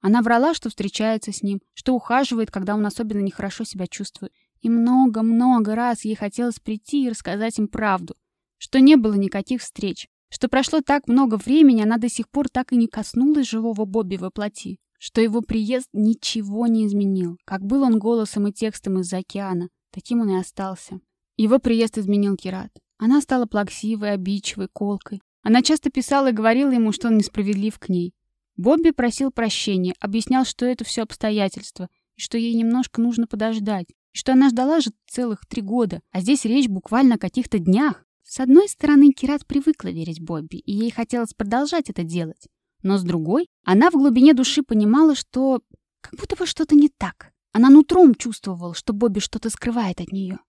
Она 0.00 0.22
врала, 0.22 0.54
что 0.54 0.70
встречается 0.70 1.30
с 1.30 1.42
ним, 1.42 1.60
что 1.74 1.94
ухаживает, 1.94 2.50
когда 2.50 2.74
он 2.74 2.86
особенно 2.86 3.20
нехорошо 3.20 3.64
себя 3.64 3.86
чувствует. 3.86 4.32
И 4.60 4.70
много-много 4.70 5.74
раз 5.74 6.06
ей 6.06 6.14
хотелось 6.14 6.58
прийти 6.58 7.04
и 7.04 7.10
рассказать 7.10 7.58
им 7.58 7.68
правду 7.68 8.14
что 8.58 8.80
не 8.80 8.96
было 8.96 9.14
никаких 9.14 9.60
встреч, 9.60 10.08
что 10.28 10.48
прошло 10.48 10.80
так 10.80 11.08
много 11.08 11.36
времени, 11.36 11.82
она 11.82 11.98
до 11.98 12.08
сих 12.08 12.28
пор 12.28 12.48
так 12.48 12.72
и 12.72 12.76
не 12.76 12.88
коснулась 12.88 13.48
живого 13.48 13.84
Бобби 13.84 14.16
во 14.16 14.30
плоти, 14.30 14.78
что 14.98 15.20
его 15.20 15.40
приезд 15.40 15.88
ничего 15.92 16.66
не 16.66 16.86
изменил. 16.86 17.38
Как 17.44 17.62
был 17.62 17.82
он 17.82 17.98
голосом 17.98 18.48
и 18.48 18.52
текстом 18.52 19.00
из-за 19.00 19.18
океана, 19.18 19.68
таким 19.92 20.20
он 20.20 20.30
и 20.30 20.40
остался. 20.40 21.00
Его 21.36 21.58
приезд 21.58 21.98
изменил 21.98 22.36
Кират. 22.36 22.70
Она 22.98 23.20
стала 23.20 23.46
плаксивой, 23.46 24.12
обидчивой, 24.12 24.68
колкой. 24.72 25.20
Она 25.42 25.62
часто 25.62 25.90
писала 25.90 26.30
и 26.30 26.34
говорила 26.34 26.70
ему, 26.70 26.92
что 26.92 27.08
он 27.08 27.18
несправедлив 27.18 27.78
к 27.78 27.88
ней. 27.88 28.12
Бобби 28.56 28.90
просил 28.90 29.30
прощения, 29.30 29.94
объяснял, 30.00 30.46
что 30.46 30.64
это 30.64 30.84
все 30.84 31.02
обстоятельства, 31.02 31.88
и 32.16 32.20
что 32.20 32.38
ей 32.38 32.54
немножко 32.54 33.02
нужно 33.02 33.26
подождать, 33.26 33.86
и 34.12 34.18
что 34.18 34.32
она 34.32 34.48
ждала 34.48 34.80
же 34.80 34.92
целых 35.06 35.46
три 35.46 35.60
года, 35.60 36.00
а 36.10 36.20
здесь 36.20 36.46
речь 36.46 36.68
буквально 36.68 37.16
о 37.16 37.18
каких-то 37.18 37.58
днях. 37.58 38.05
С 38.28 38.40
одной 38.40 38.68
стороны, 38.68 39.12
Кират 39.12 39.46
привыкла 39.46 39.88
верить 39.88 40.20
Бобби, 40.20 40.56
и 40.56 40.72
ей 40.72 40.90
хотелось 40.90 41.32
продолжать 41.32 41.90
это 41.90 42.02
делать. 42.02 42.48
Но 42.82 42.98
с 42.98 43.04
другой, 43.04 43.46
она 43.62 43.88
в 43.88 43.94
глубине 43.94 44.34
души 44.34 44.64
понимала, 44.64 45.14
что 45.14 45.62
как 46.00 46.18
будто 46.18 46.34
бы 46.34 46.44
что-то 46.44 46.74
не 46.74 46.88
так. 46.88 47.32
Она 47.52 47.70
нутром 47.70 48.16
чувствовала, 48.16 48.74
что 48.74 48.92
Бобби 48.92 49.20
что-то 49.20 49.48
скрывает 49.48 50.00
от 50.00 50.10
нее. 50.10 50.40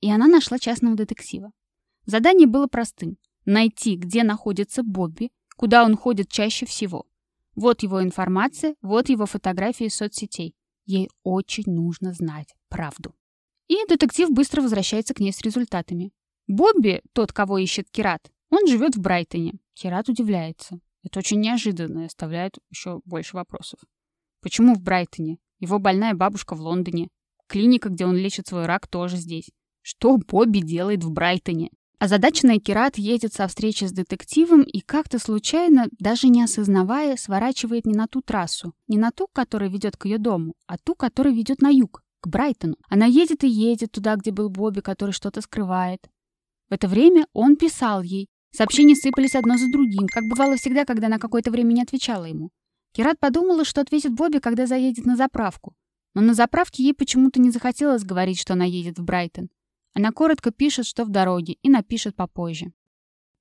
И 0.00 0.10
она 0.10 0.26
нашла 0.26 0.58
частного 0.58 0.94
детектива. 0.94 1.52
Задание 2.04 2.46
было 2.46 2.66
простым— 2.66 3.16
найти, 3.46 3.96
где 3.96 4.24
находится 4.24 4.82
Бобби, 4.82 5.30
куда 5.56 5.86
он 5.86 5.96
ходит 5.96 6.28
чаще 6.28 6.66
всего. 6.66 7.06
Вот 7.54 7.82
его 7.82 8.02
информация, 8.02 8.76
вот 8.82 9.08
его 9.08 9.24
фотографии 9.24 9.86
из 9.86 9.94
соцсетей. 9.94 10.54
Ей 10.84 11.08
очень 11.22 11.64
нужно 11.66 12.12
знать 12.12 12.54
правду. 12.68 13.14
И 13.68 13.76
детектив 13.88 14.30
быстро 14.30 14.60
возвращается 14.60 15.14
к 15.14 15.20
ней 15.20 15.32
с 15.32 15.40
результатами. 15.40 16.12
Бобби, 16.46 17.02
тот, 17.12 17.32
кого 17.32 17.58
ищет 17.58 17.90
Кират, 17.90 18.30
он 18.50 18.66
живет 18.66 18.96
в 18.96 19.00
Брайтоне. 19.00 19.54
Кират 19.74 20.08
удивляется. 20.08 20.80
Это 21.02 21.18
очень 21.18 21.40
неожиданно 21.40 22.00
и 22.02 22.06
оставляет 22.06 22.58
еще 22.70 23.00
больше 23.04 23.36
вопросов. 23.36 23.80
Почему 24.40 24.74
в 24.74 24.82
Брайтоне? 24.82 25.38
Его 25.58 25.78
больная 25.78 26.14
бабушка 26.14 26.54
в 26.54 26.60
Лондоне. 26.60 27.08
Клиника, 27.46 27.88
где 27.88 28.06
он 28.06 28.16
лечит 28.16 28.46
свой 28.46 28.66
рак, 28.66 28.86
тоже 28.86 29.16
здесь. 29.16 29.50
Что 29.82 30.16
Бобби 30.16 30.60
делает 30.60 31.04
в 31.04 31.10
Брайтоне? 31.10 31.70
Озадаченная 31.98 32.58
Кират 32.58 32.98
едет 32.98 33.32
со 33.32 33.46
встречи 33.46 33.84
с 33.84 33.92
детективом 33.92 34.62
и 34.62 34.80
как-то 34.80 35.20
случайно, 35.20 35.86
даже 36.00 36.26
не 36.26 36.42
осознавая, 36.42 37.16
сворачивает 37.16 37.86
не 37.86 37.94
на 37.94 38.08
ту 38.08 38.22
трассу, 38.22 38.74
не 38.88 38.98
на 38.98 39.12
ту, 39.12 39.28
которая 39.32 39.70
ведет 39.70 39.96
к 39.96 40.06
ее 40.06 40.18
дому, 40.18 40.54
а 40.66 40.78
ту, 40.78 40.96
которая 40.96 41.32
ведет 41.32 41.62
на 41.62 41.68
юг, 41.68 42.02
к 42.20 42.26
Брайтону. 42.26 42.74
Она 42.88 43.06
едет 43.06 43.44
и 43.44 43.48
едет 43.48 43.92
туда, 43.92 44.16
где 44.16 44.32
был 44.32 44.48
Бобби, 44.48 44.80
который 44.80 45.12
что-то 45.12 45.42
скрывает. 45.42 46.08
В 46.72 46.74
это 46.74 46.88
время 46.88 47.26
он 47.34 47.56
писал 47.56 48.00
ей. 48.00 48.30
Сообщения 48.50 48.96
сыпались 48.96 49.34
одно 49.34 49.58
за 49.58 49.70
другим, 49.70 50.06
как 50.06 50.24
бывало 50.24 50.56
всегда, 50.56 50.86
когда 50.86 51.08
она 51.08 51.18
какое-то 51.18 51.50
время 51.50 51.74
не 51.74 51.82
отвечала 51.82 52.24
ему. 52.24 52.48
Кират 52.92 53.20
подумала, 53.20 53.66
что 53.66 53.82
ответит 53.82 54.14
Бобби, 54.14 54.38
когда 54.38 54.66
заедет 54.66 55.04
на 55.04 55.14
заправку. 55.14 55.74
Но 56.14 56.22
на 56.22 56.32
заправке 56.32 56.82
ей 56.82 56.94
почему-то 56.94 57.42
не 57.42 57.50
захотелось 57.50 58.04
говорить, 58.04 58.40
что 58.40 58.54
она 58.54 58.64
едет 58.64 58.98
в 58.98 59.04
Брайтон. 59.04 59.50
Она 59.92 60.12
коротко 60.12 60.50
пишет, 60.50 60.86
что 60.86 61.04
в 61.04 61.10
дороге, 61.10 61.58
и 61.60 61.68
напишет 61.68 62.16
попозже. 62.16 62.72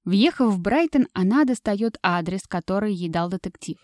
Въехав 0.04 0.54
в 0.54 0.60
Брайтон, 0.60 1.08
она 1.14 1.46
достает 1.46 2.00
адрес, 2.04 2.42
который 2.50 2.94
ей 2.94 3.08
дал 3.08 3.30
детектив. 3.30 3.78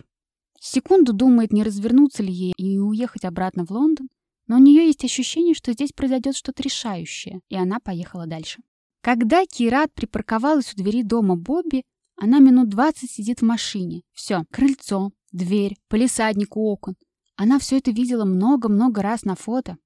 Секунду 0.59 1.13
думает, 1.13 1.53
не 1.53 1.63
развернуться 1.63 2.21
ли 2.21 2.33
ей 2.33 2.53
и 2.57 2.79
уехать 2.79 3.23
обратно 3.23 3.65
в 3.65 3.71
Лондон, 3.71 4.09
но 4.47 4.57
у 4.57 4.59
нее 4.59 4.87
есть 4.87 5.05
ощущение, 5.05 5.53
что 5.55 5.71
здесь 5.71 5.93
произойдет 5.93 6.35
что-то 6.35 6.61
решающее, 6.63 7.39
и 7.47 7.55
она 7.55 7.79
поехала 7.79 8.27
дальше. 8.27 8.61
Когда 9.01 9.45
Кират 9.45 9.93
припарковалась 9.93 10.73
у 10.73 10.77
двери 10.77 11.03
дома 11.03 11.35
Бобби, 11.35 11.83
она 12.15 12.39
минут 12.39 12.69
двадцать 12.69 13.11
сидит 13.11 13.41
в 13.41 13.45
машине. 13.45 14.01
Все, 14.13 14.43
крыльцо, 14.51 15.11
дверь, 15.31 15.77
полисадник 15.87 16.57
у 16.57 16.69
окон. 16.71 16.95
Она 17.35 17.59
все 17.59 17.77
это 17.77 17.91
видела 17.91 18.25
много-много 18.25 19.01
раз 19.01 19.23
на 19.23 19.35
фото. 19.35 19.77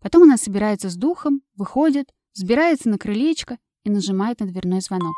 Потом 0.00 0.22
она 0.22 0.36
собирается 0.36 0.88
с 0.88 0.96
духом, 0.96 1.42
выходит, 1.56 2.10
взбирается 2.34 2.88
на 2.88 2.98
крылечко 2.98 3.58
и 3.84 3.90
нажимает 3.90 4.40
на 4.40 4.46
дверной 4.46 4.80
звонок. 4.80 5.14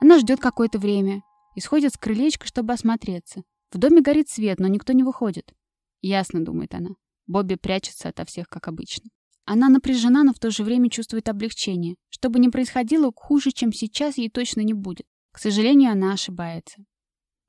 Она 0.00 0.18
ждет 0.18 0.40
какое-то 0.40 0.78
время 0.78 1.22
и 1.54 1.60
сходит 1.60 1.94
с 1.94 1.98
крылечка, 1.98 2.46
чтобы 2.46 2.72
осмотреться. 2.72 3.42
В 3.70 3.78
доме 3.78 4.00
горит 4.00 4.28
свет, 4.28 4.58
но 4.58 4.68
никто 4.68 4.92
не 4.92 5.02
выходит. 5.02 5.54
Ясно, 6.00 6.44
думает 6.44 6.74
она. 6.74 6.90
Бобби 7.26 7.54
прячется 7.54 8.08
ото 8.08 8.24
всех, 8.24 8.48
как 8.48 8.68
обычно. 8.68 9.10
Она 9.46 9.68
напряжена, 9.68 10.24
но 10.24 10.32
в 10.32 10.38
то 10.38 10.50
же 10.50 10.64
время 10.64 10.88
чувствует 10.88 11.28
облегчение. 11.28 11.96
Что 12.08 12.30
бы 12.30 12.38
ни 12.38 12.48
происходило, 12.48 13.12
хуже, 13.14 13.50
чем 13.50 13.72
сейчас, 13.72 14.16
ей 14.16 14.30
точно 14.30 14.62
не 14.62 14.72
будет. 14.72 15.06
К 15.32 15.38
сожалению, 15.38 15.92
она 15.92 16.12
ошибается. 16.12 16.84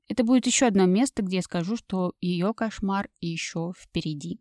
Это 0.08 0.22
будет 0.22 0.46
еще 0.46 0.66
одно 0.66 0.86
место, 0.86 1.22
где 1.22 1.36
я 1.36 1.42
скажу, 1.42 1.76
что 1.76 2.12
ее 2.20 2.52
кошмар 2.54 3.08
еще 3.20 3.72
впереди. 3.76 4.40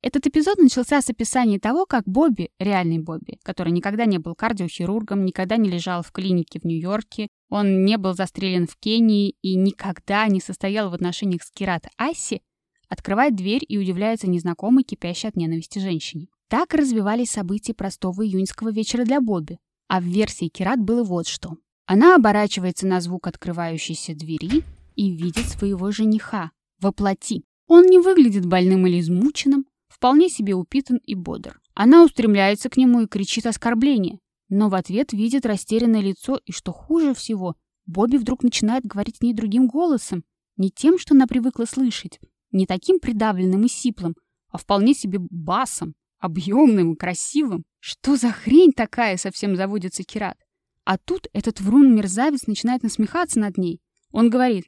Этот 0.00 0.26
эпизод 0.26 0.58
начался 0.58 1.02
с 1.02 1.10
описания 1.10 1.58
того, 1.58 1.84
как 1.84 2.04
Бобби, 2.06 2.50
реальный 2.60 2.98
Бобби, 2.98 3.38
который 3.42 3.72
никогда 3.72 4.04
не 4.04 4.18
был 4.18 4.36
кардиохирургом, 4.36 5.24
никогда 5.24 5.56
не 5.56 5.68
лежал 5.68 6.02
в 6.02 6.12
клинике 6.12 6.60
в 6.60 6.64
Нью-Йорке, 6.64 7.28
он 7.48 7.84
не 7.84 7.96
был 7.96 8.14
застрелен 8.14 8.68
в 8.68 8.76
Кении 8.76 9.34
и 9.42 9.56
никогда 9.56 10.28
не 10.28 10.40
состоял 10.40 10.90
в 10.90 10.94
отношениях 10.94 11.42
с 11.42 11.50
Кират 11.50 11.86
Асси, 11.96 12.42
открывает 12.88 13.34
дверь 13.34 13.64
и 13.66 13.76
удивляется 13.76 14.28
незнакомой, 14.28 14.84
кипящей 14.84 15.30
от 15.30 15.36
ненависти 15.36 15.80
женщине. 15.80 16.28
Так 16.48 16.72
развивались 16.72 17.32
события 17.32 17.74
простого 17.74 18.26
июньского 18.26 18.72
вечера 18.72 19.04
для 19.04 19.20
Бобби. 19.20 19.58
А 19.86 20.00
в 20.00 20.04
версии 20.04 20.48
Кират 20.48 20.80
было 20.80 21.04
вот 21.04 21.26
что. 21.26 21.56
Она 21.86 22.14
оборачивается 22.14 22.86
на 22.86 23.00
звук 23.00 23.26
открывающейся 23.26 24.14
двери 24.14 24.64
и 24.96 25.10
видит 25.10 25.46
своего 25.46 25.90
жениха. 25.90 26.50
Воплоти. 26.80 27.44
Он 27.66 27.84
не 27.84 27.98
выглядит 27.98 28.46
больным 28.46 28.86
или 28.86 29.00
измученным, 29.00 29.66
вполне 29.88 30.30
себе 30.30 30.54
упитан 30.54 30.98
и 31.04 31.14
бодр. 31.14 31.60
Она 31.74 32.02
устремляется 32.02 32.70
к 32.70 32.76
нему 32.76 33.02
и 33.02 33.06
кричит 33.06 33.46
оскорбление, 33.46 34.20
но 34.48 34.68
в 34.68 34.74
ответ 34.74 35.12
видит 35.12 35.44
растерянное 35.44 36.00
лицо 36.00 36.40
и, 36.46 36.52
что 36.52 36.72
хуже 36.72 37.14
всего, 37.14 37.56
Бобби 37.84 38.16
вдруг 38.16 38.42
начинает 38.42 38.84
говорить 38.84 39.16
с 39.16 39.22
ней 39.22 39.34
другим 39.34 39.66
голосом, 39.66 40.24
не 40.56 40.70
тем, 40.70 40.98
что 40.98 41.14
она 41.14 41.26
привыкла 41.26 41.64
слышать, 41.64 42.20
не 42.52 42.66
таким 42.66 43.00
придавленным 43.00 43.64
и 43.64 43.68
сиплым, 43.68 44.14
а 44.50 44.58
вполне 44.58 44.94
себе 44.94 45.18
басом 45.18 45.94
объемным 46.18 46.96
красивым. 46.96 47.64
Что 47.80 48.16
за 48.16 48.30
хрень 48.30 48.72
такая, 48.72 49.16
совсем 49.16 49.56
заводится 49.56 50.02
Кират. 50.02 50.36
А 50.84 50.98
тут 50.98 51.28
этот 51.32 51.60
врун-мерзавец 51.60 52.46
начинает 52.46 52.82
насмехаться 52.82 53.38
над 53.38 53.58
ней. 53.58 53.80
Он 54.10 54.30
говорит, 54.30 54.64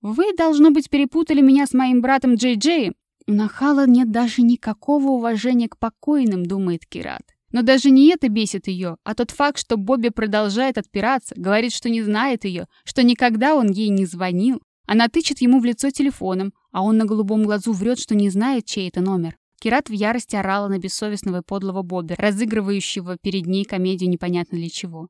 «Вы, 0.00 0.34
должно 0.36 0.70
быть, 0.70 0.90
перепутали 0.90 1.40
меня 1.40 1.66
с 1.66 1.72
моим 1.72 2.00
братом 2.00 2.34
Джей 2.34 2.56
Джеем». 2.56 2.94
У 3.26 3.32
Нахала 3.32 3.86
нет 3.86 4.10
даже 4.10 4.42
никакого 4.42 5.12
уважения 5.12 5.68
к 5.68 5.78
покойным, 5.78 6.44
думает 6.44 6.84
Кират. 6.86 7.22
Но 7.52 7.62
даже 7.62 7.90
не 7.90 8.08
это 8.08 8.28
бесит 8.28 8.66
ее, 8.66 8.96
а 9.04 9.14
тот 9.14 9.30
факт, 9.30 9.58
что 9.58 9.76
Бобби 9.76 10.08
продолжает 10.08 10.78
отпираться, 10.78 11.34
говорит, 11.36 11.72
что 11.72 11.90
не 11.90 12.02
знает 12.02 12.44
ее, 12.44 12.66
что 12.84 13.02
никогда 13.02 13.54
он 13.54 13.70
ей 13.70 13.90
не 13.90 14.06
звонил. 14.06 14.60
Она 14.86 15.08
тычет 15.08 15.40
ему 15.40 15.60
в 15.60 15.64
лицо 15.64 15.90
телефоном, 15.90 16.52
а 16.72 16.82
он 16.82 16.96
на 16.96 17.04
голубом 17.04 17.44
глазу 17.44 17.72
врет, 17.72 17.98
что 17.98 18.14
не 18.14 18.30
знает, 18.30 18.66
чей 18.66 18.88
это 18.88 19.00
номер. 19.00 19.36
Кират 19.62 19.88
в 19.88 19.92
ярости 19.92 20.34
орала 20.34 20.66
на 20.66 20.78
бессовестного 20.78 21.38
и 21.38 21.42
подлого 21.42 21.82
Бобби, 21.82 22.14
разыгрывающего 22.18 23.16
перед 23.22 23.46
ней 23.46 23.64
комедию 23.64 24.10
непонятно 24.10 24.58
для 24.58 24.68
чего. 24.68 25.06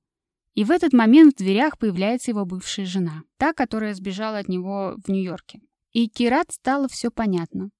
И 0.52 0.62
в 0.64 0.70
этот 0.70 0.92
момент 0.92 1.32
в 1.32 1.38
дверях 1.38 1.78
появляется 1.78 2.32
его 2.32 2.44
бывшая 2.44 2.84
жена, 2.84 3.22
та, 3.38 3.54
которая 3.54 3.94
сбежала 3.94 4.36
от 4.36 4.48
него 4.48 4.96
в 5.02 5.10
Нью-Йорке. 5.10 5.60
И 5.92 6.06
Кират 6.06 6.52
стало 6.52 6.86
все 6.88 7.10
понятно. 7.10 7.70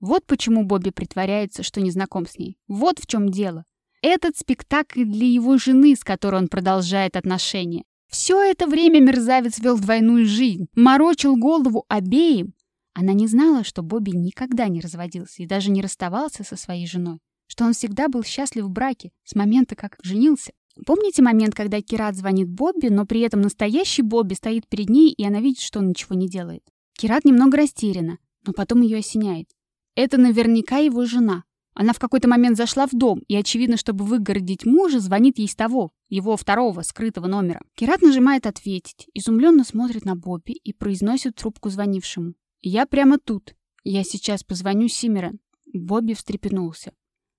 Вот 0.00 0.24
почему 0.24 0.64
Бобби 0.64 0.88
притворяется, 0.88 1.62
что 1.62 1.82
не 1.82 1.90
знаком 1.90 2.26
с 2.26 2.38
ней. 2.38 2.56
Вот 2.66 2.98
в 2.98 3.06
чем 3.06 3.28
дело. 3.28 3.64
Этот 4.00 4.38
спектакль 4.38 5.04
для 5.04 5.26
его 5.26 5.58
жены, 5.58 5.94
с 5.94 6.02
которой 6.02 6.36
он 6.36 6.48
продолжает 6.48 7.18
отношения. 7.18 7.84
Все 8.08 8.40
это 8.40 8.66
время 8.66 9.00
мерзавец 9.00 9.58
вел 9.58 9.78
двойную 9.78 10.24
жизнь, 10.24 10.68
морочил 10.74 11.36
голову 11.36 11.84
обеим, 11.88 12.54
она 12.94 13.14
не 13.14 13.26
знала, 13.26 13.64
что 13.64 13.82
Бобби 13.82 14.10
никогда 14.10 14.68
не 14.68 14.80
разводился 14.80 15.42
и 15.42 15.46
даже 15.46 15.70
не 15.70 15.80
расставался 15.80 16.44
со 16.44 16.56
своей 16.56 16.86
женой, 16.86 17.18
что 17.46 17.64
он 17.64 17.72
всегда 17.72 18.08
был 18.08 18.22
счастлив 18.22 18.64
в 18.64 18.70
браке 18.70 19.12
с 19.24 19.34
момента, 19.34 19.76
как 19.76 19.96
женился. 20.02 20.52
Помните 20.86 21.22
момент, 21.22 21.54
когда 21.54 21.80
Кират 21.80 22.16
звонит 22.16 22.48
Бобби, 22.48 22.88
но 22.88 23.06
при 23.06 23.20
этом 23.20 23.40
настоящий 23.40 24.02
Бобби 24.02 24.34
стоит 24.34 24.68
перед 24.68 24.88
ней, 24.88 25.10
и 25.10 25.24
она 25.24 25.40
видит, 25.40 25.60
что 25.60 25.78
он 25.78 25.88
ничего 25.88 26.14
не 26.14 26.28
делает? 26.28 26.62
Кират 26.94 27.24
немного 27.24 27.58
растеряна, 27.58 28.18
но 28.46 28.52
потом 28.52 28.82
ее 28.82 28.98
осеняет. 28.98 29.48
Это 29.94 30.18
наверняка 30.18 30.78
его 30.78 31.04
жена. 31.04 31.44
Она 31.74 31.94
в 31.94 31.98
какой-то 31.98 32.28
момент 32.28 32.56
зашла 32.56 32.86
в 32.86 32.92
дом, 32.92 33.22
и, 33.28 33.36
очевидно, 33.36 33.78
чтобы 33.78 34.04
выгородить 34.04 34.66
мужа, 34.66 35.00
звонит 35.00 35.38
ей 35.38 35.48
с 35.48 35.54
того, 35.54 35.90
его 36.08 36.36
второго, 36.36 36.82
скрытого 36.82 37.26
номера. 37.26 37.62
Кират 37.74 38.02
нажимает 38.02 38.46
«Ответить», 38.46 39.08
изумленно 39.14 39.64
смотрит 39.64 40.04
на 40.04 40.14
Бобби 40.14 40.52
и 40.52 40.74
произносит 40.74 41.36
трубку 41.36 41.70
звонившему. 41.70 42.34
«Я 42.62 42.86
прямо 42.86 43.18
тут. 43.18 43.54
Я 43.84 44.04
сейчас 44.04 44.44
позвоню 44.44 44.88
Симерон». 44.88 45.40
Бобби 45.74 46.14
встрепенулся. 46.14 46.92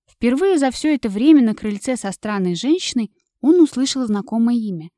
Впервые 0.10 0.58
за 0.58 0.70
все 0.72 0.96
это 0.96 1.10
время 1.10 1.42
на 1.42 1.56
крыльце 1.56 1.96
со 1.96 2.12
странной 2.12 2.56
женщиной 2.56 3.12
он 3.42 3.60
услышал 3.60 4.06
знакомое 4.06 4.56
имя. 4.56 4.90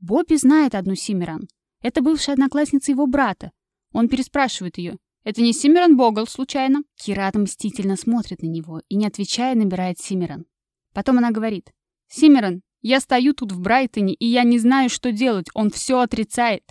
Бобби 0.00 0.36
знает 0.36 0.74
одну 0.74 0.94
Симерон. 0.94 1.48
Это 1.80 2.02
бывшая 2.02 2.32
одноклассница 2.32 2.92
его 2.92 3.06
брата. 3.06 3.52
Он 3.92 4.08
переспрашивает 4.08 4.78
ее. 4.78 4.96
«Это 5.22 5.40
не 5.40 5.52
Симерон 5.52 5.96
Богл, 5.96 6.26
случайно?» 6.26 6.82
Кират 6.96 7.34
мстительно 7.34 7.96
смотрит 7.96 8.42
на 8.42 8.46
него 8.46 8.82
и, 8.88 8.96
не 8.96 9.06
отвечая, 9.06 9.54
набирает 9.54 9.98
Симерон. 9.98 10.44
Потом 10.92 11.18
она 11.18 11.30
говорит. 11.30 11.70
«Симерон, 12.08 12.60
Я 12.82 13.00
стою 13.00 13.32
тут 13.32 13.52
в 13.52 13.60
Брайтоне, 13.60 14.12
и 14.12 14.26
я 14.26 14.44
не 14.44 14.58
знаю, 14.58 14.90
что 14.90 15.10
делать. 15.10 15.46
Он 15.54 15.70
все 15.70 16.00
отрицает. 16.00 16.64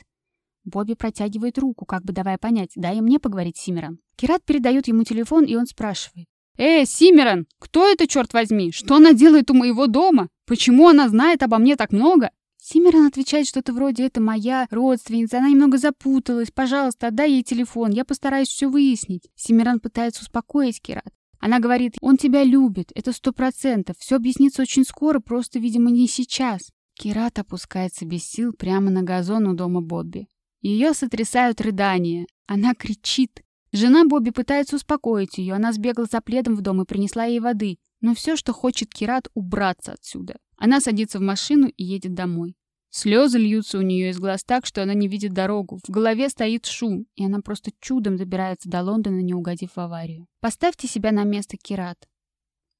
Бобби 0.65 0.93
протягивает 0.93 1.57
руку, 1.57 1.85
как 1.85 2.03
бы 2.03 2.13
давая 2.13 2.37
понять, 2.37 2.71
дай 2.75 3.01
мне 3.01 3.19
поговорить 3.19 3.57
с 3.57 3.61
Симерон. 3.61 3.99
Кират 4.15 4.43
передает 4.43 4.87
ему 4.87 5.03
телефон, 5.03 5.45
и 5.45 5.55
он 5.55 5.65
спрашивает. 5.65 6.27
«Эй, 6.57 6.85
Симерон, 6.85 7.47
кто 7.59 7.87
это, 7.87 8.07
черт 8.07 8.33
возьми? 8.33 8.71
Что 8.71 8.95
она 8.95 9.13
делает 9.13 9.49
у 9.49 9.55
моего 9.55 9.87
дома? 9.87 10.29
Почему 10.45 10.87
она 10.87 11.09
знает 11.09 11.41
обо 11.41 11.57
мне 11.57 11.75
так 11.75 11.91
много?» 11.91 12.29
Симерон 12.57 13.07
отвечает 13.07 13.47
что-то 13.47 13.73
вроде 13.73 14.05
«это 14.05 14.21
моя 14.21 14.67
родственница, 14.69 15.39
она 15.39 15.49
немного 15.49 15.77
запуталась, 15.77 16.51
пожалуйста, 16.51 17.07
отдай 17.07 17.31
ей 17.31 17.43
телефон, 17.43 17.91
я 17.91 18.05
постараюсь 18.05 18.47
все 18.47 18.69
выяснить». 18.69 19.29
Симерон 19.35 19.79
пытается 19.79 20.21
успокоить 20.21 20.81
Кират. 20.81 21.11
Она 21.39 21.59
говорит 21.59 21.95
«он 21.99 22.17
тебя 22.17 22.43
любит, 22.43 22.91
это 22.95 23.11
сто 23.11 23.33
процентов, 23.33 23.97
все 23.99 24.15
объяснится 24.15 24.61
очень 24.61 24.85
скоро, 24.85 25.19
просто, 25.19 25.59
видимо, 25.59 25.89
не 25.89 26.07
сейчас». 26.07 26.69
Кират 26.93 27.39
опускается 27.39 28.05
без 28.05 28.23
сил 28.23 28.53
прямо 28.53 28.91
на 28.91 29.01
газон 29.01 29.47
у 29.47 29.55
дома 29.55 29.81
Бобби. 29.81 30.27
Ее 30.63 30.93
сотрясают 30.93 31.59
рыдания. 31.59 32.25
Она 32.47 32.73
кричит. 32.73 33.43
Жена 33.73 34.05
Бобби 34.05 34.29
пытается 34.29 34.77
успокоить 34.77 35.37
ее. 35.37 35.55
Она 35.55 35.73
сбегала 35.73 36.07
за 36.09 36.21
пледом 36.21 36.55
в 36.55 36.61
дом 36.61 36.81
и 36.81 36.85
принесла 36.85 37.25
ей 37.25 37.41
воды. 37.41 37.79
Но 37.99 38.15
все, 38.15 38.37
что 38.37 38.53
хочет 38.53 38.89
Кират, 38.89 39.27
убраться 39.33 39.91
отсюда. 39.91 40.37
Она 40.55 40.79
садится 40.79 41.19
в 41.19 41.21
машину 41.21 41.67
и 41.67 41.83
едет 41.83 42.13
домой. 42.13 42.55
Слезы 42.89 43.39
льются 43.39 43.77
у 43.77 43.81
нее 43.81 44.11
из 44.11 44.19
глаз 44.19 44.45
так, 44.45 44.65
что 44.65 44.81
она 44.81 44.93
не 44.93 45.09
видит 45.09 45.33
дорогу. 45.33 45.79
В 45.83 45.89
голове 45.89 46.29
стоит 46.29 46.65
шум, 46.65 47.07
и 47.15 47.25
она 47.25 47.41
просто 47.41 47.71
чудом 47.81 48.15
добирается 48.15 48.69
до 48.69 48.83
Лондона, 48.83 49.19
не 49.19 49.33
угодив 49.33 49.75
в 49.75 49.79
аварию. 49.79 50.27
Поставьте 50.39 50.87
себя 50.87 51.11
на 51.11 51.23
место 51.23 51.57
Кират. 51.57 52.07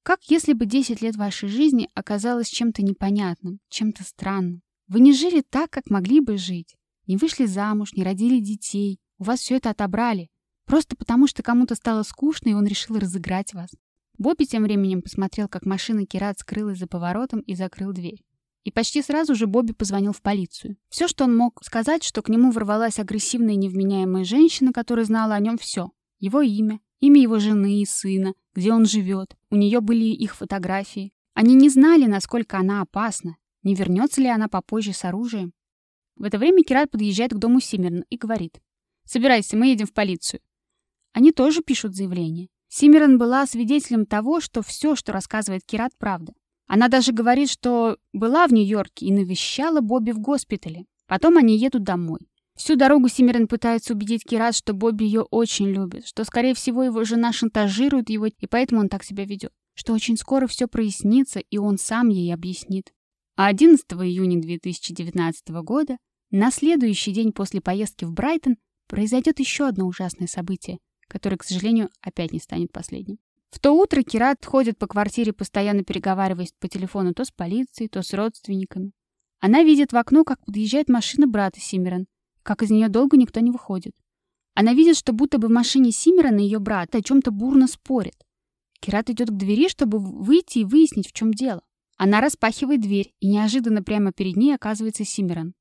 Как 0.02 0.22
если 0.30 0.54
бы 0.54 0.64
10 0.64 1.02
лет 1.02 1.16
вашей 1.16 1.50
жизни 1.50 1.90
оказалось 1.94 2.48
чем-то 2.48 2.82
непонятным, 2.82 3.58
чем-то 3.68 4.04
странным? 4.04 4.62
Вы 4.86 5.00
не 5.00 5.12
жили 5.12 5.42
так, 5.42 5.70
как 5.70 5.90
могли 5.90 6.20
бы 6.20 6.38
жить. 6.38 6.76
Не 7.06 7.16
вышли 7.16 7.46
замуж, 7.46 7.92
не 7.92 8.02
родили 8.02 8.40
детей. 8.40 9.00
У 9.18 9.24
вас 9.24 9.40
все 9.40 9.56
это 9.56 9.70
отобрали. 9.70 10.30
Просто 10.66 10.96
потому, 10.96 11.26
что 11.26 11.42
кому-то 11.42 11.74
стало 11.74 12.02
скучно, 12.02 12.50
и 12.50 12.54
он 12.54 12.66
решил 12.66 12.98
разыграть 12.98 13.52
вас. 13.52 13.70
Бобби 14.16 14.44
тем 14.44 14.62
временем 14.62 15.02
посмотрел, 15.02 15.48
как 15.48 15.66
машина 15.66 16.06
Кират 16.06 16.38
скрылась 16.38 16.78
за 16.78 16.86
поворотом 16.86 17.40
и 17.40 17.54
закрыл 17.54 17.92
дверь. 17.92 18.22
И 18.62 18.70
почти 18.70 19.02
сразу 19.02 19.34
же 19.34 19.46
Бобби 19.46 19.72
позвонил 19.72 20.12
в 20.12 20.22
полицию. 20.22 20.76
Все, 20.88 21.06
что 21.06 21.24
он 21.24 21.36
мог 21.36 21.62
сказать, 21.62 22.02
что 22.02 22.22
к 22.22 22.30
нему 22.30 22.50
ворвалась 22.50 22.98
агрессивная 22.98 23.56
невменяемая 23.56 24.24
женщина, 24.24 24.72
которая 24.72 25.04
знала 25.04 25.34
о 25.34 25.40
нем 25.40 25.58
все. 25.58 25.90
Его 26.18 26.40
имя, 26.40 26.80
имя 27.00 27.20
его 27.20 27.38
жены 27.38 27.82
и 27.82 27.84
сына, 27.84 28.32
где 28.54 28.72
он 28.72 28.86
живет. 28.86 29.36
У 29.50 29.56
нее 29.56 29.80
были 29.80 30.04
их 30.04 30.34
фотографии. 30.34 31.12
Они 31.34 31.54
не 31.54 31.68
знали, 31.68 32.06
насколько 32.06 32.56
она 32.56 32.80
опасна. 32.80 33.36
Не 33.62 33.74
вернется 33.74 34.22
ли 34.22 34.28
она 34.28 34.48
попозже 34.48 34.94
с 34.94 35.04
оружием? 35.04 35.52
В 36.16 36.24
это 36.24 36.38
время 36.38 36.62
Кират 36.62 36.90
подъезжает 36.90 37.32
к 37.32 37.38
дому 37.38 37.60
Симмерн 37.60 38.04
и 38.08 38.16
говорит. 38.16 38.60
«Собирайся, 39.04 39.56
мы 39.56 39.68
едем 39.68 39.86
в 39.86 39.92
полицию». 39.92 40.40
Они 41.12 41.32
тоже 41.32 41.62
пишут 41.62 41.94
заявление. 41.94 42.48
Симмерон 42.68 43.18
была 43.18 43.46
свидетелем 43.46 44.06
того, 44.06 44.40
что 44.40 44.62
все, 44.62 44.96
что 44.96 45.12
рассказывает 45.12 45.62
Кират, 45.64 45.92
правда. 45.98 46.32
Она 46.66 46.88
даже 46.88 47.12
говорит, 47.12 47.50
что 47.50 47.98
была 48.12 48.46
в 48.46 48.52
Нью-Йорке 48.52 49.06
и 49.06 49.12
навещала 49.12 49.80
Бобби 49.80 50.12
в 50.12 50.18
госпитале. 50.18 50.86
Потом 51.06 51.36
они 51.36 51.56
едут 51.58 51.84
домой. 51.84 52.20
Всю 52.56 52.76
дорогу 52.76 53.08
Симмерон 53.08 53.48
пытается 53.48 53.92
убедить 53.92 54.24
Кират, 54.24 54.54
что 54.54 54.72
Бобби 54.74 55.04
ее 55.04 55.22
очень 55.22 55.68
любит, 55.68 56.06
что, 56.06 56.24
скорее 56.24 56.54
всего, 56.54 56.84
его 56.84 57.04
жена 57.04 57.32
шантажирует 57.32 58.10
его, 58.10 58.26
и 58.26 58.46
поэтому 58.48 58.80
он 58.80 58.88
так 58.88 59.04
себя 59.04 59.24
ведет. 59.24 59.52
Что 59.74 59.92
очень 59.92 60.16
скоро 60.16 60.46
все 60.46 60.68
прояснится, 60.68 61.40
и 61.40 61.58
он 61.58 61.78
сам 61.78 62.08
ей 62.08 62.32
объяснит. 62.32 62.92
А 63.36 63.46
11 63.48 63.84
июня 63.94 64.40
2019 64.40 65.48
года, 65.62 65.98
на 66.30 66.52
следующий 66.52 67.12
день 67.12 67.32
после 67.32 67.60
поездки 67.60 68.04
в 68.04 68.12
Брайтон, 68.12 68.56
произойдет 68.86 69.40
еще 69.40 69.66
одно 69.66 69.86
ужасное 69.86 70.28
событие, 70.28 70.78
которое, 71.08 71.36
к 71.36 71.42
сожалению, 71.42 71.90
опять 72.00 72.32
не 72.32 72.38
станет 72.38 72.70
последним. 72.70 73.18
В 73.50 73.58
то 73.58 73.72
утро 73.72 74.02
Кират 74.02 74.44
ходит 74.44 74.78
по 74.78 74.86
квартире, 74.86 75.32
постоянно 75.32 75.82
переговариваясь 75.82 76.52
по 76.60 76.68
телефону 76.68 77.12
то 77.12 77.24
с 77.24 77.32
полицией, 77.32 77.88
то 77.88 78.02
с 78.02 78.12
родственниками. 78.12 78.92
Она 79.40 79.64
видит 79.64 79.92
в 79.92 79.96
окно, 79.96 80.22
как 80.22 80.44
подъезжает 80.44 80.88
машина 80.88 81.26
брата 81.26 81.60
Симмерон, 81.60 82.06
как 82.44 82.62
из 82.62 82.70
нее 82.70 82.88
долго 82.88 83.16
никто 83.16 83.40
не 83.40 83.50
выходит. 83.50 83.94
Она 84.54 84.74
видит, 84.74 84.96
что 84.96 85.12
будто 85.12 85.38
бы 85.38 85.48
в 85.48 85.50
машине 85.50 85.90
Симмерона 85.90 86.38
и 86.38 86.44
ее 86.44 86.60
брат 86.60 86.94
о 86.94 87.02
чем-то 87.02 87.32
бурно 87.32 87.66
спорят. 87.66 88.14
Кират 88.78 89.10
идет 89.10 89.30
к 89.30 89.36
двери, 89.36 89.68
чтобы 89.68 89.98
выйти 89.98 90.58
и 90.58 90.64
выяснить, 90.64 91.08
в 91.08 91.12
чем 91.12 91.32
дело. 91.32 91.62
Она 91.96 92.20
распахивает 92.20 92.80
дверь, 92.80 93.14
и 93.20 93.28
неожиданно 93.28 93.82
прямо 93.82 94.12
перед 94.12 94.36
ней 94.36 94.54
оказывается 94.54 95.04
Симмерон. 95.04 95.54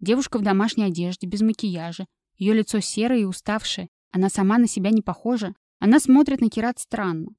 Девушка 0.00 0.38
в 0.38 0.42
домашней 0.42 0.84
одежде, 0.84 1.26
без 1.26 1.40
макияжа. 1.42 2.06
Ее 2.36 2.54
лицо 2.54 2.80
серое 2.80 3.20
и 3.20 3.24
уставшее. 3.24 3.88
Она 4.10 4.28
сама 4.28 4.58
на 4.58 4.66
себя 4.66 4.90
не 4.90 5.02
похожа. 5.02 5.54
Она 5.78 6.00
смотрит 6.00 6.40
на 6.40 6.50
Кират 6.50 6.78
странно. 6.78 7.30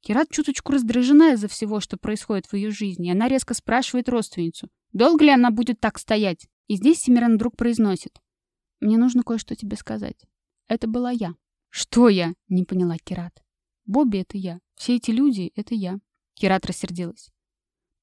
Кират 0.00 0.30
чуточку 0.30 0.72
раздражена 0.72 1.32
из-за 1.34 1.48
всего, 1.48 1.80
что 1.80 1.98
происходит 1.98 2.46
в 2.46 2.54
ее 2.54 2.70
жизни. 2.70 3.10
Она 3.10 3.28
резко 3.28 3.52
спрашивает 3.54 4.08
родственницу, 4.08 4.68
долго 4.92 5.24
ли 5.24 5.30
она 5.30 5.50
будет 5.50 5.80
так 5.80 5.98
стоять. 5.98 6.46
И 6.68 6.76
здесь 6.76 7.00
Симиран 7.00 7.34
вдруг 7.34 7.56
произносит. 7.56 8.18
«Мне 8.80 8.96
нужно 8.96 9.22
кое-что 9.22 9.54
тебе 9.56 9.76
сказать. 9.76 10.24
Это 10.68 10.86
была 10.86 11.10
я». 11.10 11.34
«Что 11.68 12.08
я?»— 12.08 12.34
не 12.48 12.64
поняла 12.64 12.96
Кират. 12.96 13.42
«Бобби— 13.84 14.18
это 14.20 14.38
я. 14.38 14.60
Все 14.76 14.96
эти 14.96 15.10
люди— 15.10 15.52
это 15.54 15.74
я». 15.74 15.98
Кират 16.34 16.64
рассердилась. 16.64 17.30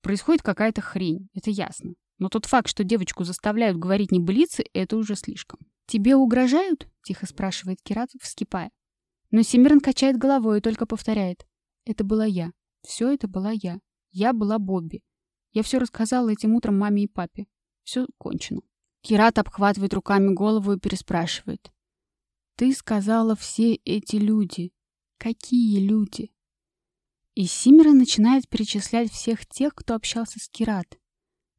Происходит 0.01 0.41
какая-то 0.41 0.81
хрень, 0.81 1.29
это 1.33 1.49
ясно. 1.49 1.93
Но 2.19 2.29
тот 2.29 2.45
факт, 2.45 2.67
что 2.67 2.83
девочку 2.83 3.23
заставляют 3.23 3.77
говорить 3.77 4.11
небылицы, 4.11 4.63
это 4.73 4.97
уже 4.97 5.15
слишком. 5.15 5.59
«Тебе 5.85 6.15
угрожают?»— 6.15 6.87
тихо 7.03 7.25
спрашивает 7.25 7.79
Кират, 7.81 8.09
вскипая. 8.21 8.71
Но 9.31 9.41
Симерн 9.41 9.79
качает 9.79 10.17
головой 10.17 10.57
и 10.57 10.61
только 10.61 10.85
повторяет. 10.85 11.45
«Это 11.85 12.03
была 12.03 12.25
я. 12.25 12.51
Все 12.81 13.13
это 13.13 13.27
была 13.27 13.51
я. 13.51 13.79
Я 14.11 14.33
была 14.33 14.59
Бобби. 14.59 15.01
Я 15.53 15.63
все 15.63 15.77
рассказала 15.77 16.29
этим 16.29 16.53
утром 16.55 16.77
маме 16.77 17.03
и 17.03 17.07
папе. 17.07 17.47
Все 17.83 18.07
кончено». 18.17 18.61
Кират 19.01 19.37
обхватывает 19.37 19.93
руками 19.93 20.33
голову 20.33 20.73
и 20.73 20.79
переспрашивает. 20.79 21.71
«Ты 22.55 22.73
сказала 22.73 23.35
все 23.35 23.75
эти 23.75 24.17
люди. 24.17 24.73
Какие 25.17 25.79
люди?» 25.79 26.31
И 27.37 27.45
Симмера 27.45 27.91
начинает 27.91 28.49
перечислять 28.49 29.11
всех 29.11 29.45
тех, 29.45 29.75
кто 29.75 29.93
общался 29.93 30.39
с 30.39 30.49
Кират. 30.49 30.97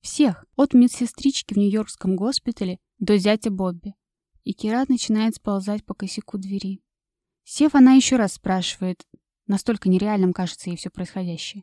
Всех, 0.01 0.45
от 0.57 0.75
медсестрички 0.75 1.55
в 1.55 1.57
Нью-Йоркском 1.57 2.17
госпитале 2.17 2.81
до 2.99 3.17
зятя 3.17 3.53
Бобби. 3.53 3.95
И 4.43 4.55
Кират 4.55 4.89
начинает 4.89 5.37
сползать 5.37 5.87
по 5.87 5.95
косяку 5.95 6.37
двери. 6.37 6.83
Сев, 7.45 7.77
она 7.77 7.93
еще 7.93 8.17
раз 8.17 8.33
спрашивает, 8.33 9.07
настолько 9.47 9.89
нереальным 9.89 10.33
кажется 10.33 10.69
ей 10.69 10.75
все 10.75 10.91
происходящее. 10.91 11.63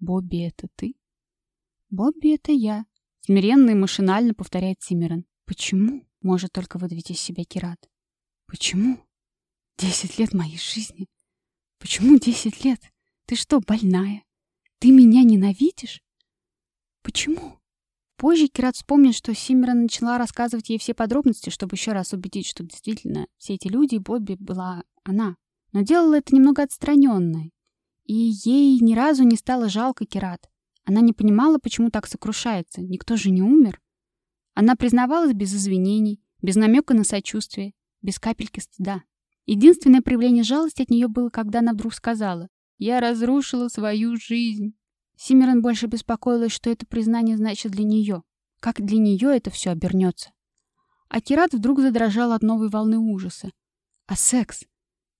«Бобби, 0.00 0.44
это 0.44 0.66
ты?» 0.74 0.96
«Бобби, 1.88 2.34
это 2.34 2.50
я»,— 2.50 2.84
смиренно 3.20 3.70
и 3.70 3.74
машинально 3.74 4.34
повторяет 4.34 4.82
Симмерон. 4.82 5.24
«Почему?»— 5.44 6.04
может 6.20 6.50
только 6.50 6.78
выдавить 6.78 7.12
из 7.12 7.20
себя 7.20 7.44
Кират. 7.44 7.78
«Почему? 8.46 8.98
Десять 9.78 10.18
лет 10.18 10.34
моей 10.34 10.58
жизни. 10.58 11.06
Почему 11.78 12.18
десять 12.18 12.64
лет?» 12.64 12.80
Ты 13.26 13.34
что, 13.34 13.58
больная? 13.58 14.22
Ты 14.78 14.92
меня 14.92 15.24
ненавидишь? 15.24 16.00
Почему? 17.02 17.58
Позже 18.16 18.46
Кират 18.46 18.76
вспомнит, 18.76 19.16
что 19.16 19.34
Симмера 19.34 19.74
начала 19.74 20.16
рассказывать 20.16 20.68
ей 20.68 20.78
все 20.78 20.94
подробности, 20.94 21.50
чтобы 21.50 21.74
еще 21.74 21.90
раз 21.90 22.12
убедить, 22.12 22.46
что 22.46 22.62
действительно 22.62 23.26
все 23.36 23.54
эти 23.54 23.66
люди, 23.66 23.96
Бобби 23.96 24.36
была 24.38 24.84
она. 25.02 25.34
Но 25.72 25.82
делала 25.82 26.14
это 26.18 26.36
немного 26.36 26.62
отстраненно. 26.62 27.50
И 28.04 28.14
ей 28.14 28.78
ни 28.78 28.94
разу 28.94 29.24
не 29.24 29.36
стало 29.36 29.68
жалко 29.68 30.06
Кират. 30.06 30.48
Она 30.84 31.00
не 31.00 31.12
понимала, 31.12 31.58
почему 31.58 31.90
так 31.90 32.06
сокрушается. 32.06 32.80
Никто 32.80 33.16
же 33.16 33.30
не 33.30 33.42
умер. 33.42 33.80
Она 34.54 34.76
признавалась 34.76 35.34
без 35.34 35.52
извинений, 35.52 36.22
без 36.42 36.54
намека 36.54 36.94
на 36.94 37.02
сочувствие, 37.02 37.74
без 38.02 38.20
капельки 38.20 38.60
стыда. 38.60 39.02
Единственное 39.46 40.00
проявление 40.00 40.44
жалости 40.44 40.82
от 40.82 40.90
нее 40.90 41.08
было, 41.08 41.28
когда 41.28 41.58
она 41.58 41.72
вдруг 41.72 41.92
сказала 41.92 42.48
я 42.78 43.00
разрушила 43.00 43.68
свою 43.68 44.16
жизнь. 44.16 44.74
Симерон 45.16 45.62
больше 45.62 45.86
беспокоилась, 45.86 46.52
что 46.52 46.70
это 46.70 46.86
признание 46.86 47.36
значит 47.36 47.72
для 47.72 47.84
нее. 47.84 48.22
Как 48.60 48.84
для 48.84 48.98
нее 48.98 49.34
это 49.36 49.50
все 49.50 49.70
обернется. 49.70 50.30
А 51.08 51.20
Кират 51.20 51.54
вдруг 51.54 51.80
задрожал 51.80 52.32
от 52.32 52.42
новой 52.42 52.68
волны 52.68 52.98
ужаса. 52.98 53.50
А 54.06 54.16
секс? 54.16 54.64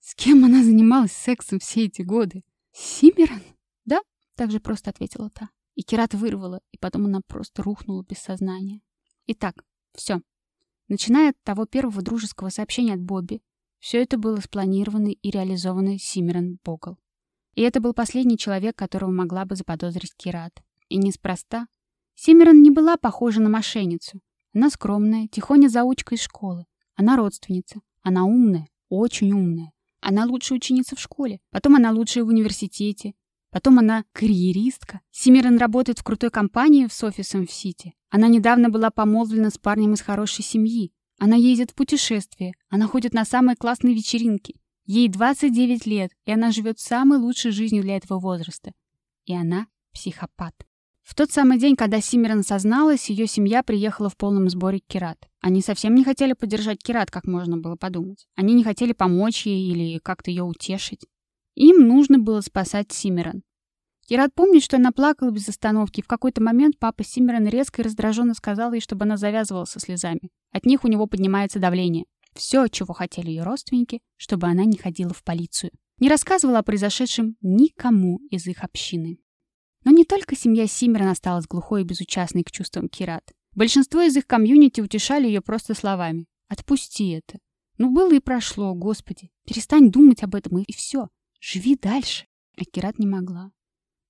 С 0.01 0.15
кем 0.15 0.45
она 0.45 0.63
занималась 0.63 1.13
сексом 1.13 1.59
все 1.59 1.85
эти 1.85 2.03
годы? 2.03 2.45
Симерон? 2.73 3.41
Да, 3.85 4.01
так 4.35 4.51
же 4.51 4.61
просто 4.61 4.91
ответила 4.91 5.31
та. 5.31 5.51
И 5.75 5.83
Кират 5.83 6.15
вырвала, 6.15 6.61
и 6.73 6.79
потом 6.79 7.07
она 7.07 7.21
просто 7.27 7.63
рухнула 7.63 8.05
без 8.09 8.19
сознания. 8.19 8.81
Итак, 9.27 9.65
все. 9.95 10.21
Начиная 10.89 11.31
от 11.31 11.43
того 11.43 11.67
первого 11.67 12.03
дружеского 12.03 12.49
сообщения 12.49 12.95
от 12.95 13.03
Бобби, 13.03 13.43
все 13.79 14.03
это 14.03 14.19
было 14.19 14.37
спланировано 14.41 15.09
и 15.09 15.31
реализовано 15.31 15.99
Симерон 15.99 16.59
Богл. 16.65 16.99
И 17.57 17.63
это 17.63 17.81
был 17.81 17.95
последний 17.95 18.39
человек, 18.39 18.77
которого 18.77 19.11
могла 19.11 19.47
бы 19.47 19.57
заподозрить 19.57 20.15
Кират. 20.17 20.53
И 20.89 20.99
неспроста. 20.99 21.67
Симерон 22.15 22.63
не 22.63 22.71
была 22.71 22.97
похожа 22.97 23.41
на 23.41 23.49
мошенницу. 23.49 24.21
Она 24.55 24.71
скромная, 24.71 25.27
тихоня 25.27 25.69
заучка 25.69 26.15
из 26.15 26.21
школы. 26.21 26.67
Она 26.95 27.17
родственница. 27.17 27.81
Она 28.03 28.25
умная, 28.25 28.69
очень 28.89 29.33
умная. 29.33 29.73
Она 30.01 30.27
лучшая 30.27 30.59
ученица 30.59 30.97
в 30.97 31.01
школе. 31.01 31.41
Потом 31.51 31.75
она 31.77 31.91
лучшая 31.91 32.25
в 32.25 32.29
университете. 32.29 33.15
Потом 33.51 33.79
она 33.79 34.05
карьеристка. 34.13 35.01
Симирен 35.11 35.57
работает 35.57 35.99
в 35.99 36.05
крутой 36.05 36.31
компании 36.31 36.89
с 36.91 37.03
офисом 37.03 37.47
в 37.47 37.51
Сити. 37.51 37.95
Она 38.11 38.29
недавно 38.29 38.69
была 38.69 38.91
помолвлена 38.91 39.51
с 39.51 39.57
парнем 39.57 39.95
из 39.95 40.03
хорошей 40.03 40.45
семьи. 40.45 40.93
Она 41.19 41.37
ездит 41.37 41.71
в 41.71 41.75
путешествие. 41.75 42.53
Она 42.69 42.87
ходит 42.87 43.15
на 43.15 43.25
самые 43.25 43.57
классные 43.57 43.95
вечеринки. 43.95 44.57
Ей 44.87 45.09
29 45.09 45.85
лет, 45.87 46.13
и 46.27 46.33
она 46.33 46.53
живет 46.53 46.79
самой 46.79 47.19
лучшей 47.19 47.51
жизнью 47.51 47.83
для 47.83 47.97
этого 47.97 48.21
возраста. 48.21 48.73
И 49.25 49.35
она 49.35 49.67
психопат. 49.93 50.55
В 51.03 51.15
тот 51.17 51.33
самый 51.33 51.59
день, 51.59 51.75
когда 51.75 52.01
Симирен 52.01 52.45
созналась, 52.45 53.11
ее 53.11 53.27
семья 53.27 53.65
приехала 53.65 54.09
в 54.09 54.17
полном 54.17 54.49
сборе 54.49 54.81
к 54.81 54.87
Кират. 54.87 55.19
Они 55.41 55.61
совсем 55.61 55.95
не 55.95 56.05
хотели 56.05 56.35
поддержать 56.35 56.83
Кират, 56.83 57.11
как 57.11 57.27
можно 57.27 57.59
было 57.59 57.75
подумать. 57.75 58.27
Они 58.37 58.55
не 58.55 58.63
хотели 58.63 58.93
помочь 58.93 59.47
ей 59.47 59.73
или 59.73 59.99
как-то 59.99 60.31
ее 60.31 60.45
утешить. 60.45 61.05
Им 61.57 61.89
нужно 61.89 62.19
было 62.19 62.41
спасать 62.41 62.93
Симиран. 62.93 63.43
Кират 64.09 64.35
помнит, 64.35 64.63
что 64.63 64.77
она 64.77 64.93
плакала 64.93 65.31
без 65.31 65.49
остановки, 65.49 66.01
в 66.01 66.07
какой-то 66.07 66.41
момент 66.41 66.79
папа 66.79 67.03
Симиран 67.03 67.49
резко 67.49 67.83
и 67.83 67.85
раздраженно 67.85 68.35
сказал 68.35 68.73
ей, 68.73 68.81
чтобы 68.81 69.05
она 69.05 69.17
завязывала 69.17 69.65
со 69.65 69.81
слезами. 69.81 70.31
От 70.53 70.65
них 70.65 70.85
у 70.85 70.89
него 70.89 71.07
поднимается 71.07 71.59
давление. 71.59 72.05
Все, 72.37 72.69
чего 72.69 72.93
хотели 72.93 73.31
ее 73.31 73.43
родственники, 73.43 74.01
чтобы 74.17 74.47
она 74.47 74.65
не 74.65 74.77
ходила 74.77 75.13
в 75.13 75.25
полицию. 75.25 75.73
Не 75.99 76.09
рассказывала 76.09 76.59
о 76.59 76.63
произошедшем 76.63 77.37
никому 77.41 78.19
из 78.31 78.47
их 78.47 78.63
общины. 78.63 79.19
Но 79.85 79.91
не 79.91 80.05
только 80.05 80.37
семья 80.37 80.67
Симиран 80.67 81.09
осталась 81.09 81.47
глухой 81.47 81.83
и 81.83 81.85
безучастной 81.85 82.45
к 82.45 82.51
чувствам 82.51 82.89
Кират. 82.89 83.33
Большинство 83.55 84.03
из 84.03 84.17
их 84.17 84.27
комьюнити 84.27 84.81
утешали 84.83 85.27
ее 85.27 85.41
просто 85.41 85.75
словами. 85.75 86.27
«Отпусти 86.49 87.11
это. 87.11 87.39
Ну, 87.79 87.91
было 87.91 88.15
и 88.15 88.21
прошло, 88.21 88.75
господи. 88.75 89.31
Перестань 89.47 89.91
думать 89.91 90.23
об 90.23 90.35
этом, 90.35 90.59
и 90.59 90.73
все. 90.73 91.09
Живи 91.41 91.77
дальше. 91.77 92.27
А 92.57 92.65
Кират 92.65 92.99
не 92.99 93.07
могла. 93.07 93.53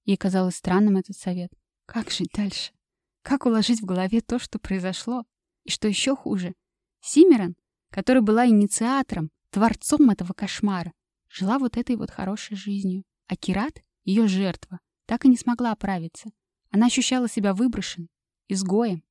Ей 0.05 0.17
казалось 0.17 0.57
странным 0.57 0.97
этот 0.97 1.17
совет. 1.17 1.53
Как 1.85 2.11
жить 2.11 2.31
дальше? 2.35 2.73
Как 3.23 3.47
уложить 3.47 3.81
в 3.81 3.85
голове 3.85 4.21
то, 4.21 4.39
что 4.39 4.59
произошло? 4.59 5.25
И 5.65 5.71
что 5.71 5.89
еще 5.89 6.15
хуже? 6.15 6.55
Симеран, 7.01 7.57
которая 7.91 8.23
была 8.23 8.47
инициатором, 8.47 9.31
творцом 9.51 10.11
этого 10.11 10.33
кошмара, 10.33 10.93
жила 11.29 11.59
вот 11.59 11.77
этой 11.77 11.97
вот 11.97 12.11
хорошей 12.11 12.57
жизнью. 12.57 13.05
А 13.29 13.37
Кират, 13.37 13.83
ее 14.05 14.29
жертва, 14.29 14.81
так 15.07 15.25
и 15.25 15.29
не 15.29 15.37
смогла 15.37 15.73
оправиться. 15.73 16.31
Она 16.71 16.87
ощущала 16.87 17.29
себя 17.29 17.55
выброшенной, 17.55 18.09
изгоем. 18.49 19.03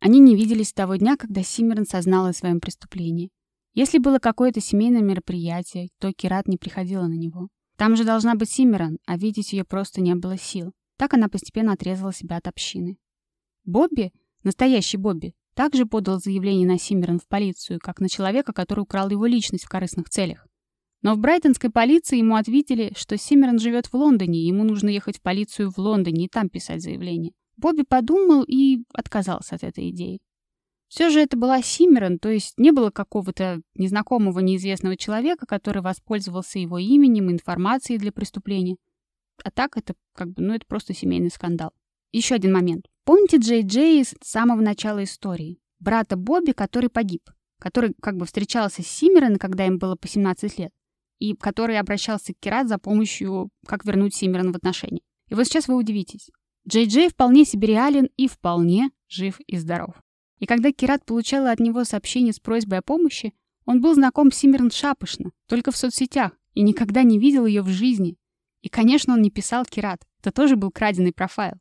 Они 0.00 0.20
не 0.20 0.36
виделись 0.36 0.68
с 0.68 0.72
того 0.72 0.96
дня, 0.96 1.16
когда 1.16 1.42
Симеран 1.42 1.86
сознала 1.86 2.28
о 2.28 2.32
своем 2.32 2.60
преступлении. 2.60 3.30
Если 3.74 3.98
было 3.98 4.18
какое-то 4.18 4.60
семейное 4.60 5.02
мероприятие, 5.02 5.90
то 5.98 6.12
Кират 6.12 6.48
не 6.48 6.56
приходила 6.56 7.06
на 7.06 7.14
него. 7.14 7.48
Там 7.76 7.96
же 7.96 8.04
должна 8.04 8.34
быть 8.34 8.50
Симмерон, 8.50 8.98
а 9.06 9.16
видеть 9.16 9.52
ее 9.52 9.64
просто 9.64 10.00
не 10.00 10.14
было 10.14 10.36
сил. 10.36 10.72
Так 10.96 11.14
она 11.14 11.28
постепенно 11.28 11.72
отрезала 11.72 12.12
себя 12.12 12.36
от 12.36 12.48
общины. 12.48 12.98
Бобби, 13.64 14.12
настоящий 14.42 14.96
Бобби, 14.96 15.34
также 15.58 15.86
подал 15.86 16.20
заявление 16.20 16.68
на 16.68 16.78
Симмерон 16.78 17.18
в 17.18 17.26
полицию, 17.26 17.80
как 17.82 17.98
на 17.98 18.08
человека, 18.08 18.52
который 18.52 18.82
украл 18.82 19.10
его 19.10 19.26
личность 19.26 19.64
в 19.64 19.68
корыстных 19.68 20.08
целях. 20.08 20.46
Но 21.02 21.16
в 21.16 21.18
брайтонской 21.18 21.68
полиции 21.68 22.18
ему 22.18 22.36
ответили, 22.36 22.92
что 22.96 23.18
Симмерон 23.18 23.58
живет 23.58 23.86
в 23.86 23.94
Лондоне, 23.94 24.46
ему 24.46 24.62
нужно 24.62 24.88
ехать 24.88 25.18
в 25.18 25.20
полицию 25.20 25.72
в 25.72 25.78
Лондоне 25.78 26.26
и 26.26 26.28
там 26.28 26.48
писать 26.48 26.80
заявление. 26.80 27.32
Бобби 27.56 27.82
подумал 27.82 28.44
и 28.44 28.84
отказался 28.94 29.56
от 29.56 29.64
этой 29.64 29.90
идеи. 29.90 30.20
Все 30.86 31.10
же 31.10 31.18
это 31.18 31.36
была 31.36 31.60
Симмерон, 31.60 32.20
то 32.20 32.28
есть 32.28 32.56
не 32.56 32.70
было 32.70 32.90
какого-то 32.90 33.60
незнакомого 33.74 34.38
неизвестного 34.38 34.96
человека, 34.96 35.44
который 35.44 35.82
воспользовался 35.82 36.60
его 36.60 36.78
именем 36.78 37.30
и 37.30 37.32
информацией 37.32 37.98
для 37.98 38.12
преступления. 38.12 38.76
А 39.42 39.50
так 39.50 39.76
это 39.76 39.94
как 40.14 40.28
бы, 40.28 40.40
ну 40.40 40.54
это 40.54 40.66
просто 40.68 40.94
семейный 40.94 41.30
скандал. 41.30 41.72
Еще 42.12 42.34
один 42.34 42.52
момент. 42.52 42.86
Помните 43.04 43.36
Джей 43.36 43.62
Джей 43.62 44.04
с 44.04 44.14
самого 44.22 44.60
начала 44.60 45.04
истории? 45.04 45.58
Брата 45.78 46.16
Бобби, 46.16 46.52
который 46.52 46.88
погиб, 46.88 47.30
который 47.58 47.94
как 48.00 48.16
бы 48.16 48.24
встречался 48.24 48.82
с 48.82 48.86
Симмерон, 48.86 49.36
когда 49.36 49.66
им 49.66 49.78
было 49.78 49.94
по 49.94 50.08
17 50.08 50.58
лет, 50.58 50.72
и 51.18 51.34
который 51.34 51.78
обращался 51.78 52.32
к 52.32 52.38
Кират 52.40 52.68
за 52.68 52.78
помощью, 52.78 53.50
как 53.66 53.84
вернуть 53.84 54.14
Симмерон 54.14 54.52
в 54.52 54.56
отношения. 54.56 55.02
И 55.28 55.34
вот 55.34 55.44
сейчас 55.44 55.68
вы 55.68 55.76
удивитесь. 55.76 56.30
Джей 56.66 56.86
Джей 56.86 57.08
вполне 57.08 57.44
себе 57.44 57.68
реален 57.68 58.08
и 58.16 58.26
вполне 58.26 58.90
жив 59.08 59.40
и 59.46 59.56
здоров. 59.56 59.94
И 60.38 60.46
когда 60.46 60.72
Кират 60.72 61.04
получала 61.04 61.50
от 61.50 61.60
него 61.60 61.84
сообщение 61.84 62.32
с 62.32 62.40
просьбой 62.40 62.78
о 62.78 62.82
помощи, 62.82 63.34
он 63.64 63.80
был 63.80 63.94
знаком 63.94 64.32
с 64.32 64.36
Симерн 64.36 64.70
шапошно, 64.70 65.32
только 65.46 65.72
в 65.72 65.76
соцсетях, 65.76 66.32
и 66.54 66.62
никогда 66.62 67.02
не 67.02 67.18
видел 67.18 67.44
ее 67.44 67.62
в 67.62 67.68
жизни. 67.68 68.16
И, 68.62 68.68
конечно, 68.68 69.14
он 69.14 69.22
не 69.22 69.30
писал 69.30 69.64
Кират, 69.64 70.06
это 70.20 70.32
тоже 70.32 70.56
был 70.56 70.70
краденый 70.70 71.12
профайл. 71.12 71.54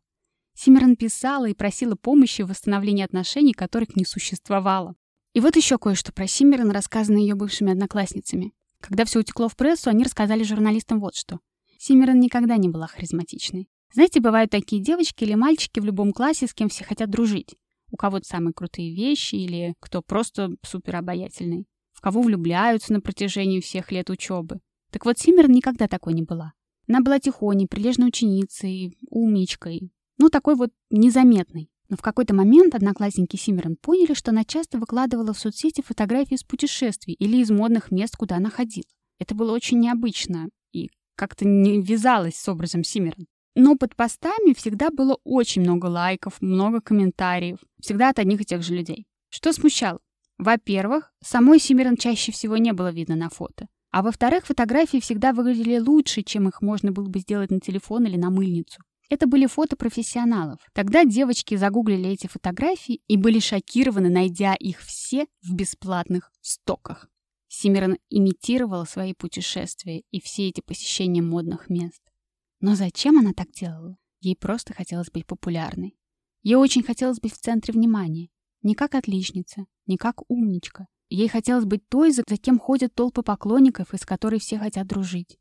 Симерн 0.60 0.96
писала 0.96 1.48
и 1.48 1.54
просила 1.54 1.96
помощи 1.96 2.42
в 2.42 2.48
восстановлении 2.48 3.04
отношений, 3.04 3.54
которых 3.54 3.96
не 3.96 4.06
существовало. 4.06 4.96
И 5.34 5.40
вот 5.40 5.56
еще 5.56 5.78
кое-что 5.78 6.12
про 6.12 6.26
Симерн, 6.26 6.72
рассказанное 6.72 7.22
ее 7.22 7.36
бывшими 7.36 7.72
одноклассницами. 7.72 8.54
Когда 8.82 9.06
все 9.06 9.20
утекло 9.20 9.50
в 9.50 9.56
прессу, 9.56 9.92
они 9.92 10.04
рассказали 10.04 10.42
журналистам 10.42 11.00
вот 11.00 11.16
что. 11.16 11.40
Симерн 11.78 12.20
никогда 12.20 12.58
не 12.58 12.70
была 12.70 12.88
харизматичной. 12.88 13.70
Знаете, 13.94 14.20
бывают 14.20 14.50
такие 14.50 14.82
девочки 14.82 15.24
или 15.24 15.36
мальчики 15.36 15.80
в 15.80 15.86
любом 15.86 16.12
классе, 16.12 16.48
с 16.48 16.54
кем 16.56 16.70
все 16.70 16.84
хотят 16.84 17.10
дружить 17.12 17.56
у 17.92 17.96
кого-то 17.96 18.28
самые 18.28 18.54
крутые 18.54 18.94
вещи 18.94 19.36
или 19.36 19.76
кто 19.80 20.02
просто 20.02 20.52
супер 20.66 20.98
обаятельный, 20.98 21.68
в 21.94 22.02
кого 22.02 22.22
влюбляются 22.22 22.94
на 22.94 23.02
протяжении 23.02 23.62
всех 23.62 23.92
лет 23.92 24.10
учебы. 24.10 24.60
Так 24.92 25.06
вот, 25.06 25.20
Симмер 25.20 25.50
никогда 25.50 25.88
такой 25.88 26.14
не 26.14 26.24
была. 26.24 26.54
Она 26.88 27.02
была 27.02 27.20
тихоней, 27.20 27.68
прилежной 27.68 28.08
ученицей, 28.08 28.98
умничкой, 29.10 29.92
ну, 30.18 30.30
такой 30.30 30.56
вот 30.56 30.72
незаметной. 30.90 31.70
Но 31.90 31.96
в 31.96 32.02
какой-то 32.02 32.36
момент 32.36 32.76
одноклассники 32.76 33.38
Симмерон 33.38 33.78
поняли, 33.78 34.14
что 34.14 34.32
она 34.32 34.44
часто 34.44 34.78
выкладывала 34.78 35.34
в 35.34 35.40
соцсети 35.40 35.82
фотографии 35.82 36.36
из 36.36 36.44
путешествий 36.44 37.14
или 37.14 37.38
из 37.38 37.50
модных 37.50 37.92
мест, 37.92 38.16
куда 38.18 38.38
она 38.38 38.50
ходила. 38.50 38.88
Это 39.20 39.36
было 39.36 39.54
очень 39.54 39.80
необычно 39.80 40.50
и 40.74 40.90
как-то 41.16 41.46
не 41.46 41.82
вязалось 41.82 42.36
с 42.36 42.50
образом 42.50 42.84
Симмерон. 42.84 43.26
Но 43.56 43.76
под 43.76 43.96
постами 43.96 44.54
всегда 44.54 44.90
было 44.92 45.18
очень 45.24 45.62
много 45.62 45.88
лайков, 45.88 46.42
много 46.42 46.82
комментариев. 46.82 47.58
Всегда 47.80 48.10
от 48.10 48.20
одних 48.20 48.42
и 48.42 48.46
тех 48.46 48.62
же 48.62 48.76
людей. 48.76 49.08
Что 49.30 49.52
смущало? 49.52 50.00
Во-первых, 50.38 51.12
самой 51.24 51.60
Симиран 51.60 51.98
чаще 51.98 52.32
всего 52.32 52.58
не 52.58 52.74
было 52.74 52.92
видно 52.92 53.16
на 53.16 53.30
фото. 53.30 53.68
А 53.90 54.04
во-вторых, 54.04 54.46
фотографии 54.46 55.00
всегда 55.00 55.34
выглядели 55.34 55.80
лучше, 55.80 56.22
чем 56.22 56.48
их 56.48 56.62
можно 56.62 56.92
было 56.92 57.08
бы 57.08 57.20
сделать 57.20 57.50
на 57.50 57.60
телефон 57.60 58.06
или 58.06 58.18
на 58.18 58.30
мыльницу. 58.30 58.82
Это 59.10 59.26
были 59.26 59.46
фото 59.46 59.78
профессионалов. 59.78 60.60
Тогда 60.74 61.06
девочки 61.06 61.56
загуглили 61.56 62.10
эти 62.10 62.28
фотографии 62.28 63.02
и 63.08 63.16
были 63.16 63.40
шокированы, 63.40 64.10
найдя 64.10 64.54
их 64.54 64.82
все 64.82 65.28
в 65.42 65.54
бесплатных 65.54 66.32
стоках. 66.42 67.10
Симиран 67.48 67.98
имитировала 68.10 68.84
свои 68.84 69.14
путешествия 69.14 70.04
и 70.12 70.20
все 70.20 70.50
эти 70.50 70.60
посещения 70.60 71.22
модных 71.22 71.70
мест. 71.70 72.02
Но 72.60 72.76
зачем 72.76 73.18
она 73.18 73.34
так 73.34 73.52
делала? 73.52 73.98
Ей 74.20 74.36
просто 74.36 74.74
хотелось 74.74 75.10
быть 75.10 75.26
популярной. 75.26 75.98
Ей 76.44 76.56
очень 76.56 76.84
хотелось 76.84 77.20
быть 77.20 77.34
в 77.34 77.40
центре 77.40 77.74
внимания. 77.74 78.30
Не 78.62 78.76
как 78.76 78.96
отличница, 78.96 79.66
не 79.86 79.96
как 79.96 80.30
умничка. 80.30 80.88
Ей 81.10 81.30
хотелось 81.30 81.66
быть 81.66 81.88
той, 81.88 82.12
за 82.12 82.24
кем 82.24 82.60
ходят 82.60 82.94
толпы 82.94 83.22
поклонников, 83.22 83.94
из 83.94 84.06
которой 84.06 84.40
все 84.40 84.60
хотят 84.60 84.88
дружить. 84.88 85.38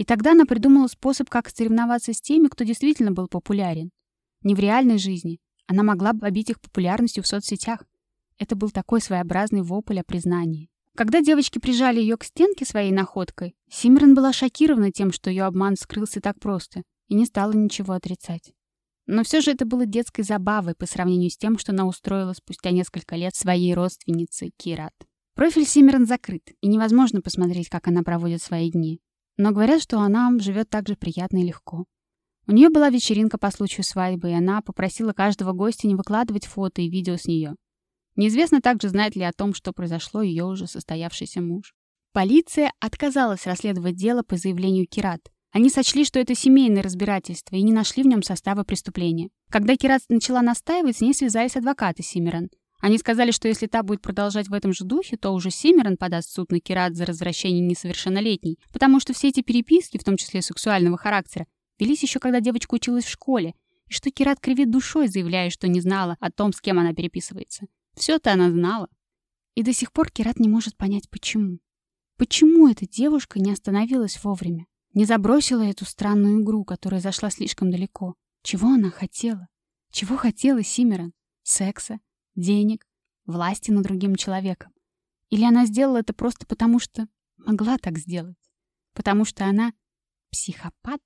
И 0.00 0.04
тогда 0.04 0.32
она 0.32 0.46
придумала 0.46 0.86
способ, 0.86 1.28
как 1.28 1.50
соревноваться 1.50 2.14
с 2.14 2.22
теми, 2.22 2.48
кто 2.48 2.64
действительно 2.64 3.12
был 3.12 3.28
популярен. 3.28 3.90
Не 4.42 4.54
в 4.54 4.58
реальной 4.58 4.96
жизни. 4.96 5.40
Она 5.66 5.82
могла 5.82 6.14
бы 6.14 6.20
побить 6.20 6.48
их 6.48 6.58
популярностью 6.58 7.22
в 7.22 7.26
соцсетях. 7.26 7.84
Это 8.38 8.56
был 8.56 8.70
такой 8.70 9.02
своеобразный 9.02 9.60
вопль 9.60 10.00
о 10.00 10.02
признании. 10.02 10.70
Когда 10.96 11.20
девочки 11.20 11.58
прижали 11.58 12.00
ее 12.00 12.16
к 12.16 12.24
стенке 12.24 12.64
своей 12.64 12.92
находкой, 12.92 13.54
Симмерон 13.68 14.14
была 14.14 14.32
шокирована 14.32 14.90
тем, 14.90 15.12
что 15.12 15.28
ее 15.28 15.42
обман 15.42 15.76
скрылся 15.76 16.22
так 16.22 16.40
просто, 16.40 16.82
и 17.08 17.14
не 17.14 17.26
стала 17.26 17.52
ничего 17.52 17.92
отрицать. 17.92 18.54
Но 19.04 19.22
все 19.22 19.42
же 19.42 19.50
это 19.50 19.66
было 19.66 19.84
детской 19.84 20.22
забавой 20.22 20.74
по 20.74 20.86
сравнению 20.86 21.28
с 21.28 21.36
тем, 21.36 21.58
что 21.58 21.72
она 21.72 21.84
устроила 21.84 22.32
спустя 22.32 22.70
несколько 22.70 23.16
лет 23.16 23.34
своей 23.34 23.74
родственнице 23.74 24.48
Кират. 24.56 24.94
Профиль 25.34 25.66
Симмерон 25.66 26.06
закрыт, 26.06 26.52
и 26.62 26.68
невозможно 26.68 27.20
посмотреть, 27.20 27.68
как 27.68 27.86
она 27.86 28.02
проводит 28.02 28.40
свои 28.40 28.70
дни. 28.70 29.02
Но 29.40 29.52
говорят, 29.52 29.80
что 29.80 30.00
она 30.00 30.30
живет 30.38 30.68
так 30.68 30.86
же 30.86 30.96
приятно 30.96 31.38
и 31.38 31.46
легко. 31.46 31.86
У 32.46 32.52
нее 32.52 32.68
была 32.68 32.90
вечеринка 32.90 33.38
по 33.38 33.50
случаю 33.50 33.84
свадьбы, 33.84 34.28
и 34.28 34.34
она 34.34 34.60
попросила 34.60 35.14
каждого 35.14 35.52
гостя 35.52 35.86
не 35.86 35.94
выкладывать 35.94 36.44
фото 36.44 36.82
и 36.82 36.90
видео 36.90 37.16
с 37.16 37.24
нее. 37.24 37.54
Неизвестно 38.16 38.60
также, 38.60 38.90
знает 38.90 39.16
ли 39.16 39.22
о 39.22 39.32
том, 39.32 39.54
что 39.54 39.72
произошло 39.72 40.20
ее 40.20 40.44
уже 40.44 40.66
состоявшийся 40.66 41.40
муж. 41.40 41.72
Полиция 42.12 42.70
отказалась 42.80 43.46
расследовать 43.46 43.96
дело 43.96 44.22
по 44.22 44.36
заявлению 44.36 44.86
Кират, 44.86 45.22
Они 45.52 45.70
сочли, 45.70 46.04
что 46.04 46.18
это 46.18 46.34
семейное 46.34 46.82
разбирательство, 46.82 47.56
и 47.56 47.62
не 47.62 47.72
нашли 47.72 48.02
в 48.02 48.06
нем 48.06 48.22
состава 48.22 48.62
преступления. 48.62 49.30
Когда 49.50 49.74
Кират 49.74 50.02
начала 50.10 50.42
настаивать, 50.42 50.98
с 50.98 51.00
ней 51.00 51.14
связались 51.14 51.56
адвокаты 51.56 52.02
Симеран. 52.02 52.50
Они 52.80 52.96
сказали, 52.96 53.30
что 53.30 53.46
если 53.46 53.66
та 53.66 53.82
будет 53.82 54.00
продолжать 54.00 54.48
в 54.48 54.54
этом 54.54 54.72
же 54.72 54.84
духе, 54.84 55.16
то 55.16 55.30
уже 55.30 55.50
Симеран 55.50 55.96
подаст 55.96 56.30
суд 56.30 56.50
на 56.50 56.60
Кират 56.60 56.96
за 56.96 57.04
развращение 57.04 57.60
несовершеннолетней, 57.60 58.58
потому 58.72 59.00
что 59.00 59.12
все 59.12 59.28
эти 59.28 59.42
переписки, 59.42 59.98
в 59.98 60.04
том 60.04 60.16
числе 60.16 60.40
сексуального 60.40 60.96
характера, 60.96 61.46
велись 61.78 62.02
еще 62.02 62.18
когда 62.18 62.40
девочка 62.40 62.74
училась 62.74 63.04
в 63.04 63.10
школе, 63.10 63.54
и 63.86 63.92
что 63.92 64.10
Кират 64.10 64.40
кривит 64.40 64.70
душой, 64.70 65.08
заявляя, 65.08 65.50
что 65.50 65.68
не 65.68 65.80
знала 65.80 66.16
о 66.20 66.30
том, 66.30 66.52
с 66.52 66.60
кем 66.60 66.78
она 66.78 66.94
переписывается. 66.94 67.66
Все-то 67.94 68.32
она 68.32 68.50
знала. 68.50 68.88
И 69.54 69.62
до 69.62 69.74
сих 69.74 69.92
пор 69.92 70.10
Кират 70.10 70.38
не 70.38 70.48
может 70.48 70.76
понять, 70.76 71.10
почему. 71.10 71.58
Почему 72.16 72.68
эта 72.68 72.86
девушка 72.86 73.40
не 73.40 73.52
остановилась 73.52 74.22
вовремя? 74.22 74.66
Не 74.94 75.04
забросила 75.04 75.62
эту 75.62 75.84
странную 75.84 76.42
игру, 76.42 76.64
которая 76.64 77.00
зашла 77.00 77.30
слишком 77.30 77.70
далеко. 77.70 78.14
Чего 78.42 78.68
она 78.68 78.90
хотела? 78.90 79.48
Чего 79.90 80.16
хотела 80.16 80.62
Симеран? 80.62 81.12
Секса? 81.42 82.00
Денег? 82.34 82.86
Власти 83.26 83.70
над 83.70 83.84
другим 83.84 84.16
человеком? 84.16 84.72
Или 85.30 85.44
она 85.44 85.66
сделала 85.66 85.98
это 85.98 86.12
просто 86.12 86.46
потому, 86.46 86.78
что 86.78 87.06
могла 87.36 87.78
так 87.78 87.98
сделать? 87.98 88.38
Потому 88.94 89.24
что 89.24 89.44
она 89.44 89.72
психопат? 90.30 91.00